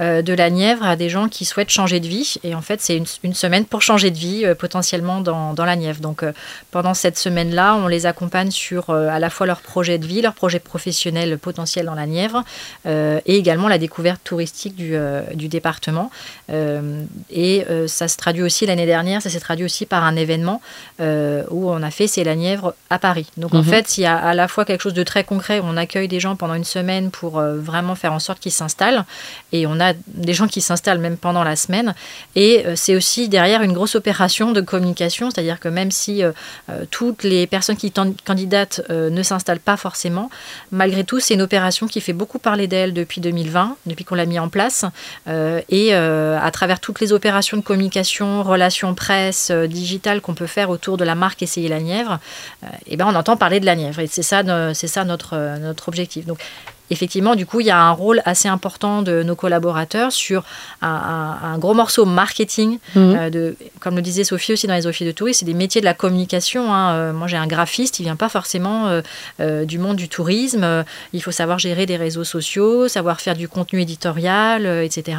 euh, 0.00 0.22
de 0.22 0.32
la 0.32 0.50
Nièvre 0.50 0.84
à 0.84 0.96
des 0.96 1.08
gens 1.08 1.28
qui 1.28 1.44
souhaitent 1.44 1.70
changer 1.70 2.00
de 2.00 2.06
vie. 2.06 2.36
Et 2.44 2.54
en 2.54 2.60
fait, 2.60 2.80
c'est 2.80 2.96
une, 2.96 3.34
semaine 3.34 3.64
pour 3.64 3.82
changer 3.82 4.10
de 4.10 4.18
vie, 4.18 4.44
euh, 4.44 4.54
potentiellement 4.54 5.20
dans, 5.20 5.54
la 5.56 5.76
Nièvre. 5.76 6.00
Donc, 6.00 6.22
euh, 6.22 6.32
pendant 6.70 6.94
cette 6.94 7.18
semaine-là, 7.18 7.76
on 7.76 7.86
les 7.86 8.06
accompagne 8.06 8.50
sur 8.50 8.90
à 8.90 9.18
la 9.18 9.30
fois 9.30 9.46
leur 9.46 9.60
projet 9.60 9.98
de 9.98 10.06
vie, 10.06 10.22
leur 10.22 10.34
projet 10.34 10.58
professionnel 10.58 11.38
potentiel 11.38 11.86
dans 11.86 11.94
la 11.94 12.06
Nièvre, 12.06 12.44
et 12.86 13.36
également 13.36 13.68
la 13.68 13.78
découverte 13.78 14.20
touristique 14.24 14.74
du, 14.74 14.94
du 15.34 15.48
département. 15.48 16.10
et 16.48 17.64
ça 17.86 18.08
se 18.08 18.16
traduit 18.16 18.42
aussi 18.42 18.66
l'année 18.66 18.86
dernière, 18.86 19.22
ça 19.22 19.30
s'est 19.30 19.40
traduit 19.40 19.64
aussi 19.64 19.86
par 19.86 20.04
un 20.04 20.16
événement 20.16 20.60
où 20.98 21.70
on 21.70 21.82
a 21.82 21.90
fait 21.90 22.06
C'est 22.06 22.24
la 22.24 22.34
Nièvre 22.34 22.74
à 22.88 22.98
Paris. 22.98 23.26
Donc, 23.36 23.54
en 23.54 23.58
mhm. 23.58 23.64
fait, 23.64 23.98
il 23.98 24.02
y 24.02 24.06
a 24.06 24.16
à 24.16 24.34
la 24.34 24.48
fois 24.48 24.64
quelque 24.64 24.82
chose 24.82 24.94
de 24.94 25.02
très 25.02 25.24
concret 25.24 25.60
où 25.60 25.64
on 25.64 25.76
accueille 25.76 26.08
des 26.08 26.20
gens 26.20 26.36
pendant 26.36 26.54
une 26.54 26.64
semaine 26.64 27.10
pour 27.10 27.38
euh, 27.38 27.58
vraiment 27.58 27.94
faire 27.94 28.12
en 28.12 28.18
sorte 28.18 28.39
qu'ils 28.40 28.52
s'installent. 28.52 29.04
Et 29.52 29.66
on 29.66 29.80
a 29.80 29.92
des 30.06 30.32
gens 30.32 30.48
qui 30.48 30.60
s'installent 30.60 30.98
même 30.98 31.16
pendant 31.16 31.44
la 31.44 31.56
semaine. 31.56 31.94
Et 32.34 32.64
euh, 32.66 32.74
c'est 32.76 32.96
aussi 32.96 33.28
derrière 33.28 33.62
une 33.62 33.72
grosse 33.72 33.94
opération 33.94 34.52
de 34.52 34.60
communication, 34.60 35.30
c'est-à-dire 35.30 35.60
que 35.60 35.68
même 35.68 35.90
si 35.90 36.22
euh, 36.24 36.32
toutes 36.90 37.22
les 37.22 37.46
personnes 37.46 37.76
qui 37.76 37.92
candidatent 38.24 38.82
ne 38.88 39.22
s'installent 39.22 39.60
pas 39.60 39.76
forcément, 39.76 40.30
malgré 40.70 41.04
tout, 41.04 41.20
c'est 41.20 41.34
une 41.34 41.42
opération 41.42 41.86
qui 41.86 42.00
fait 42.00 42.12
beaucoup 42.12 42.38
parler 42.38 42.66
d'elle 42.66 42.92
depuis 42.92 43.20
2020, 43.20 43.76
depuis 43.86 44.04
qu'on 44.04 44.14
l'a 44.14 44.26
mis 44.26 44.38
en 44.38 44.48
place. 44.48 44.84
et 45.28 45.94
à 45.94 46.50
travers 46.52 46.80
toutes 46.80 47.00
les 47.00 47.12
opérations 47.12 47.56
de 47.56 47.62
communication, 47.62 48.42
relations 48.42 48.94
presse, 48.94 49.50
digitales 49.50 50.20
qu'on 50.20 50.34
peut 50.34 50.46
faire 50.46 50.70
autour 50.70 50.96
de 50.96 51.04
la 51.04 51.14
marque 51.14 51.42
Essayer 51.42 51.68
la 51.68 51.80
Nièvre, 51.80 52.18
et 52.86 52.96
ben 52.96 53.06
on 53.08 53.14
entend 53.14 53.36
parler 53.36 53.60
de 53.60 53.66
la 53.66 53.76
Nièvre 53.76 54.00
c'est 54.08 54.22
ça, 54.22 54.42
c'est 54.74 54.86
ça 54.88 55.04
notre, 55.04 55.58
notre 55.58 55.88
objectif. 55.88 56.26
Donc, 56.26 56.38
effectivement, 56.90 57.36
du 57.36 57.46
coup, 57.46 57.60
il 57.60 57.66
y 57.66 57.70
a 57.70 57.80
un 57.80 57.92
rôle 57.92 58.20
assez 58.24 58.48
important 58.48 59.02
de 59.02 59.22
nos 59.22 59.36
collaborateurs 59.36 60.12
sur 60.12 60.44
un, 60.82 61.56
gros 61.58 61.74
morceau 61.74 62.04
marketing. 62.04 62.78
Mhm. 62.94 63.16
Euh, 63.16 63.30
de, 63.30 63.56
comme 63.78 63.96
le 63.96 64.02
disait 64.02 64.24
Sophie 64.24 64.52
aussi 64.52 64.66
dans 64.66 64.74
les 64.74 64.86
offices 64.86 65.06
de 65.06 65.12
tourisme, 65.12 65.40
c'est 65.40 65.46
des 65.46 65.54
métiers 65.54 65.80
de 65.80 65.86
la 65.86 65.94
communication. 65.94 66.72
Hein. 66.74 66.92
Euh, 66.92 67.12
moi, 67.12 67.28
j'ai 67.28 67.36
un 67.36 67.46
graphiste, 67.46 68.00
il 68.00 68.04
vient 68.04 68.16
pas 68.16 68.28
forcément 68.28 69.00
euh, 69.40 69.64
du 69.64 69.78
monde 69.78 69.96
du 69.96 70.08
tourisme. 70.08 70.84
il 71.12 71.22
faut 71.22 71.30
savoir 71.30 71.58
gérer 71.58 71.86
des 71.86 71.96
réseaux 71.96 72.24
sociaux, 72.24 72.88
savoir 72.88 73.20
faire 73.20 73.36
du 73.36 73.48
contenu 73.48 73.80
éditorial, 73.80 74.66
etc. 74.66 75.18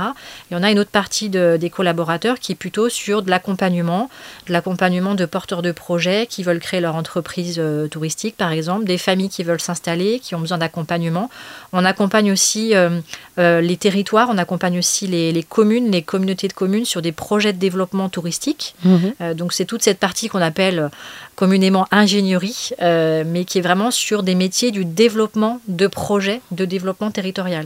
Et 0.51 0.55
on 0.55 0.63
a 0.63 0.71
une 0.71 0.79
autre 0.79 0.91
partie 0.91 1.29
des 1.29 1.69
collaborateurs 1.69 2.39
qui 2.39 2.51
est 2.51 2.55
plutôt 2.55 2.89
sur 2.89 3.21
de 3.21 3.29
l'accompagnement, 3.29 4.09
de 4.47 4.53
l'accompagnement 4.53 5.15
de 5.15 5.25
porteurs 5.25 5.61
de 5.61 5.71
projets 5.71 6.27
qui 6.27 6.43
veulent 6.43 6.59
créer 6.59 6.81
leur 6.81 6.95
entreprise 6.95 7.61
touristique, 7.89 8.35
par 8.37 8.51
exemple, 8.51 8.85
des 8.85 8.97
familles 8.97 9.29
qui 9.29 9.43
veulent 9.43 9.61
s'installer, 9.61 10.19
qui 10.19 10.35
ont 10.35 10.39
besoin 10.39 10.57
d'accompagnement. 10.57 11.29
On 11.73 11.85
accompagne 11.85 12.31
aussi 12.31 12.75
euh, 12.75 12.99
euh, 13.37 13.61
les 13.61 13.77
territoires, 13.77 14.29
on 14.31 14.37
accompagne 14.37 14.77
aussi 14.77 15.07
les, 15.07 15.43
communes, 15.43 15.91
les 15.91 16.01
communautés 16.01 16.47
de 16.47 16.53
communes 16.53 16.85
sur 16.85 17.01
des 17.01 17.11
projets 17.11 17.53
de 17.53 17.57
développement 17.59 18.09
touristique. 18.09 18.75
Mhm. 18.83 19.13
Euh, 19.21 19.33
donc 19.33 19.53
c'est 19.53 19.65
toute 19.65 19.81
cette 19.81 19.99
partie 19.99 20.27
qu'on 20.27 20.41
appelle 20.41 20.89
communément 21.35 21.87
ingénierie, 21.91 22.69
mais 22.79 23.45
qui 23.45 23.57
est 23.57 23.61
vraiment 23.61 23.89
sur 23.89 24.21
des 24.21 24.35
métiers 24.35 24.71
du 24.71 24.85
développement 24.85 25.59
de 25.67 25.87
projets 25.87 26.41
de 26.51 26.65
développement 26.65 27.09
territorial. 27.09 27.65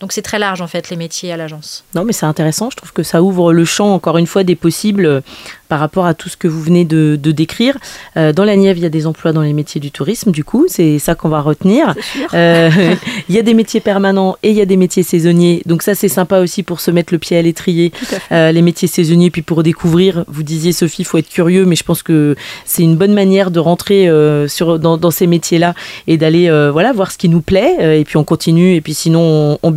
Donc 0.00 0.12
c'est 0.12 0.22
très 0.22 0.38
large 0.38 0.60
en 0.60 0.66
fait 0.66 0.90
les 0.90 0.96
métiers 0.96 1.32
à 1.32 1.36
l'agence. 1.36 1.84
Non 1.94 2.04
mais 2.04 2.12
c'est 2.12 2.26
intéressant, 2.26 2.70
je 2.70 2.76
trouve 2.76 2.92
que 2.92 3.02
ça 3.02 3.22
ouvre 3.22 3.52
le 3.52 3.64
champ 3.64 3.94
encore 3.94 4.18
une 4.18 4.26
fois 4.26 4.44
des 4.44 4.54
possibles 4.54 5.22
par 5.68 5.80
rapport 5.80 6.06
à 6.06 6.14
tout 6.14 6.28
ce 6.28 6.36
que 6.36 6.48
vous 6.48 6.60
venez 6.60 6.84
de, 6.84 7.16
décrire. 7.16 7.76
Euh, 8.16 8.32
dans 8.32 8.44
la 8.44 8.56
Nièvre, 8.56 8.78
il 8.78 8.82
y 8.82 8.86
a 8.86 8.90
des 8.90 9.06
emplois 9.06 9.32
dans 9.32 9.42
les 9.42 9.52
métiers 9.52 9.80
du 9.80 9.90
tourisme, 9.90 10.30
du 10.30 10.44
coup, 10.44 10.66
c'est 10.68 10.98
ça 10.98 11.14
qu'on 11.14 11.28
va 11.28 11.40
retenir. 11.40 11.94
Euh, 12.34 12.70
il 13.28 13.34
y 13.34 13.38
a 13.38 13.42
des 13.42 13.54
métiers 13.54 13.80
permanents 13.80 14.36
et 14.42 14.50
il 14.50 14.56
y 14.56 14.60
a 14.60 14.64
des 14.66 14.76
métiers 14.76 15.02
saisonniers, 15.02 15.62
donc 15.66 15.82
ça 15.82 15.94
c'est 15.94 16.08
sympa 16.08 16.40
aussi 16.40 16.62
pour 16.62 16.80
se 16.80 16.90
mettre 16.90 17.12
le 17.12 17.18
pied 17.18 17.36
à 17.36 17.42
l'étrier. 17.42 17.92
les 18.30 18.62
métiers 18.62 18.88
saisonniers, 18.88 19.30
puis 19.30 19.42
pour 19.42 19.62
découvrir, 19.62 20.24
vous 20.28 20.42
disiez 20.42 20.72
Sophie, 20.72 21.02
il 21.02 21.04
faut 21.04 21.18
être 21.18 21.28
curieux, 21.28 21.64
mais 21.64 21.76
je 21.76 21.84
pense 21.84 22.02
que 22.02 22.36
c'est 22.64 22.82
une 22.82 22.96
bonne 22.96 23.14
manière 23.14 23.50
de 23.50 23.60
rentrer 23.60 24.08
sur, 24.48 24.78
dans, 24.78 25.10
ces 25.10 25.26
métiers-là 25.26 25.74
et 26.06 26.16
d'aller 26.16 26.50
voilà, 26.72 26.92
voir 26.92 27.10
ce 27.10 27.18
qui 27.18 27.28
nous 27.28 27.40
plaît, 27.40 28.00
et 28.00 28.04
puis 28.04 28.16
on 28.16 28.24
continue, 28.24 28.74
et 28.74 28.80
puis 28.80 28.94
sinon 28.94 29.20
on, 29.20 29.58
on 29.62 29.72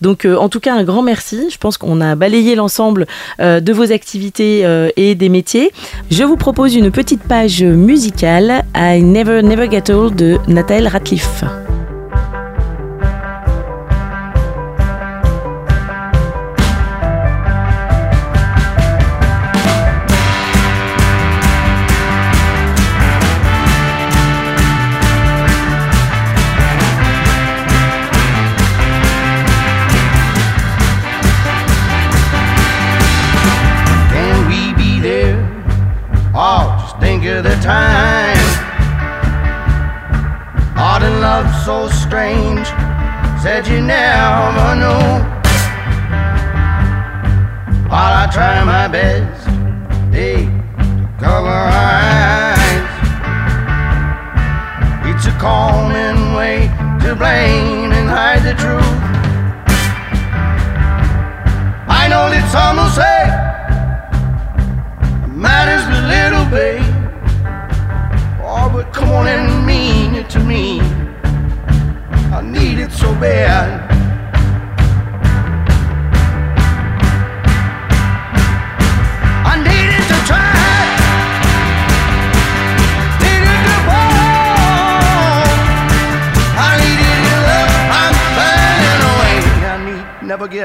donc 0.00 0.24
euh, 0.24 0.36
en 0.36 0.48
tout 0.48 0.60
cas 0.60 0.74
un 0.74 0.84
grand 0.84 1.02
merci. 1.02 1.48
Je 1.50 1.58
pense 1.58 1.78
qu'on 1.78 2.00
a 2.00 2.14
balayé 2.14 2.54
l'ensemble 2.54 3.06
euh, 3.40 3.60
de 3.60 3.72
vos 3.72 3.92
activités 3.92 4.64
euh, 4.64 4.89
et 4.96 5.14
des 5.14 5.28
métiers. 5.28 5.70
Je 6.10 6.24
vous 6.24 6.36
propose 6.36 6.74
une 6.74 6.90
petite 6.90 7.22
page 7.22 7.62
musicale 7.62 8.64
I 8.74 9.02
Never 9.02 9.42
Never 9.42 9.70
Get 9.70 9.92
Old 9.92 10.16
de 10.16 10.38
Nathalie 10.48 10.88
Ratliff. 10.88 11.44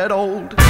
Get 0.06 0.12
old. 0.12 0.65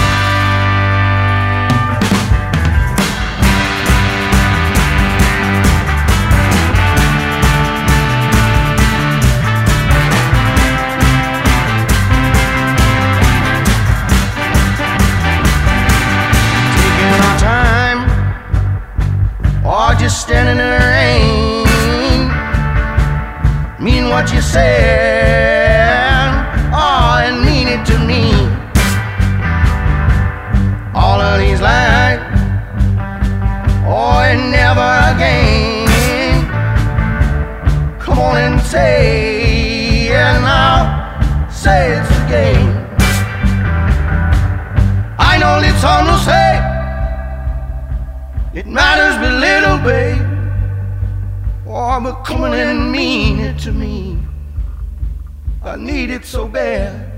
I 55.66 55.76
need 55.78 56.12
it 56.12 56.26
so 56.26 56.48
bad. 56.48 57.12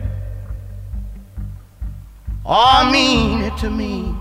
Oh, 2.46 2.84
I 2.84 2.90
mean 2.92 3.42
it 3.42 3.58
to 3.58 3.70
me. 3.70 4.16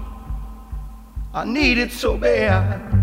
I 1.33 1.45
need 1.45 1.79
it 1.79 1.93
so 1.93 2.17
bad. 2.17 2.96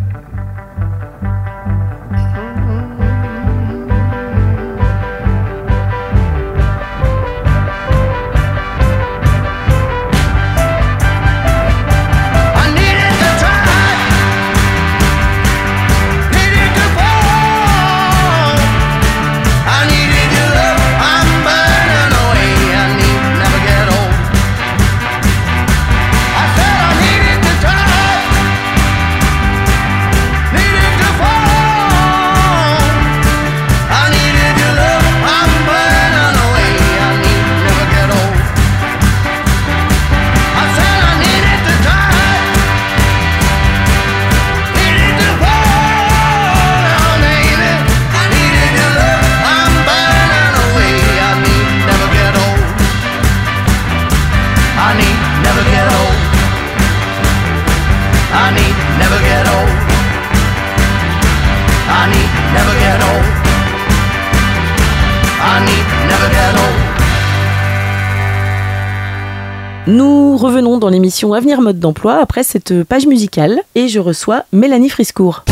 Nous 69.86 70.38
revenons 70.38 70.78
dans 70.78 70.90
l'émission 70.90 71.34
Avenir 71.34 71.60
Mode 71.62 71.80
d'Emploi 71.80 72.16
après 72.16 72.44
cette 72.44 72.84
page 72.84 73.06
musicale 73.06 73.60
et 73.76 73.90
je 73.90 74.00
reçois 74.00 74.44
Mélanie 74.54 74.90
Friscourt. 74.90 75.44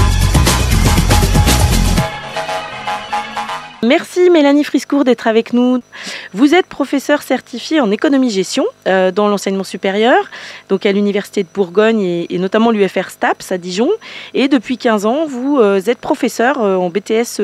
Merci 3.84 4.30
Mélanie 4.30 4.64
Friscourt 4.64 5.04
d'être 5.04 5.26
avec 5.26 5.54
nous. 5.54 5.82
Vous 6.34 6.54
êtes 6.54 6.68
professeur 6.68 7.24
certifié 7.24 7.80
en 7.80 7.90
économie-gestion 7.90 8.64
euh, 8.88 9.10
dans 9.10 9.28
l'enseignement 9.28 9.64
supérieur, 9.64 10.30
donc 10.70 10.86
à 10.86 10.92
l'Université 10.92 11.42
de 11.42 11.48
Bourgogne 11.52 12.28
et, 12.30 12.38
notamment 12.38 12.70
l'UFR 12.70 13.10
STAPS 13.10 13.52
à 13.52 13.58
Dijon. 13.58 13.90
Et 14.36 14.48
depuis 14.50 14.78
15 14.78 15.08
ans, 15.08 15.26
vous 15.26 15.58
euh, 15.58 15.82
êtes 15.88 15.98
professeur 15.98 16.62
euh, 16.62 16.76
en 16.76 16.90
BTS 16.92 17.42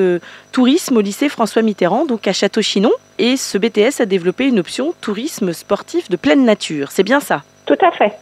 tourisme 0.52 0.97
au 0.97 1.02
lycée 1.02 1.28
François 1.28 1.63
Mitterrand, 1.63 2.06
donc 2.06 2.28
à 2.28 2.34
Château-Chinon. 2.34 2.91
Et 3.17 3.36
ce 3.36 3.58
BTS 3.58 4.00
a 4.00 4.06
développé 4.06 4.45
une 4.45 4.60
option 4.60 4.93
tourisme 5.02 5.54
sportif 5.54 6.08
de 6.08 6.17
pleine 6.17 6.45
nature. 6.45 6.91
C'est 6.91 7.02
bien 7.02 7.19
ça? 7.19 7.41
Tout 7.68 7.78
à 7.86 7.92
fait. 7.92 8.14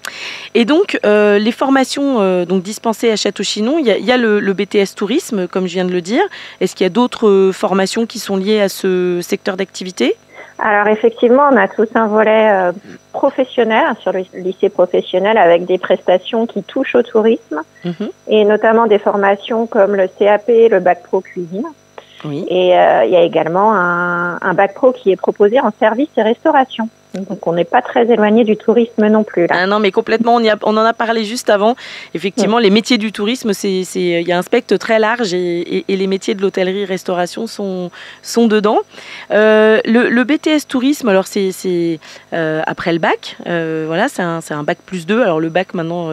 Et 0.56 0.66
donc, 0.66 1.00
euh, 1.06 1.38
les 1.38 1.52
formations 1.52 2.20
euh, 2.20 2.46
donc 2.46 2.64
dispensées 2.64 3.12
à 3.12 3.16
Château-Chinon, 3.16 3.78
il 3.78 3.86
y, 3.86 4.12
a, 4.12 4.18
le, 4.18 4.54
BTS 4.54 4.96
tourisme, 4.96 5.48
comme 5.48 5.68
je 5.68 5.74
viens 5.74 5.86
de 5.86 5.92
le 5.92 6.02
dire. 6.02 6.24
Est-ce 6.60 6.76
qu'il 6.76 6.84
y 6.84 6.88
a 6.88 6.92
d'autres 6.92 7.30
euh, 7.30 7.52
formations 7.52 8.08
qui 8.08 8.20
sont 8.20 8.38
liées 8.38 8.60
à 8.60 8.70
ce 8.70 9.20
secteur 9.22 9.56
d'activité? 9.56 10.16
Alors 10.58 10.88
effectivement, 10.88 11.44
on 11.52 11.58
a 11.58 11.68
tous 11.68 11.90
un 11.96 12.08
volet 12.08 12.72
professionnel 13.12 13.84
sur 14.00 14.14
le 14.14 14.24
lycée 14.36 14.70
professionnel 14.70 15.38
avec 15.38 15.66
des 15.66 15.78
prestations 15.78 16.48
qui 16.48 16.64
touchent 16.64 16.96
au 16.96 17.04
tourisme 17.04 17.62
mhm. 17.84 18.10
et 18.30 18.46
notamment 18.46 18.88
des 18.88 18.98
formations 18.98 19.68
comme 19.68 19.96
le 19.96 20.08
CAP, 20.08 20.48
le 20.48 20.80
bac 20.80 21.04
pro 21.04 21.20
cuisine. 21.20 21.66
Oui. 22.24 22.46
Et 22.48 22.68
il 22.70 23.10
y 23.12 23.18
a 23.18 23.22
également 23.24 23.76
un, 23.76 24.40
un 24.42 24.54
bac 24.54 24.76
pro 24.76 24.94
qui 24.94 25.12
est 25.12 25.18
proposé 25.18 25.60
en 25.60 25.72
service 25.78 26.08
et 26.16 26.22
restauration. 26.22 26.88
Donc 27.22 27.48
on 27.48 27.54
n'est 27.54 27.66
pas 27.66 27.82
très 27.82 28.12
éloigné 28.12 28.44
du 28.44 28.58
tourisme 28.58 29.08
non 29.08 29.24
plus. 29.24 29.48
Là. 29.48 29.56
Ah 29.60 29.68
non, 29.68 29.80
mais 29.80 29.92
complètement, 29.92 30.36
on, 30.36 30.40
y 30.42 30.52
on 30.64 30.78
en 30.78 30.86
a 30.86 30.94
parlé 30.94 31.24
juste 31.24 31.50
avant. 31.50 31.76
Effectivement, 32.14 32.60
les 32.60 32.70
métiers 32.70 32.98
du 32.98 33.12
tourisme, 33.12 33.52
il 33.64 34.28
y 34.28 34.32
a 34.32 34.38
un 34.38 34.42
spectre 34.42 34.76
très 34.78 35.00
large 35.00 35.34
et, 35.34 35.86
les 35.88 36.08
métiers 36.08 36.36
de 36.36 36.42
l'hôtellerie-restauration 36.42 37.48
sont, 37.48 37.90
sont 38.22 38.48
dedans. 38.48 38.80
Euh, 39.32 39.80
le, 39.86 40.24
BTS 40.24 40.68
tourisme, 40.68 41.10
alors 41.10 41.28
c'est 41.28 42.00
euh, 42.34 42.62
après 42.66 42.92
le 42.92 43.00
bac, 43.00 43.38
euh, 43.48 43.86
voilà, 43.88 44.10
c'est 44.10 44.22
un, 44.22 44.40
un, 44.50 44.64
bac 44.64 44.78
plus 44.86 45.06
2. 45.06 45.22
Alors 45.22 45.40
le 45.40 45.50
bac 45.50 45.74
maintenant, 45.74 46.10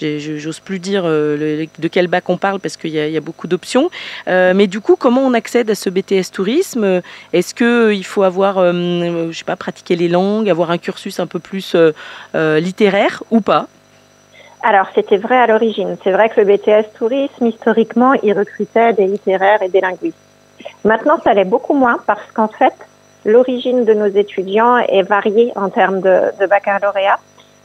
j'ose 0.00 0.60
plus 0.60 0.78
dire 0.78 1.04
de 1.04 1.88
quel 1.90 2.08
bac 2.08 2.28
on 2.28 2.36
parle 2.36 2.60
parce 2.60 2.76
qu'il 2.76 2.90
y, 2.90 2.98
y, 2.98 3.16
a 3.16 3.20
beaucoup 3.20 3.46
d'options. 3.46 3.90
mais 4.26 4.66
du 4.66 4.80
coup, 4.80 4.96
comment 4.96 5.22
on 5.22 5.34
accède 5.34 5.70
à 5.70 5.74
ce 5.74 5.90
BTS 5.90 6.30
tourisme? 6.32 7.00
Est-ce 7.32 7.54
qu'il 7.54 8.04
faut 8.04 8.22
avoir, 8.22 8.56
je 8.62 9.32
sais 9.32 9.44
pas, 9.44 9.56
pratiquer 9.56 9.96
les 9.96 10.08
langues? 10.08 10.41
Avoir 10.50 10.70
un 10.70 10.78
cursus 10.78 11.20
un 11.20 11.26
peu 11.26 11.38
plus 11.38 11.74
euh, 11.74 11.92
euh, 12.34 12.60
littéraire 12.60 13.22
ou 13.30 13.40
pas? 13.40 13.66
Alors, 14.62 14.86
c'était 14.94 15.16
vrai 15.16 15.36
à 15.36 15.46
l'origine. 15.46 15.96
C'est 16.04 16.12
vrai 16.12 16.28
que 16.28 16.40
le 16.40 16.46
BTS 16.46 16.92
tourisme, 16.96 17.46
historiquement, 17.46 18.12
il 18.22 18.32
recrutait 18.32 18.92
des 18.92 19.06
littéraires 19.06 19.60
et 19.62 19.68
des 19.68 19.80
linguistes. 19.80 20.16
Maintenant, 20.84 21.18
ça 21.24 21.34
l'est 21.34 21.44
beaucoup 21.44 21.74
moins 21.74 21.98
parce 22.06 22.30
qu'en 22.32 22.48
fait, 22.48 22.74
l'origine 23.24 23.84
de 23.84 23.92
nos 23.92 24.06
étudiants 24.06 24.78
est 24.78 25.02
variée 25.02 25.52
en 25.56 25.68
termes 25.68 26.00
de, 26.00 26.46
baccalauréat. 26.46 27.18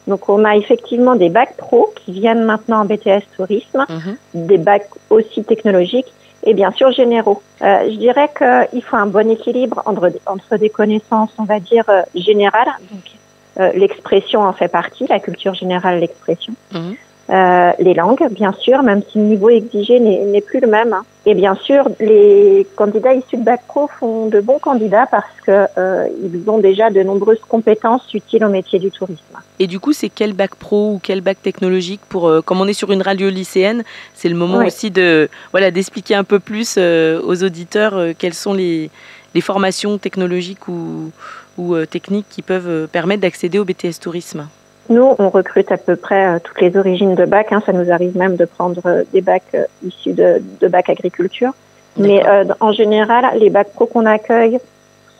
Donc, 0.08 0.28
on 0.30 0.44
a 0.44 0.56
effectivement 0.56 1.16
des 1.16 1.30
bacs 1.30 1.56
pro 1.58 1.94
qui 1.96 2.14
viennent 2.14 2.46
maintenant 2.46 2.82
en 2.82 2.86
BTS 2.86 3.24
tourisme, 3.36 3.86
mhm. 3.90 4.18
des 4.48 4.58
bacs 4.58 4.90
aussi 5.10 5.44
technologiques 5.44 6.12
et 6.48 6.54
bien 6.54 6.72
sûr 6.72 6.92
généraux. 6.92 7.42
Euh, 7.62 7.92
je 7.92 7.98
dirais 7.98 8.30
qu'il 8.36 8.82
faut 8.82 8.96
un 8.96 9.06
bon 9.06 9.30
équilibre 9.30 9.84
entre, 9.86 10.58
des 10.58 10.70
connaissances, 10.70 11.32
on 11.38 11.44
va 11.44 11.60
dire, 11.60 11.84
euh, 11.90 12.02
générales, 12.16 12.72
donc 12.90 13.04
euh, 13.60 13.72
l'expression 13.74 14.42
en 14.42 14.54
fait 14.54 14.70
partie, 14.70 15.06
la 15.08 15.20
culture 15.20 15.54
générale, 15.54 16.00
l'expression, 16.00 16.54
mhm. 16.72 16.96
Euh, 17.30 17.72
les 17.80 17.94
langues, 17.94 18.26
bien 18.32 18.54
sûr, 18.54 18.84
même 18.84 19.02
si 19.12 19.18
le 19.18 19.26
niveau 19.26 19.50
exigé 19.50 20.00
n'est 20.00 20.42
plus 20.42 20.60
le 20.62 20.68
même. 20.68 20.94
Hein. 20.94 21.04
Et 21.26 21.34
bien 21.34 21.56
sûr, 21.56 21.90
les 22.00 22.66
candidats 22.78 23.14
issus 23.14 23.36
de 23.36 23.44
Bac 23.44 23.62
Pro 23.68 23.90
font 24.00 24.28
de 24.28 24.40
bons 24.40 24.60
candidats 24.60 25.06
parce 25.12 25.26
qu'ils 25.44 25.68
euh, 25.78 26.08
ont 26.48 26.60
déjà 26.60 26.90
de 26.90 27.04
nombreuses 27.04 27.42
compétences 27.48 28.14
utiles 28.14 28.46
au 28.46 28.50
métier 28.50 28.80
du 28.80 28.92
tourisme. 28.92 29.22
Et 29.60 29.68
du 29.68 29.80
coup, 29.80 29.92
c'est 29.92 30.08
quel 30.08 30.32
Bac 30.32 30.56
Pro 30.56 30.94
ou 30.94 31.00
quel 31.04 31.20
Bac 31.20 31.42
technologique 31.42 32.00
pour, 32.08 32.30
euh, 32.30 32.42
comme 32.42 32.62
on 32.62 32.68
est 32.68 32.74
sur 32.74 32.94
une 32.94 33.02
radio 33.02 33.30
lycéenne, 33.30 33.84
c'est 34.14 34.30
le 34.30 34.36
moment 34.36 34.66
aussi 34.66 34.90
de 34.90 35.30
voilà 35.52 35.70
d'expliquer 35.70 36.16
un 36.16 36.24
peu 36.24 36.40
plus 36.40 36.78
aux 36.78 37.44
auditeurs 37.44 38.14
quelles 38.18 38.34
sont 38.34 38.54
les, 38.54 38.90
les 39.36 39.42
formations 39.42 39.98
technologiques 39.98 40.68
ou, 40.68 41.12
ou 41.58 41.76
techniques 41.86 42.28
qui 42.30 42.42
peuvent 42.42 42.88
permettre 42.88 43.22
d'accéder 43.22 43.60
au 43.60 43.66
BTS 43.66 44.00
tourisme? 44.02 44.48
Nous, 44.90 45.16
on 45.20 45.30
recrute 45.30 45.72
à 45.72 45.78
peu 45.78 45.96
près 45.96 46.28
euh, 46.28 46.40
toutes 46.42 46.62
les 46.62 46.78
origines 46.78 47.16
de 47.16 47.26
bac. 47.26 47.52
Hein. 47.52 47.62
Ça 47.66 47.74
nous 47.74 47.92
arrive 47.92 48.16
même 48.18 48.36
de 48.36 48.46
prendre 48.46 48.82
euh, 48.86 49.04
des 49.12 49.22
bacs 49.22 49.44
euh, 49.54 49.66
issus 49.86 50.14
de, 50.14 50.42
de 50.62 50.68
bac 50.68 50.90
agriculture. 50.90 51.52
Mais 51.98 52.22
en 52.60 52.72
général, 52.74 53.26
les 53.40 53.50
bacs 53.50 53.74
pro 53.74 53.88
qu'on 53.88 54.06
accueille 54.06 54.60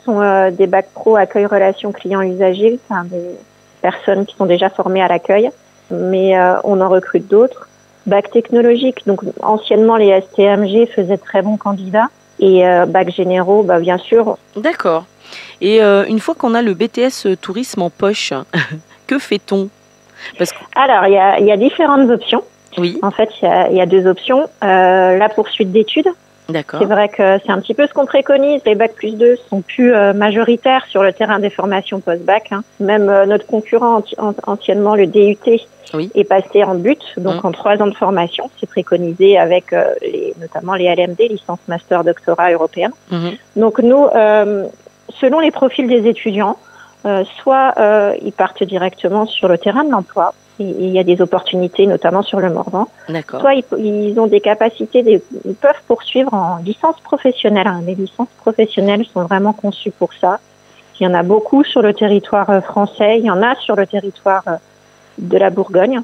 sont 0.04 0.20
des 0.52 0.68
bacs 0.68 0.90
pro 0.94 1.16
accueil 1.16 1.44
relations 1.44 1.90
clients 1.90 2.22
usagers, 2.22 2.78
enfin 2.88 3.02
des 3.02 3.34
personnes 3.82 4.24
qui 4.26 4.36
sont 4.36 4.46
déjà 4.46 4.70
formées 4.70 5.02
à 5.02 5.08
l'accueil. 5.08 5.50
Mais 5.90 6.38
on 6.62 6.80
en 6.80 6.88
recrute 6.88 7.26
d'autres. 7.26 7.68
Bac 8.06 8.30
technologique, 8.30 9.04
donc 9.08 9.22
anciennement 9.42 9.96
les 9.96 10.20
STMG 10.20 10.86
faisaient 10.94 11.18
très 11.18 11.42
bons 11.42 11.56
candidats. 11.56 12.10
Et 12.38 12.62
bac 12.86 13.10
généraux, 13.10 13.64
bah, 13.64 13.80
bien 13.80 13.98
sûr. 13.98 14.38
D'accord. 14.54 15.04
Et 15.60 15.80
une 15.80 16.20
fois 16.20 16.36
qu'on 16.36 16.54
a 16.54 16.62
le 16.62 16.74
BTS 16.74 17.40
tourisme 17.40 17.82
en 17.82 17.90
poche, 17.90 18.32
que 19.08 19.18
fait-on 19.18 19.68
Parce 20.38 20.52
Alors, 20.76 21.06
il 21.06 21.46
y 21.46 21.52
a, 21.52 21.56
différentes 21.56 22.08
options. 22.10 22.44
Oui. 22.76 22.98
En 23.02 23.10
fait, 23.10 23.30
il 23.42 23.76
y, 23.76 23.80
a, 23.80 23.86
deux 23.86 24.06
options. 24.06 24.48
Euh, 24.62 25.16
la 25.16 25.28
poursuite 25.28 25.72
d'études. 25.72 26.08
D'accord. 26.48 26.80
C'est 26.80 26.86
vrai 26.86 27.08
que 27.08 27.38
c'est 27.44 27.50
un 27.50 27.60
petit 27.60 27.74
peu 27.74 27.86
ce 27.86 27.92
qu'on 27.92 28.06
préconise. 28.06 28.62
Les 28.64 28.74
bacs 28.74 28.94
plus 28.94 29.16
2 29.16 29.36
sont 29.50 29.60
plus 29.60 29.92
euh, 29.92 30.14
majoritaires 30.14 30.86
sur 30.88 31.02
le 31.02 31.12
terrain 31.12 31.40
des 31.40 31.50
formations 31.50 32.00
post-bac. 32.00 32.52
Hein. 32.52 32.62
Même 32.80 33.10
euh, 33.10 33.26
notre 33.26 33.46
concurrent 33.46 34.02
anciennement, 34.46 34.94
le 34.94 35.06
DUT, 35.06 35.36
est 36.14 36.24
passé 36.24 36.64
en 36.64 36.74
but, 36.74 37.00
donc 37.16 37.42
mmh. 37.42 37.46
en 37.46 37.52
trois 37.52 37.82
ans 37.82 37.86
de 37.86 37.94
formation. 37.94 38.50
C'est 38.60 38.68
préconisé 38.68 39.38
avec 39.38 39.74
les, 40.02 40.34
notamment 40.38 40.74
les 40.74 40.94
LMD, 40.94 41.18
licence 41.30 41.60
master 41.66 42.04
doctorat 42.04 42.52
européenne. 42.52 42.92
Mmh. 43.10 43.28
Donc 43.56 43.78
nous, 43.78 44.06
selon 45.20 45.40
les 45.40 45.50
profils 45.50 45.88
des 45.88 46.06
étudiants, 46.06 46.58
soit 47.40 47.74
ils 48.22 48.32
partent 48.32 48.64
directement 48.64 49.26
sur 49.26 49.48
le 49.48 49.58
terrain 49.58 49.84
de 49.84 49.90
l'emploi, 49.90 50.34
il 50.58 50.90
y 50.90 50.98
a 50.98 51.04
des 51.04 51.20
opportunités, 51.20 51.86
notamment 51.86 52.22
sur 52.22 52.40
le 52.40 52.50
Morvan. 52.50 52.88
Soit 53.40 53.54
ils, 53.78 54.18
ont 54.18 54.26
des 54.26 54.40
capacités, 54.40 55.22
ils 55.44 55.54
peuvent 55.54 55.82
poursuivre 55.86 56.34
en 56.34 56.56
licence 56.56 57.00
professionnelle. 57.00 57.66
Hein. 57.66 57.82
Les 57.86 57.94
licences 57.94 58.28
professionnelles 58.38 59.04
sont 59.12 59.22
vraiment 59.22 59.52
conçues 59.52 59.92
pour 59.92 60.12
ça. 60.14 60.40
Il 60.98 61.04
y 61.04 61.06
en 61.06 61.14
a 61.14 61.22
beaucoup 61.22 61.62
sur 61.62 61.80
le 61.80 61.94
territoire 61.94 62.50
euh, 62.50 62.60
français, 62.60 63.18
il 63.20 63.24
y 63.24 63.30
en 63.30 63.40
a 63.40 63.54
sur 63.56 63.76
le 63.76 63.86
territoire 63.86 64.42
euh, 64.48 64.56
de 65.18 65.38
la 65.38 65.50
Bourgogne. 65.50 66.00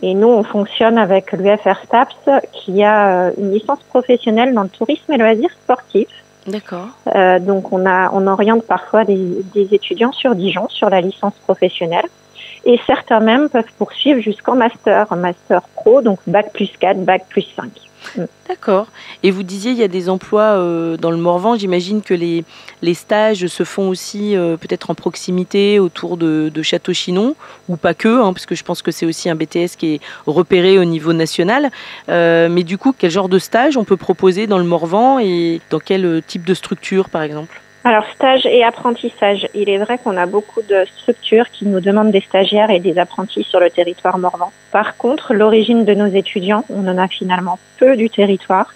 Et 0.00 0.14
nous, 0.14 0.28
on 0.28 0.44
fonctionne 0.44 0.96
avec 0.96 1.32
l'UFR 1.32 1.76
STAPS 1.84 2.30
qui 2.52 2.82
a 2.82 3.26
euh, 3.26 3.30
une 3.36 3.52
licence 3.52 3.82
professionnelle 3.90 4.54
dans 4.54 4.62
le 4.62 4.70
tourisme 4.70 5.12
et 5.12 5.18
loisirs 5.18 5.50
sportifs. 5.62 6.08
D'accord. 6.46 6.88
Euh, 7.14 7.38
donc 7.38 7.72
on 7.72 7.86
a, 7.86 8.10
on 8.12 8.26
oriente 8.26 8.64
parfois 8.64 9.04
des, 9.04 9.44
des 9.54 9.74
étudiants 9.74 10.12
sur 10.12 10.34
Dijon 10.34 10.68
sur 10.68 10.88
la 10.88 11.00
licence 11.00 11.34
professionnelle 11.44 12.06
et 12.64 12.78
certains 12.86 13.20
même 13.20 13.48
peuvent 13.48 13.72
poursuivre 13.78 14.20
jusqu'en 14.20 14.54
master, 14.54 15.14
master 15.16 15.62
pro, 15.74 16.02
donc 16.02 16.18
bac 16.26 16.52
plus 16.52 16.70
4, 16.78 17.04
bac 17.04 17.24
plus 17.28 17.46
5. 17.56 17.70
Mm. 18.16 18.24
D'accord. 18.48 18.88
Et 19.22 19.30
vous 19.30 19.42
disiez, 19.42 19.70
il 19.72 19.76
y 19.76 19.82
a 19.82 19.88
des 19.88 20.08
emplois 20.08 20.56
euh, 20.56 20.96
dans 20.96 21.10
le 21.10 21.16
Morvan. 21.16 21.56
J'imagine 21.56 22.02
que 22.02 22.14
les, 22.14 22.44
les 22.82 22.94
stages 22.94 23.46
se 23.46 23.64
font 23.64 23.88
aussi 23.88 24.36
euh, 24.36 24.56
peut-être 24.56 24.90
en 24.90 24.94
proximité 24.94 25.78
autour 25.78 26.16
de, 26.16 26.50
Château-Chinon, 26.62 27.36
ou 27.68 27.76
pas 27.76 27.94
que, 27.94 28.08
hein, 28.08 28.32
parce 28.32 28.46
que 28.46 28.54
je 28.54 28.64
pense 28.64 28.82
que 28.82 28.90
c'est 28.90 29.06
aussi 29.06 29.30
un 29.30 29.34
BTS 29.34 29.76
qui 29.78 29.94
est 29.94 30.00
repéré 30.26 30.78
au 30.78 30.84
niveau 30.84 31.12
national. 31.12 31.70
Euh, 32.08 32.48
mais 32.50 32.64
du 32.64 32.76
coup, 32.76 32.94
quel 32.96 33.10
genre 33.10 33.28
de 33.28 33.38
stage 33.38 33.76
on 33.76 33.84
peut 33.84 33.96
proposer 33.96 34.46
dans 34.46 34.58
le 34.58 34.64
Morvan 34.64 35.18
et 35.18 35.60
dans 35.70 35.80
quel 35.80 36.22
type 36.26 36.44
de 36.44 36.54
structure, 36.54 37.08
par 37.08 37.22
exemple? 37.22 37.60
Alors, 37.82 38.04
stage 38.14 38.44
et 38.44 38.62
apprentissage. 38.62 39.48
Il 39.54 39.70
est 39.70 39.78
vrai 39.78 39.96
qu'on 39.96 40.16
a 40.18 40.26
beaucoup 40.26 40.60
de 40.60 40.84
structures 40.98 41.48
qui 41.50 41.66
nous 41.66 41.80
demandent 41.80 42.10
des 42.10 42.20
stagiaires 42.20 42.70
et 42.70 42.78
des 42.78 42.98
apprentis 42.98 43.44
sur 43.44 43.58
le 43.58 43.70
territoire 43.70 44.18
morvan. 44.18 44.52
Par 44.70 44.98
contre, 44.98 45.32
l'origine 45.32 45.86
de 45.86 45.94
nos 45.94 46.06
étudiants, 46.06 46.64
on 46.68 46.86
en 46.86 46.98
a 46.98 47.08
finalement 47.08 47.58
peu 47.78 47.96
du 47.96 48.10
territoire, 48.10 48.74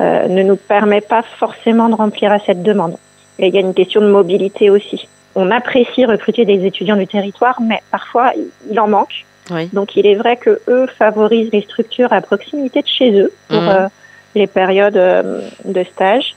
euh, 0.00 0.28
ne 0.28 0.42
nous 0.44 0.56
permet 0.56 1.00
pas 1.00 1.22
forcément 1.22 1.88
de 1.88 1.94
remplir 1.94 2.30
à 2.30 2.38
cette 2.38 2.62
demande. 2.62 2.96
Et 3.40 3.48
il 3.48 3.54
y 3.54 3.58
a 3.58 3.60
une 3.60 3.74
question 3.74 4.00
de 4.00 4.08
mobilité 4.08 4.70
aussi. 4.70 5.08
On 5.34 5.50
apprécie 5.50 6.04
recruter 6.04 6.44
des 6.44 6.64
étudiants 6.64 6.96
du 6.96 7.06
territoire, 7.06 7.60
mais 7.60 7.82
parfois 7.90 8.32
il 8.70 8.78
en 8.78 8.88
manque. 8.88 9.26
Oui. 9.50 9.68
Donc 9.72 9.96
il 9.96 10.06
est 10.06 10.14
vrai 10.14 10.36
que 10.36 10.60
eux 10.68 10.86
favorisent 10.98 11.50
les 11.52 11.62
structures 11.62 12.12
à 12.12 12.20
proximité 12.20 12.80
de 12.80 12.86
chez 12.86 13.12
eux 13.20 13.32
pour 13.48 13.60
mmh. 13.60 13.68
euh, 13.68 13.88
les 14.34 14.46
périodes 14.46 14.96
euh, 14.96 15.40
de 15.64 15.84
stage. 15.84 16.36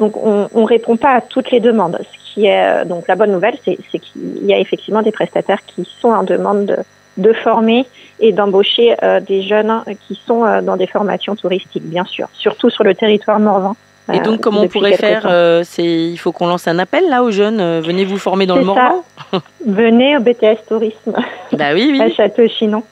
Donc 0.00 0.16
on 0.16 0.48
ne 0.54 0.66
répond 0.66 0.96
pas 0.96 1.12
à 1.12 1.20
toutes 1.20 1.50
les 1.50 1.60
demandes. 1.60 1.98
Ce 2.00 2.34
qui 2.34 2.46
est 2.46 2.64
euh, 2.64 2.84
donc 2.84 3.06
la 3.06 3.16
bonne 3.16 3.32
nouvelle, 3.32 3.56
c'est 3.64 3.76
qu'il 3.76 4.44
y 4.44 4.54
a 4.54 4.58
effectivement 4.58 5.02
des 5.02 5.12
prestataires 5.12 5.60
qui 5.66 5.86
sont 6.00 6.08
en 6.08 6.22
demande 6.22 6.66
de, 6.66 6.76
de 7.18 7.32
former 7.34 7.86
et 8.18 8.32
d'embaucher 8.32 8.96
euh, 9.02 9.20
des 9.20 9.42
jeunes 9.42 9.82
qui 10.06 10.18
sont 10.26 10.44
euh, 10.44 10.62
dans 10.62 10.76
des 10.76 10.86
formations 10.86 11.36
touristiques, 11.36 11.84
bien 11.84 12.04
sûr, 12.04 12.28
surtout 12.32 12.70
sur 12.70 12.82
le 12.82 12.94
territoire 12.94 13.38
morvan. 13.38 13.76
Et 14.12 14.18
donc, 14.18 14.40
comment 14.40 14.62
on 14.62 14.68
pourrait 14.68 14.96
faire 14.96 15.22
C'est 15.64 15.84
il 15.84 16.16
faut 16.16 16.32
qu'on 16.32 16.48
lance 16.48 16.66
un 16.66 16.80
appel 16.80 17.08
là 17.08 17.22
aux 17.22 17.30
jeunes. 17.30 17.80
venez 17.80 18.04
vous 18.04 18.18
former 18.18 18.44
dans 18.44 18.56
le 18.56 18.64
Morvan? 18.64 19.04
venez 19.64 20.16
au 20.16 20.20
BTS 20.20 20.66
Tourisme. 20.68 21.14
Bah 21.52 21.74
oui, 21.74 21.90
oui. 21.92 22.00
à 22.02 22.10
Château-Chinon. 22.10 22.82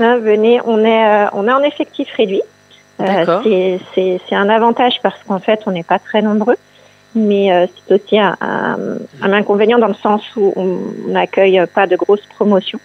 Hein, 0.00 0.18
venez, 0.18 0.60
on 0.66 0.84
est 0.84 1.28
on 1.32 1.48
est 1.48 1.52
en 1.52 1.62
effectif 1.62 2.08
réduit. 2.14 2.42
Euh, 3.00 3.78
c'est 3.94 4.34
un 4.34 4.48
avantage 4.48 5.00
parce 5.02 5.16
qu'en 5.26 5.38
fait, 5.38 5.60
on 5.66 5.72
n'est 5.72 5.82
pas 5.82 5.98
très 5.98 6.22
nombreux, 6.22 6.56
mais 7.14 7.52
euh, 7.52 7.66
c'est 7.88 7.94
aussi 7.94 8.18
un, 8.18 8.36
un, 8.40 9.32
inconvénient 9.32 9.78
dans 9.78 9.88
le 9.88 9.94
sens 9.94 10.22
où 10.36 10.52
on 10.56 10.78
n'accueille 11.08 11.62
pas 11.74 11.86
de 11.86 11.96
grosses 11.96 12.26
promotions. 12.34 12.80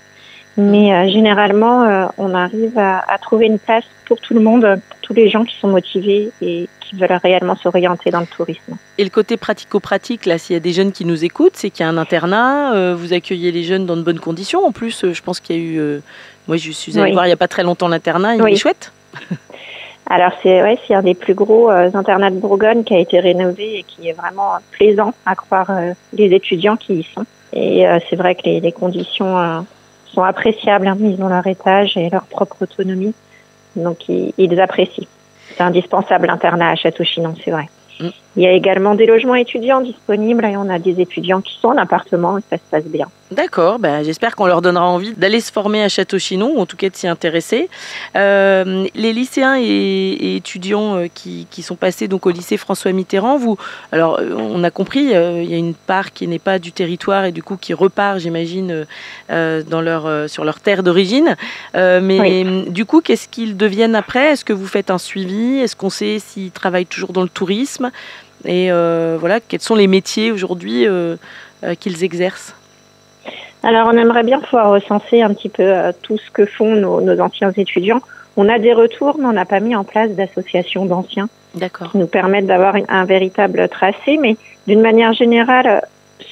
Mais 0.58 0.94
euh, 0.94 1.10
généralement, 1.10 2.10
on 2.18 2.34
arrive 2.34 2.78
à, 2.78 3.04
à, 3.12 3.18
trouver 3.18 3.48
une 3.48 3.60
place 3.60 3.84
pour 4.06 4.22
tout 4.22 4.34
le 4.34 4.40
monde, 4.40 4.80
pour 4.90 5.00
tous 5.02 5.14
les 5.14 5.30
gens 5.30 5.44
qui 5.44 5.56
sont 5.60 5.68
motivés 5.68 6.32
et 6.42 6.70
qui 6.80 6.96
veulent 6.96 7.20
réellement 7.22 7.58
s'orienter 7.58 8.10
dans 8.10 8.22
le 8.22 8.26
tourisme. 8.26 8.78
Et 8.98 9.04
le 9.04 9.10
côté 9.10 9.36
pratico-pratique, 9.36 10.26
là, 10.26 10.38
s'il 10.38 10.54
y 10.54 10.58
a 10.58 10.62
des 10.62 10.72
jeunes 10.72 10.94
qui 10.94 11.04
nous 11.04 11.26
écoutent, 11.26 11.56
c'est 11.58 11.70
qu'il 11.70 11.84
y 11.86 11.88
a 11.88 11.90
un 11.90 11.98
internat, 11.98 12.94
vous 12.94 13.12
accueillez 13.12 13.52
les 13.52 13.64
jeunes 13.64 13.86
dans 13.86 13.98
de 13.98 14.02
bonnes 14.02 14.20
conditions. 14.20 14.66
En 14.66 14.72
plus, 14.72 15.06
je 15.12 15.22
pense 15.22 15.42
qu'il 15.42 15.58
y 15.58 15.60
a 15.60 15.62
eu, 15.62 16.02
moi 16.48 16.56
je 16.56 16.72
suis 16.72 16.98
allée 16.98 17.12
voir 17.12 17.26
il 17.26 17.30
n'y 17.30 17.34
a 17.34 17.38
pas 17.38 17.50
très 17.50 17.64
longtemps 17.64 17.90
l'internat, 17.90 18.36
il 18.36 18.48
est 18.48 18.56
chouette. 18.56 18.94
Alors 20.08 20.32
c'est 20.44 20.62
ouais, 20.62 20.78
c'est 20.88 20.94
un 20.94 21.02
des 21.02 21.16
plus 21.16 21.34
gros 21.34 21.72
euh, 21.72 21.90
internats 21.94 22.30
de 22.30 22.38
Bourgogne 22.38 22.84
qui 22.84 22.94
a 22.94 23.00
été 23.00 23.20
rénové 23.20 23.80
et 23.80 23.84
qui 23.84 24.08
est 24.08 24.14
vraiment 24.14 24.52
plaisant 24.72 25.14
à 25.26 25.36
croire 25.36 25.70
euh, 25.72 25.94
les 26.14 26.34
étudiants 26.34 26.78
qui 26.78 26.96
y 26.96 27.04
sont. 27.04 27.26
Et 27.54 27.88
euh, 27.88 28.00
c'est 28.10 28.16
vrai 28.16 28.36
que 28.36 28.44
les, 28.44 28.60
les 28.60 28.72
conditions 28.72 29.38
euh, 29.40 29.62
sont 30.06 30.24
appréciables. 30.24 30.88
Hein. 30.88 30.98
Ils 31.00 31.22
ont 31.24 31.28
leur 31.28 31.48
étage 31.48 31.98
et 31.98 32.10
leur 32.10 32.26
propre 32.26 32.58
autonomie, 32.62 33.16
donc 33.76 34.08
ils, 34.08 34.34
ils 34.38 34.60
apprécient. 34.60 35.08
C'est 35.56 35.64
indispensable 35.64 36.28
l'internat 36.28 36.72
à 36.72 36.76
Château-Chinon, 36.76 37.34
c'est 37.44 37.52
vrai. 37.52 37.68
Mm. 38.00 38.10
Il 38.36 38.44
y 38.44 38.48
a 38.48 38.52
également 38.52 38.94
des 38.94 39.06
logements 39.06 39.36
étudiants 39.36 39.82
disponibles 39.82 40.46
et 40.46 40.58
on 40.58 40.70
a 40.70 40.80
des 40.80 41.00
étudiants 41.00 41.42
qui 41.42 41.58
sont 41.60 41.70
en 41.70 41.78
appartement 41.78 42.38
et 42.38 42.42
ça 42.50 42.58
se 42.58 42.64
passe 42.70 42.86
bien. 42.86 43.08
D'accord, 43.32 43.80
ben, 43.80 44.04
j'espère 44.04 44.36
qu'on 44.36 44.46
leur 44.46 44.62
donnera 44.62 44.86
envie 44.86 45.14
d'aller 45.14 45.42
se 45.42 45.52
former 45.52 45.82
à 45.82 45.90
Château-Chinon 45.90 46.58
ou 46.58 46.60
en 46.60 46.68
tout 46.68 46.78
cas 46.78 46.92
de 46.92 46.96
s'y 46.96 47.08
intéresser. 47.08 47.70
Euh, 48.16 48.86
les 48.94 49.14
lycéens 49.14 49.58
et, 49.60 50.36
étudiants 50.36 50.98
euh, 50.98 51.08
qui, 51.12 51.48
qui, 51.50 51.64
sont 51.64 51.76
passés 51.76 52.08
donc 52.08 52.28
au 52.28 52.30
lycée 52.30 52.56
François 52.56 52.92
Mitterrand, 52.92 53.38
vous, 53.40 53.58
alors 53.92 54.20
euh, 54.20 54.36
on 54.38 54.64
a 54.64 54.70
compris, 54.70 55.16
euh, 55.16 55.42
il 55.42 55.50
y 55.50 55.56
a 55.56 55.58
une 55.58 55.74
part 55.74 56.14
qui 56.14 56.28
n'est 56.28 56.38
pas 56.38 56.60
du 56.60 56.72
territoire 56.72 57.26
et 57.26 57.32
du 57.32 57.42
coup 57.42 57.58
qui 57.58 57.74
repart, 57.74 58.20
j'imagine, 58.20 58.86
euh, 59.32 59.64
dans 59.64 59.82
leur, 59.82 60.30
sur 60.30 60.46
leur 60.46 60.60
terre 60.60 60.84
d'origine. 60.84 61.36
mais 61.74 62.20
oui. 62.20 62.70
du 62.70 62.86
coup, 62.86 63.02
qu'est-ce 63.02 63.28
qu'ils 63.28 63.58
deviennent 63.58 63.96
après? 63.96 64.34
Est-ce 64.34 64.46
que 64.46 64.54
vous 64.54 64.68
faites 64.68 64.92
un 64.92 65.00
suivi? 65.00 65.58
Est-ce 65.58 65.76
qu'on 65.76 65.90
sait 65.90 66.20
s'ils 66.20 66.52
travaillent 66.52 66.86
toujours 66.86 67.12
dans 67.12 67.24
le 67.24 67.30
tourisme? 67.30 67.90
Et 68.46 68.70
voilà, 68.70 69.40
quels 69.40 69.62
sont 69.62 69.76
les 69.76 69.88
métiers 69.88 70.32
aujourd'hui 70.32 70.86
qu'ils 71.80 72.04
exercent? 72.04 72.55
Alors, 73.66 73.90
on 73.92 73.98
aimerait 73.98 74.24
bien 74.24 74.40
pouvoir 74.40 74.72
recenser 74.72 75.22
un 75.22 75.34
petit 75.34 75.50
peu 75.50 75.74
tout 76.02 76.18
ce 76.18 76.32
que 76.32 76.46
font 76.46 76.76
nos, 76.76 77.02
nos, 77.02 77.20
anciens 77.20 77.52
étudiants. 77.52 78.00
On 78.38 78.48
a 78.48 78.60
des 78.60 78.74
retours, 78.74 79.18
mais 79.20 79.26
on 79.26 79.34
n'a 79.34 79.46
pas 79.46 79.60
mis 79.60 79.76
en 79.76 79.84
place 79.84 80.12
d'associations 80.12 80.86
d'anciens 80.86 81.28
qui 81.92 81.98
nous 81.98 82.08
permettent 82.08 82.46
d'avoir 82.46 82.76
un 82.88 83.06
véritable 83.06 83.68
tracé. 83.68 84.18
Mais 84.22 84.38
d'une 84.68 84.82
manière 84.82 85.14
générale, 85.14 85.82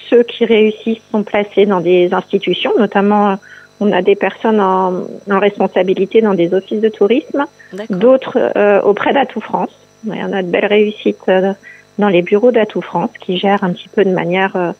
ceux 0.09 0.23
qui 0.23 0.45
réussissent 0.45 1.01
sont 1.11 1.23
placés 1.23 1.65
dans 1.65 1.81
des 1.81 2.13
institutions, 2.13 2.71
notamment 2.77 3.37
on 3.79 3.91
a 3.91 4.01
des 4.01 4.15
personnes 4.15 4.61
en, 4.61 5.03
en 5.29 5.39
responsabilité 5.39 6.21
dans 6.21 6.33
des 6.33 6.53
offices 6.53 6.81
de 6.81 6.89
tourisme, 6.89 7.45
d'autres 7.89 8.37
euh, 8.55 8.81
auprès 8.81 9.13
d'Atout 9.13 9.41
France. 9.41 9.71
Il 10.05 10.15
y 10.15 10.23
en 10.23 10.33
a 10.33 10.41
de 10.41 10.47
belles 10.49 10.65
réussites 10.65 11.17
euh, 11.27 11.53
dans 11.97 12.09
les 12.09 12.21
bureaux 12.21 12.51
d'Atout 12.51 12.81
France 12.81 13.11
qui 13.19 13.37
gèrent 13.37 13.63
un 13.63 13.71
petit 13.71 13.89
peu 13.89 14.03
de 14.05 14.11
manière 14.11 14.55
euh, 14.55 14.69
euh 14.69 14.73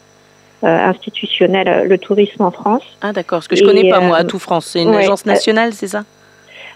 institutionnelle 0.67 1.67
euh, 1.67 1.83
le 1.83 1.97
tourisme 1.97 2.43
en 2.43 2.51
France. 2.51 2.83
Ah 3.01 3.13
d'accord, 3.13 3.43
ce 3.43 3.49
que 3.49 3.55
je 3.55 3.63
ne 3.63 3.67
connais 3.67 3.89
pas 3.89 3.99
moi, 3.99 4.17
Atout 4.17 4.39
France, 4.39 4.67
c'est 4.67 4.81
une 4.81 4.89
ouais, 4.89 5.03
agence 5.03 5.25
nationale, 5.25 5.73
c'est 5.73 5.87
ça? 5.87 6.03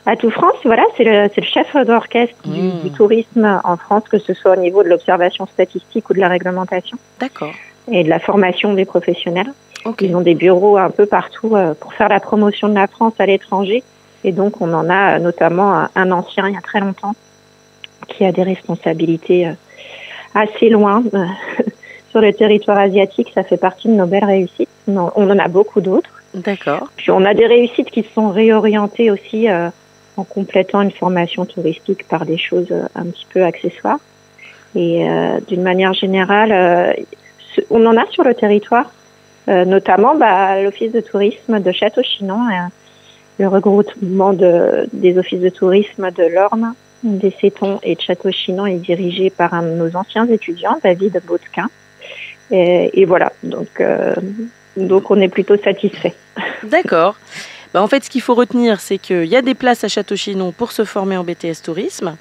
Atout 0.06 0.32
France, 0.32 0.56
voilà, 0.64 0.84
c'est 0.96 1.04
le, 1.04 1.30
le, 1.36 1.44
chef 1.44 1.76
d'orchestre 1.86 2.36
mmh. 2.46 2.52
du, 2.54 2.90
du, 2.90 2.92
tourisme 2.92 3.62
en 3.64 3.78
France, 3.78 4.04
que 4.10 4.20
ce 4.20 4.34
soit 4.34 4.54
au 4.54 4.60
niveau 4.60 4.84
de 4.84 4.90
l'observation 4.90 5.46
statistique 5.48 6.10
ou 6.10 6.14
de 6.14 6.20
la 6.20 6.30
réglementation. 6.30 6.98
D'accord. 7.20 7.52
Et 7.92 8.04
de 8.04 8.10
la 8.10 8.20
formation 8.20 8.74
des 8.74 8.86
professionnels. 8.86 9.52
Okay. 9.86 10.08
Ils 10.08 10.16
ont 10.16 10.22
des 10.22 10.36
bureaux 10.36 10.78
un 10.78 10.90
peu 10.90 11.06
partout 11.06 11.56
euh, 11.56 11.74
pour 11.74 11.94
faire 11.94 12.10
la 12.10 12.20
promotion 12.20 12.70
de 12.70 12.76
la 12.76 12.88
France 12.88 13.14
à 13.20 13.26
l'étranger. 13.26 13.84
Et 14.24 14.32
donc, 14.32 14.62
on 14.62 14.74
en 14.74 14.90
a 14.90 15.20
notamment 15.20 15.88
un 15.96 16.12
ancien, 16.12 16.48
il 16.48 16.56
y 16.56 16.58
a 16.58 16.62
très 16.62 16.80
longtemps, 16.80 17.16
qui 18.08 18.26
a 18.26 18.32
des 18.32 18.44
responsabilités 18.44 19.50
assez 20.34 20.70
loin 20.70 21.04
euh, 21.14 21.26
sur 22.18 22.26
le 22.26 22.34
territoire 22.34 22.80
asiatique. 22.80 23.32
Ça 23.34 23.44
fait 23.44 23.58
partie 23.58 23.88
de 23.88 23.94
nos 23.94 24.08
belles 24.08 24.26
réussites. 24.26 24.70
On 24.88 25.30
en 25.30 25.40
a 25.40 25.48
beaucoup 25.48 25.82
d'autres. 25.82 26.10
D'accord. 26.34 26.90
Puis 26.96 27.12
on 27.12 27.24
a 27.26 27.34
des 27.34 27.46
réussites 27.46 27.92
qui 27.92 28.06
sont 28.16 28.30
réorientées 28.30 29.12
aussi 29.12 29.50
euh, 29.50 29.70
en 30.18 30.24
complétant 30.24 30.82
une 30.82 30.92
formation 30.92 31.46
touristique 31.46 32.08
par 32.08 32.26
des 32.26 32.38
choses 32.38 32.72
euh, 32.72 32.88
un 32.96 33.06
petit 33.06 33.28
peu 33.32 33.44
accessoires. 33.44 34.00
Et 34.76 35.08
euh, 35.08 35.40
d'une 35.48 35.62
manière 35.62 35.94
générale, 35.94 36.52
euh, 36.52 36.94
on 37.70 37.86
en 37.86 37.96
a 37.98 38.06
sur 38.12 38.24
le 38.24 38.34
territoire, 38.34 38.92
notamment 39.48 40.14
bah, 40.14 40.62
l'office 40.62 40.92
de 40.92 41.00
tourisme 41.00 41.62
de 41.62 41.72
Château-Chinon, 41.72 42.40
le 43.40 43.48
regroupement 43.48 44.34
de, 44.34 44.88
des 44.92 45.18
offices 45.18 45.40
de 45.40 45.50
tourisme 45.50 46.12
de 46.12 46.24
l'Orne, 46.24 46.74
des 47.04 47.34
Cétons 47.40 47.80
et 47.82 47.96
de 47.96 48.02
Château-Chinon 48.02 48.66
est 48.66 48.76
dirigé 48.78 49.30
par 49.30 49.54
un 49.54 49.64
de 49.64 49.70
nos 49.70 49.96
anciens 49.96 50.28
étudiants, 50.28 50.78
David 50.84 51.22
Baudquin. 51.26 51.70
Et, 52.52 53.02
et 53.02 53.06
voilà, 53.06 53.34
donc, 53.44 53.80
euh, 53.80 54.14
donc 54.76 55.12
on 55.12 55.20
est 55.20 55.28
plutôt 55.28 55.58
satisfait. 55.58 56.14
D'accord. 56.64 57.16
Bah 57.74 57.82
en 57.82 57.88
fait, 57.88 58.04
ce 58.06 58.10
qu'il 58.10 58.22
faut 58.22 58.36
retenir, 58.36 58.80
c'est 58.80 58.98
qu'il 58.98 59.26
y 59.26 59.36
a 59.36 59.42
des 59.42 59.54
places 59.54 59.84
à 59.84 59.90
Château-Chinon 59.90 60.54
pour 60.54 60.72
se 60.72 60.86
former 60.86 61.18
en 61.18 61.24
BTS 61.24 61.62
tourisme, 61.64 62.16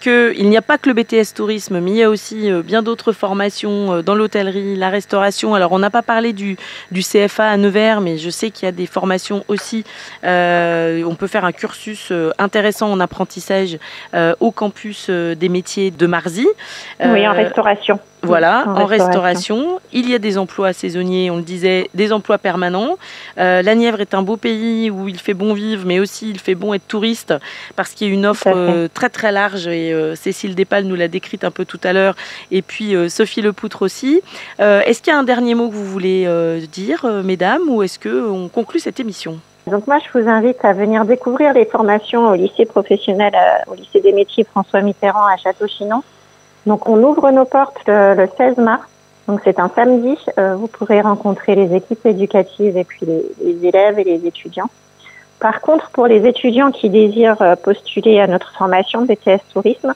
qu'il 0.00 0.48
n'y 0.48 0.56
a 0.56 0.62
pas 0.62 0.78
que 0.78 0.88
le 0.88 0.94
BTS 0.94 1.34
tourisme, 1.34 1.80
mais 1.80 1.90
il 1.90 1.96
y 1.96 2.02
a 2.02 2.10
aussi 2.10 2.50
euh, 2.50 2.62
bien 2.62 2.82
d'autres 2.82 3.12
formations 3.12 3.94
euh, 3.94 4.02
dans 4.02 4.14
l'hôtellerie, 4.14 4.76
la 4.76 4.90
restauration. 4.90 5.54
Alors, 5.54 5.72
on 5.72 5.78
n'a 5.78 5.90
pas 5.90 6.02
parlé 6.02 6.32
du, 6.32 6.56
du, 6.90 7.02
CFA 7.02 7.48
à 7.48 7.56
Nevers, 7.56 8.00
mais 8.00 8.18
je 8.18 8.30
sais 8.30 8.50
qu'il 8.50 8.66
y 8.66 8.68
a 8.68 8.72
des 8.72 8.86
formations 8.86 9.44
aussi. 9.48 9.84
Euh, 10.24 11.02
on 11.04 11.14
peut 11.14 11.26
faire 11.26 11.44
un 11.44 11.52
cursus 11.52 12.12
intéressant 12.38 12.90
en 12.90 13.00
apprentissage 13.00 13.78
euh, 14.14 14.34
au 14.40 14.50
campus 14.50 15.10
des 15.10 15.48
métiers 15.48 15.90
de 15.90 16.06
Marzy. 16.06 16.46
oui, 17.04 17.26
en 17.26 17.32
restauration. 17.32 17.98
Voilà, 18.22 18.64
en, 18.66 18.70
en 18.70 18.86
restauration. 18.86 19.56
restauration. 19.56 19.80
Il 19.92 20.10
y 20.10 20.14
a 20.14 20.18
des 20.18 20.38
emplois 20.38 20.72
saisonniers, 20.72 21.30
on 21.30 21.36
le 21.36 21.42
disait, 21.42 21.88
des 21.94 22.12
emplois 22.12 22.38
permanents. 22.38 22.96
Euh, 23.38 23.62
la 23.62 23.74
Nièvre 23.74 24.00
est 24.00 24.14
un 24.14 24.22
beau 24.22 24.36
pays 24.36 24.90
où 24.90 25.08
il 25.08 25.18
fait 25.18 25.34
bon 25.34 25.54
vivre, 25.54 25.84
mais 25.86 26.00
aussi 26.00 26.30
il 26.30 26.38
fait 26.38 26.54
bon 26.54 26.74
être 26.74 26.86
touriste 26.86 27.34
parce 27.76 27.90
qu'il 27.90 28.08
y 28.08 28.10
a 28.10 28.14
une 28.14 28.26
offre 28.26 28.48
euh, 28.48 28.88
très 28.92 29.08
très 29.08 29.32
large 29.32 29.68
et 29.68 29.92
euh, 29.92 30.14
Cécile 30.14 30.54
Despales 30.54 30.84
nous 30.84 30.96
l'a 30.96 31.08
décrite 31.08 31.44
un 31.44 31.50
peu 31.50 31.64
tout 31.64 31.80
à 31.84 31.92
l'heure 31.92 32.16
et 32.50 32.62
puis 32.62 32.94
Sophie 33.08 33.42
Lepoutre 33.42 33.82
aussi. 33.82 34.22
Est-ce 34.58 35.02
qu'il 35.02 35.12
y 35.12 35.16
a 35.16 35.18
un 35.18 35.24
dernier 35.24 35.54
mot 35.54 35.68
que 35.68 35.74
vous 35.74 35.84
voulez 35.84 36.28
dire, 36.70 37.06
mesdames, 37.24 37.62
ou 37.68 37.82
est-ce 37.82 37.98
qu'on 37.98 38.48
conclut 38.48 38.80
cette 38.80 39.00
émission? 39.00 39.38
Donc 39.66 39.86
moi, 39.86 39.98
je 39.98 40.18
vous 40.18 40.28
invite 40.28 40.64
à 40.64 40.72
venir 40.72 41.04
découvrir 41.04 41.52
les 41.52 41.64
formations 41.64 42.28
au 42.30 42.34
lycée 42.34 42.64
professionnel, 42.64 43.32
au 43.66 43.74
lycée 43.74 44.00
des 44.00 44.12
métiers 44.12 44.44
François 44.44 44.80
Mitterrand 44.80 45.26
à 45.26 45.36
Château-Chinon. 45.36 46.02
Donc 46.68 46.86
on 46.86 47.02
ouvre 47.02 47.30
nos 47.30 47.46
portes 47.46 47.80
le, 47.86 48.14
le 48.14 48.28
16 48.36 48.58
mars. 48.58 48.86
Donc 49.26 49.40
c'est 49.42 49.58
un 49.58 49.70
samedi. 49.74 50.16
Euh, 50.38 50.54
vous 50.54 50.68
pourrez 50.68 51.00
rencontrer 51.00 51.54
les 51.54 51.74
équipes 51.74 52.04
éducatives 52.04 52.76
et 52.76 52.84
puis 52.84 53.06
les, 53.06 53.66
élèves 53.66 53.98
et 53.98 54.04
les 54.04 54.26
étudiants. 54.26 54.70
Par 55.40 55.60
contre, 55.62 55.90
pour 55.90 56.06
les 56.06 56.26
étudiants 56.26 56.70
qui 56.70 56.90
désirent 56.90 57.40
euh, 57.40 57.56
postuler 57.56 58.20
à 58.20 58.26
notre 58.26 58.52
formation 58.52 59.02
BTS 59.06 59.40
Tourisme, 59.52 59.94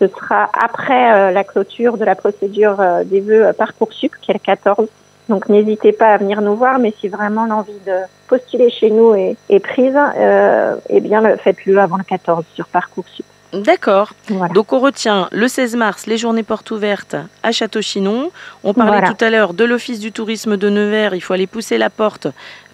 ce 0.00 0.08
sera 0.08 0.48
après 0.52 1.12
euh, 1.12 1.30
la 1.30 1.44
clôture 1.44 1.96
de 1.98 2.04
la 2.04 2.16
procédure 2.16 2.80
euh, 2.80 3.04
des 3.04 3.20
vœux 3.20 3.52
Parcoursup, 3.56 4.12
qui 4.20 4.32
est 4.32 4.34
le 4.34 4.40
14. 4.40 4.88
Donc 5.28 5.48
n'hésitez 5.48 5.92
pas 5.92 6.14
à 6.14 6.16
venir 6.16 6.40
nous 6.40 6.56
voir, 6.56 6.80
mais 6.80 6.92
si 7.00 7.06
vraiment 7.06 7.46
l'envie 7.46 7.80
de 7.86 7.96
postuler 8.26 8.70
chez 8.70 8.90
nous 8.90 9.14
est, 9.14 9.36
est 9.50 9.60
prise, 9.60 9.96
euh, 9.96 10.74
eh 10.88 11.00
bien 11.00 11.36
faites-le 11.36 11.78
avant 11.78 11.96
le 11.96 12.02
14 12.04 12.44
sur 12.54 12.66
Parcoursup. 12.66 13.24
D'accord. 13.52 14.12
Voilà. 14.28 14.52
Donc 14.52 14.72
on 14.72 14.78
retient 14.78 15.28
le 15.32 15.48
16 15.48 15.76
mars 15.76 16.06
les 16.06 16.18
journées 16.18 16.42
portes 16.42 16.70
ouvertes 16.70 17.16
à 17.42 17.52
Château-Chinon. 17.52 18.30
On 18.64 18.74
parlait 18.74 18.98
voilà. 18.98 19.12
tout 19.14 19.24
à 19.24 19.30
l'heure 19.30 19.54
de 19.54 19.64
l'Office 19.64 20.00
du 20.00 20.12
tourisme 20.12 20.56
de 20.56 20.68
Nevers. 20.68 21.14
Il 21.14 21.20
faut 21.20 21.32
aller 21.32 21.46
pousser 21.46 21.78
la 21.78 21.90
porte 21.90 22.28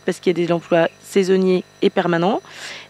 parce 0.04 0.20
qu'il 0.20 0.38
y 0.38 0.42
a 0.42 0.46
des 0.46 0.52
emplois 0.52 0.88
saisonniers 1.02 1.64
et 1.82 1.90
permanents. 1.90 2.40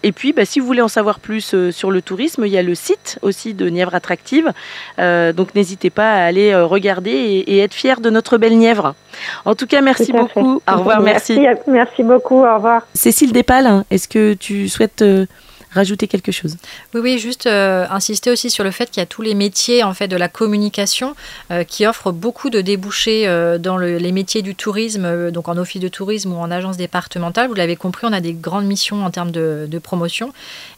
Et 0.03 0.13
puis, 0.13 0.33
bah, 0.33 0.45
si 0.45 0.61
vous 0.61 0.67
voulez 0.67 0.83
en 0.83 0.89
savoir 0.89 1.21
plus 1.21 1.55
euh, 1.55 1.71
sur 1.71 1.91
le 1.91 2.03
tourisme, 2.03 2.45
il 2.47 2.53
y 2.53 2.59
a 2.59 2.63
le 2.63 2.75
site 2.75 3.19
aussi 3.23 3.55
de 3.55 3.69
Nièvre 3.69 3.95
Attractive. 3.95 4.53
Euh, 4.99 5.33
donc, 5.33 5.55
n'hésitez 5.55 5.91
pas 5.91 6.13
à 6.13 6.25
aller 6.25 6.53
euh, 6.53 6.67
regarder 6.67 7.11
et, 7.11 7.55
et, 7.55 7.59
être 7.61 7.75
fier 7.75 8.01
de 8.01 8.11
notre 8.11 8.39
belle 8.39 8.57
Nièvre. 8.57 8.95
En 9.45 9.55
tout 9.55 9.67
cas, 9.67 9.81
merci 9.81 10.09
tout 10.09 10.17
beaucoup. 10.17 10.61
Fait. 10.67 10.73
Au 10.73 10.79
revoir, 10.79 11.01
merci. 11.01 11.39
merci. 11.39 11.63
Merci 11.67 12.03
beaucoup, 12.03 12.45
au 12.45 12.55
revoir. 12.55 12.87
Cécile 12.95 13.33
Despales, 13.33 13.85
est-ce 13.91 14.09
que 14.09 14.35
tu 14.35 14.69
souhaites 14.69 15.03
euh, 15.03 15.27
rajouter 15.75 16.09
quelque 16.09 16.33
chose 16.33 16.57
Oui, 16.95 17.01
oui, 17.03 17.19
juste 17.19 17.47
euh, 17.47 17.87
insister 17.91 18.31
aussi 18.31 18.51
sur 18.51 18.65
le 18.65 18.71
fait 18.71 18.91
qu'il 18.91 19.01
y 19.01 19.03
a 19.03 19.07
tous 19.07 19.23
les 19.23 19.35
métiers 19.35 19.83
en 19.83 19.93
fait 19.95 20.09
de 20.09 20.17
la 20.17 20.29
communication 20.29 21.15
euh, 21.51 21.65
qui 21.65 21.87
offrent 21.87 22.13
beaucoup 22.13 22.51
de 22.51 22.61
débouchés 22.61 23.27
euh, 23.27 23.59
dans 23.59 23.77
le, 23.77 23.99
les 23.99 24.13
métiers 24.13 24.43
du 24.43 24.55
tourisme, 24.55 25.05
euh, 25.05 25.31
donc 25.31 25.49
en 25.49 25.57
office 25.57 25.81
de 25.81 25.89
tourisme 25.89 26.33
ou 26.33 26.37
en 26.37 26.51
agence 26.51 26.77
départementale. 26.77 27.49
Vous 27.49 27.55
l'avez 27.55 27.77
compris, 27.77 28.07
on 28.07 28.13
a 28.13 28.21
des 28.21 28.33
grandes 28.33 28.67
missions 28.67 29.05
en 29.05 29.11
termes 29.11 29.31
de, 29.31 29.67
de 29.69 29.79
promotion. 29.79 30.33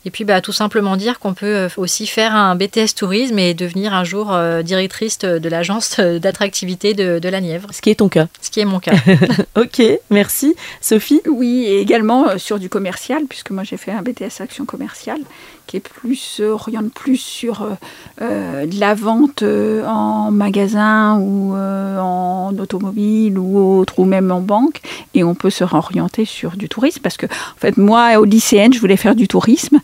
Et 0.05 0.11
puis, 0.11 0.24
bah, 0.24 0.40
tout 0.40 0.53
simplement 0.53 0.97
dire 0.97 1.18
qu'on 1.18 1.34
peut 1.34 1.68
aussi 1.76 2.07
faire 2.07 2.34
un 2.34 2.57
BTS 2.57 2.94
tourisme 2.97 3.38
et 3.38 3.55
devenir 3.55 3.92
un 3.92 4.05
jour 4.05 4.32
euh, 4.32 4.62
directrice 4.62 5.18
de 5.18 5.49
l'agence 5.49 6.01
d'attractivité 6.22 6.94
de, 6.94 7.18
de, 7.18 7.28
la 7.28 7.40
Nièvre. 7.40 7.68
Ce 7.72 7.82
qui 7.82 7.90
est 7.90 7.97
ton 7.97 8.09
cas. 8.09 8.28
Ce 8.40 8.51
qui 8.51 8.61
est 8.61 8.64
mon 8.64 8.80
cas. 8.80 8.94
ok, 9.57 9.82
merci. 10.11 10.55
Sophie 10.80 11.20
Oui, 11.28 11.64
et 11.66 11.80
également 11.80 12.38
sur 12.38 12.59
du 12.59 12.68
commercial, 12.68 13.24
puisque 13.28 13.51
moi 13.51 13.64
j'ai 13.64 13.76
fait 13.76 13.92
un 13.92 14.03
BTS 14.03 14.40
Action 14.40 14.64
commerciale 14.64 14.86
commercial 14.87 15.24
qui 15.67 15.77
est 15.77 15.81
plus 15.81 16.41
oriente 16.41 16.93
plus 16.93 17.17
sur 17.17 17.62
euh, 17.62 17.75
euh, 18.23 18.64
de 18.64 18.81
la 18.81 18.95
vente 18.95 19.43
euh, 19.43 19.85
en 19.87 20.31
magasin 20.31 21.19
ou 21.19 21.55
euh, 21.55 21.99
en 21.99 22.57
automobile 22.59 23.39
ou 23.39 23.59
autre 23.59 23.99
ou 23.99 24.05
même 24.05 24.31
en 24.31 24.41
banque. 24.41 24.81
Et 25.12 25.23
on 25.23 25.35
peut 25.35 25.51
se 25.51 25.64
réorienter 25.64 26.25
sur 26.25 26.57
du 26.57 26.69
tourisme 26.69 27.01
parce 27.03 27.19
que 27.19 27.27
en 27.27 27.59
fait 27.59 27.77
moi 27.77 28.19
au 28.19 28.25
lycéenne 28.25 28.73
je 28.73 28.81
voulais 28.81 28.97
faire 28.97 29.14
du 29.14 29.29
tourisme. 29.29 29.81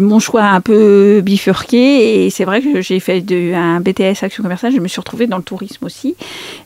Mon 0.00 0.18
choix 0.18 0.42
a 0.42 0.54
un 0.54 0.60
peu 0.60 1.20
bifurqué 1.20 2.24
et 2.24 2.30
c'est 2.30 2.44
vrai 2.44 2.62
que 2.62 2.80
j'ai 2.80 2.98
fait 2.98 3.24
un 3.54 3.80
BTS 3.80 4.22
action 4.22 4.42
commerciale. 4.42 4.72
Je 4.74 4.80
me 4.80 4.88
suis 4.88 5.00
retrouvée 5.00 5.26
dans 5.26 5.36
le 5.36 5.44
tourisme 5.44 5.84
aussi. 5.84 6.16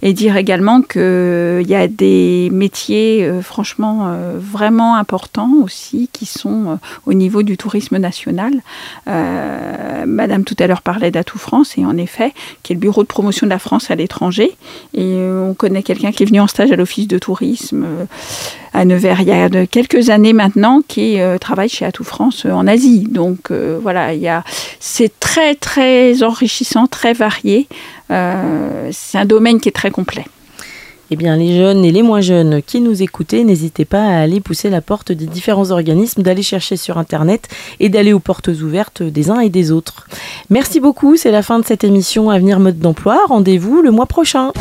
Et 0.01 0.15
dire 0.15 0.37
également 0.37 0.83
que 0.83 1.61
il 1.63 1.69
y 1.69 1.75
a 1.75 1.89
des 1.89 2.49
métiers 2.53 3.25
euh, 3.25 3.43
franchement 3.43 4.07
euh, 4.07 4.39
vraiment 4.39 4.97
importants 4.97 5.53
aussi 5.63 6.09
qui 6.13 6.27
sont 6.27 6.79
au 7.07 7.13
niveau 7.13 7.43
du 7.43 7.57
tourisme 7.57 7.99
national 7.99 8.52
euh, 9.09 10.05
Madame 10.07 10.45
tout 10.45 10.57
à 10.59 10.67
l'heure 10.67 10.83
parlait 10.83 11.11
d'Atout 11.11 11.39
France 11.39 11.77
et 11.79 11.85
en 11.85 11.97
effet, 11.97 12.33
qui 12.63 12.73
est 12.73 12.77
le 12.77 12.81
bureau 12.81 13.03
de 13.03 13.09
promotion 13.09 13.47
de 13.47 13.51
la 13.51 13.59
France 13.59 13.91
à 13.91 13.95
l'étranger. 13.95 14.53
Et 14.95 15.15
euh, 15.17 15.49
on 15.51 15.55
connaît 15.55 15.83
quelqu'un 15.83 16.13
qui 16.13 16.23
est 16.23 16.27
venu 16.27 16.41
en 16.41 16.47
stage 16.47 16.73
à 16.73 16.77
l'office 16.77 17.09
de 17.09 17.19
tourisme 17.19 17.85
euh, 17.85 18.05
à 18.75 18.85
Nevers 18.85 19.21
il 19.21 19.29
y 19.29 19.33
a 19.33 19.67
quelques 19.67 20.09
années 20.09 20.33
maintenant, 20.33 20.81
qui 20.87 21.19
travaille 21.43 21.69
chez 21.69 21.85
Atout 21.85 22.05
France 22.05 22.47
en 22.47 22.67
Asie. 22.67 23.01
Donc 23.01 23.53
voilà, 23.53 24.13
c'est 24.81 25.13
très 25.21 25.55
très 25.55 26.23
enrichissant, 26.23 26.87
très 26.87 27.13
varié. 27.13 27.69
c'est 28.09 29.19
un 29.19 29.27
domaine 29.27 29.61
qui 29.61 29.69
est 29.69 29.73
très 29.73 29.91
complet. 29.91 30.25
Eh 31.15 31.17
bien, 31.17 31.37
les 31.37 31.55
jeunes 31.55 31.85
et 31.85 31.93
les 31.93 32.01
moins 32.01 32.23
jeunes 32.23 32.63
qui 32.63 32.81
nous 32.81 33.03
écoutaient, 33.03 33.45
n'hésitez 33.45 33.85
pas 33.85 34.03
à 34.03 34.21
aller 34.21 34.41
pousser 34.41 34.71
la 34.71 34.81
porte 34.81 35.13
des 35.13 35.27
différents 35.27 35.71
organismes, 35.71 36.23
d'aller 36.23 36.41
chercher 36.41 36.79
sur 36.79 36.97
Internet 36.97 37.49
et 37.81 37.91
d'aller 37.91 38.15
aux 38.15 38.19
portes 38.19 38.49
ouvertes 38.49 39.03
des 39.03 39.29
uns 39.29 39.41
et 39.41 39.51
des 39.51 39.73
autres. 39.73 40.07
Merci 40.49 40.81
beaucoup, 40.81 41.19
c'est 41.19 41.31
la 41.31 41.43
fin 41.43 41.59
de 41.59 41.67
cette 41.67 41.85
émission 41.85 42.31
Avenir 42.31 42.61
Mode 42.61 42.79
d'Emploi. 42.79 43.19
Rendez-vous 43.29 43.83
le 43.83 43.91
mois 43.91 44.07
prochain. 44.07 44.53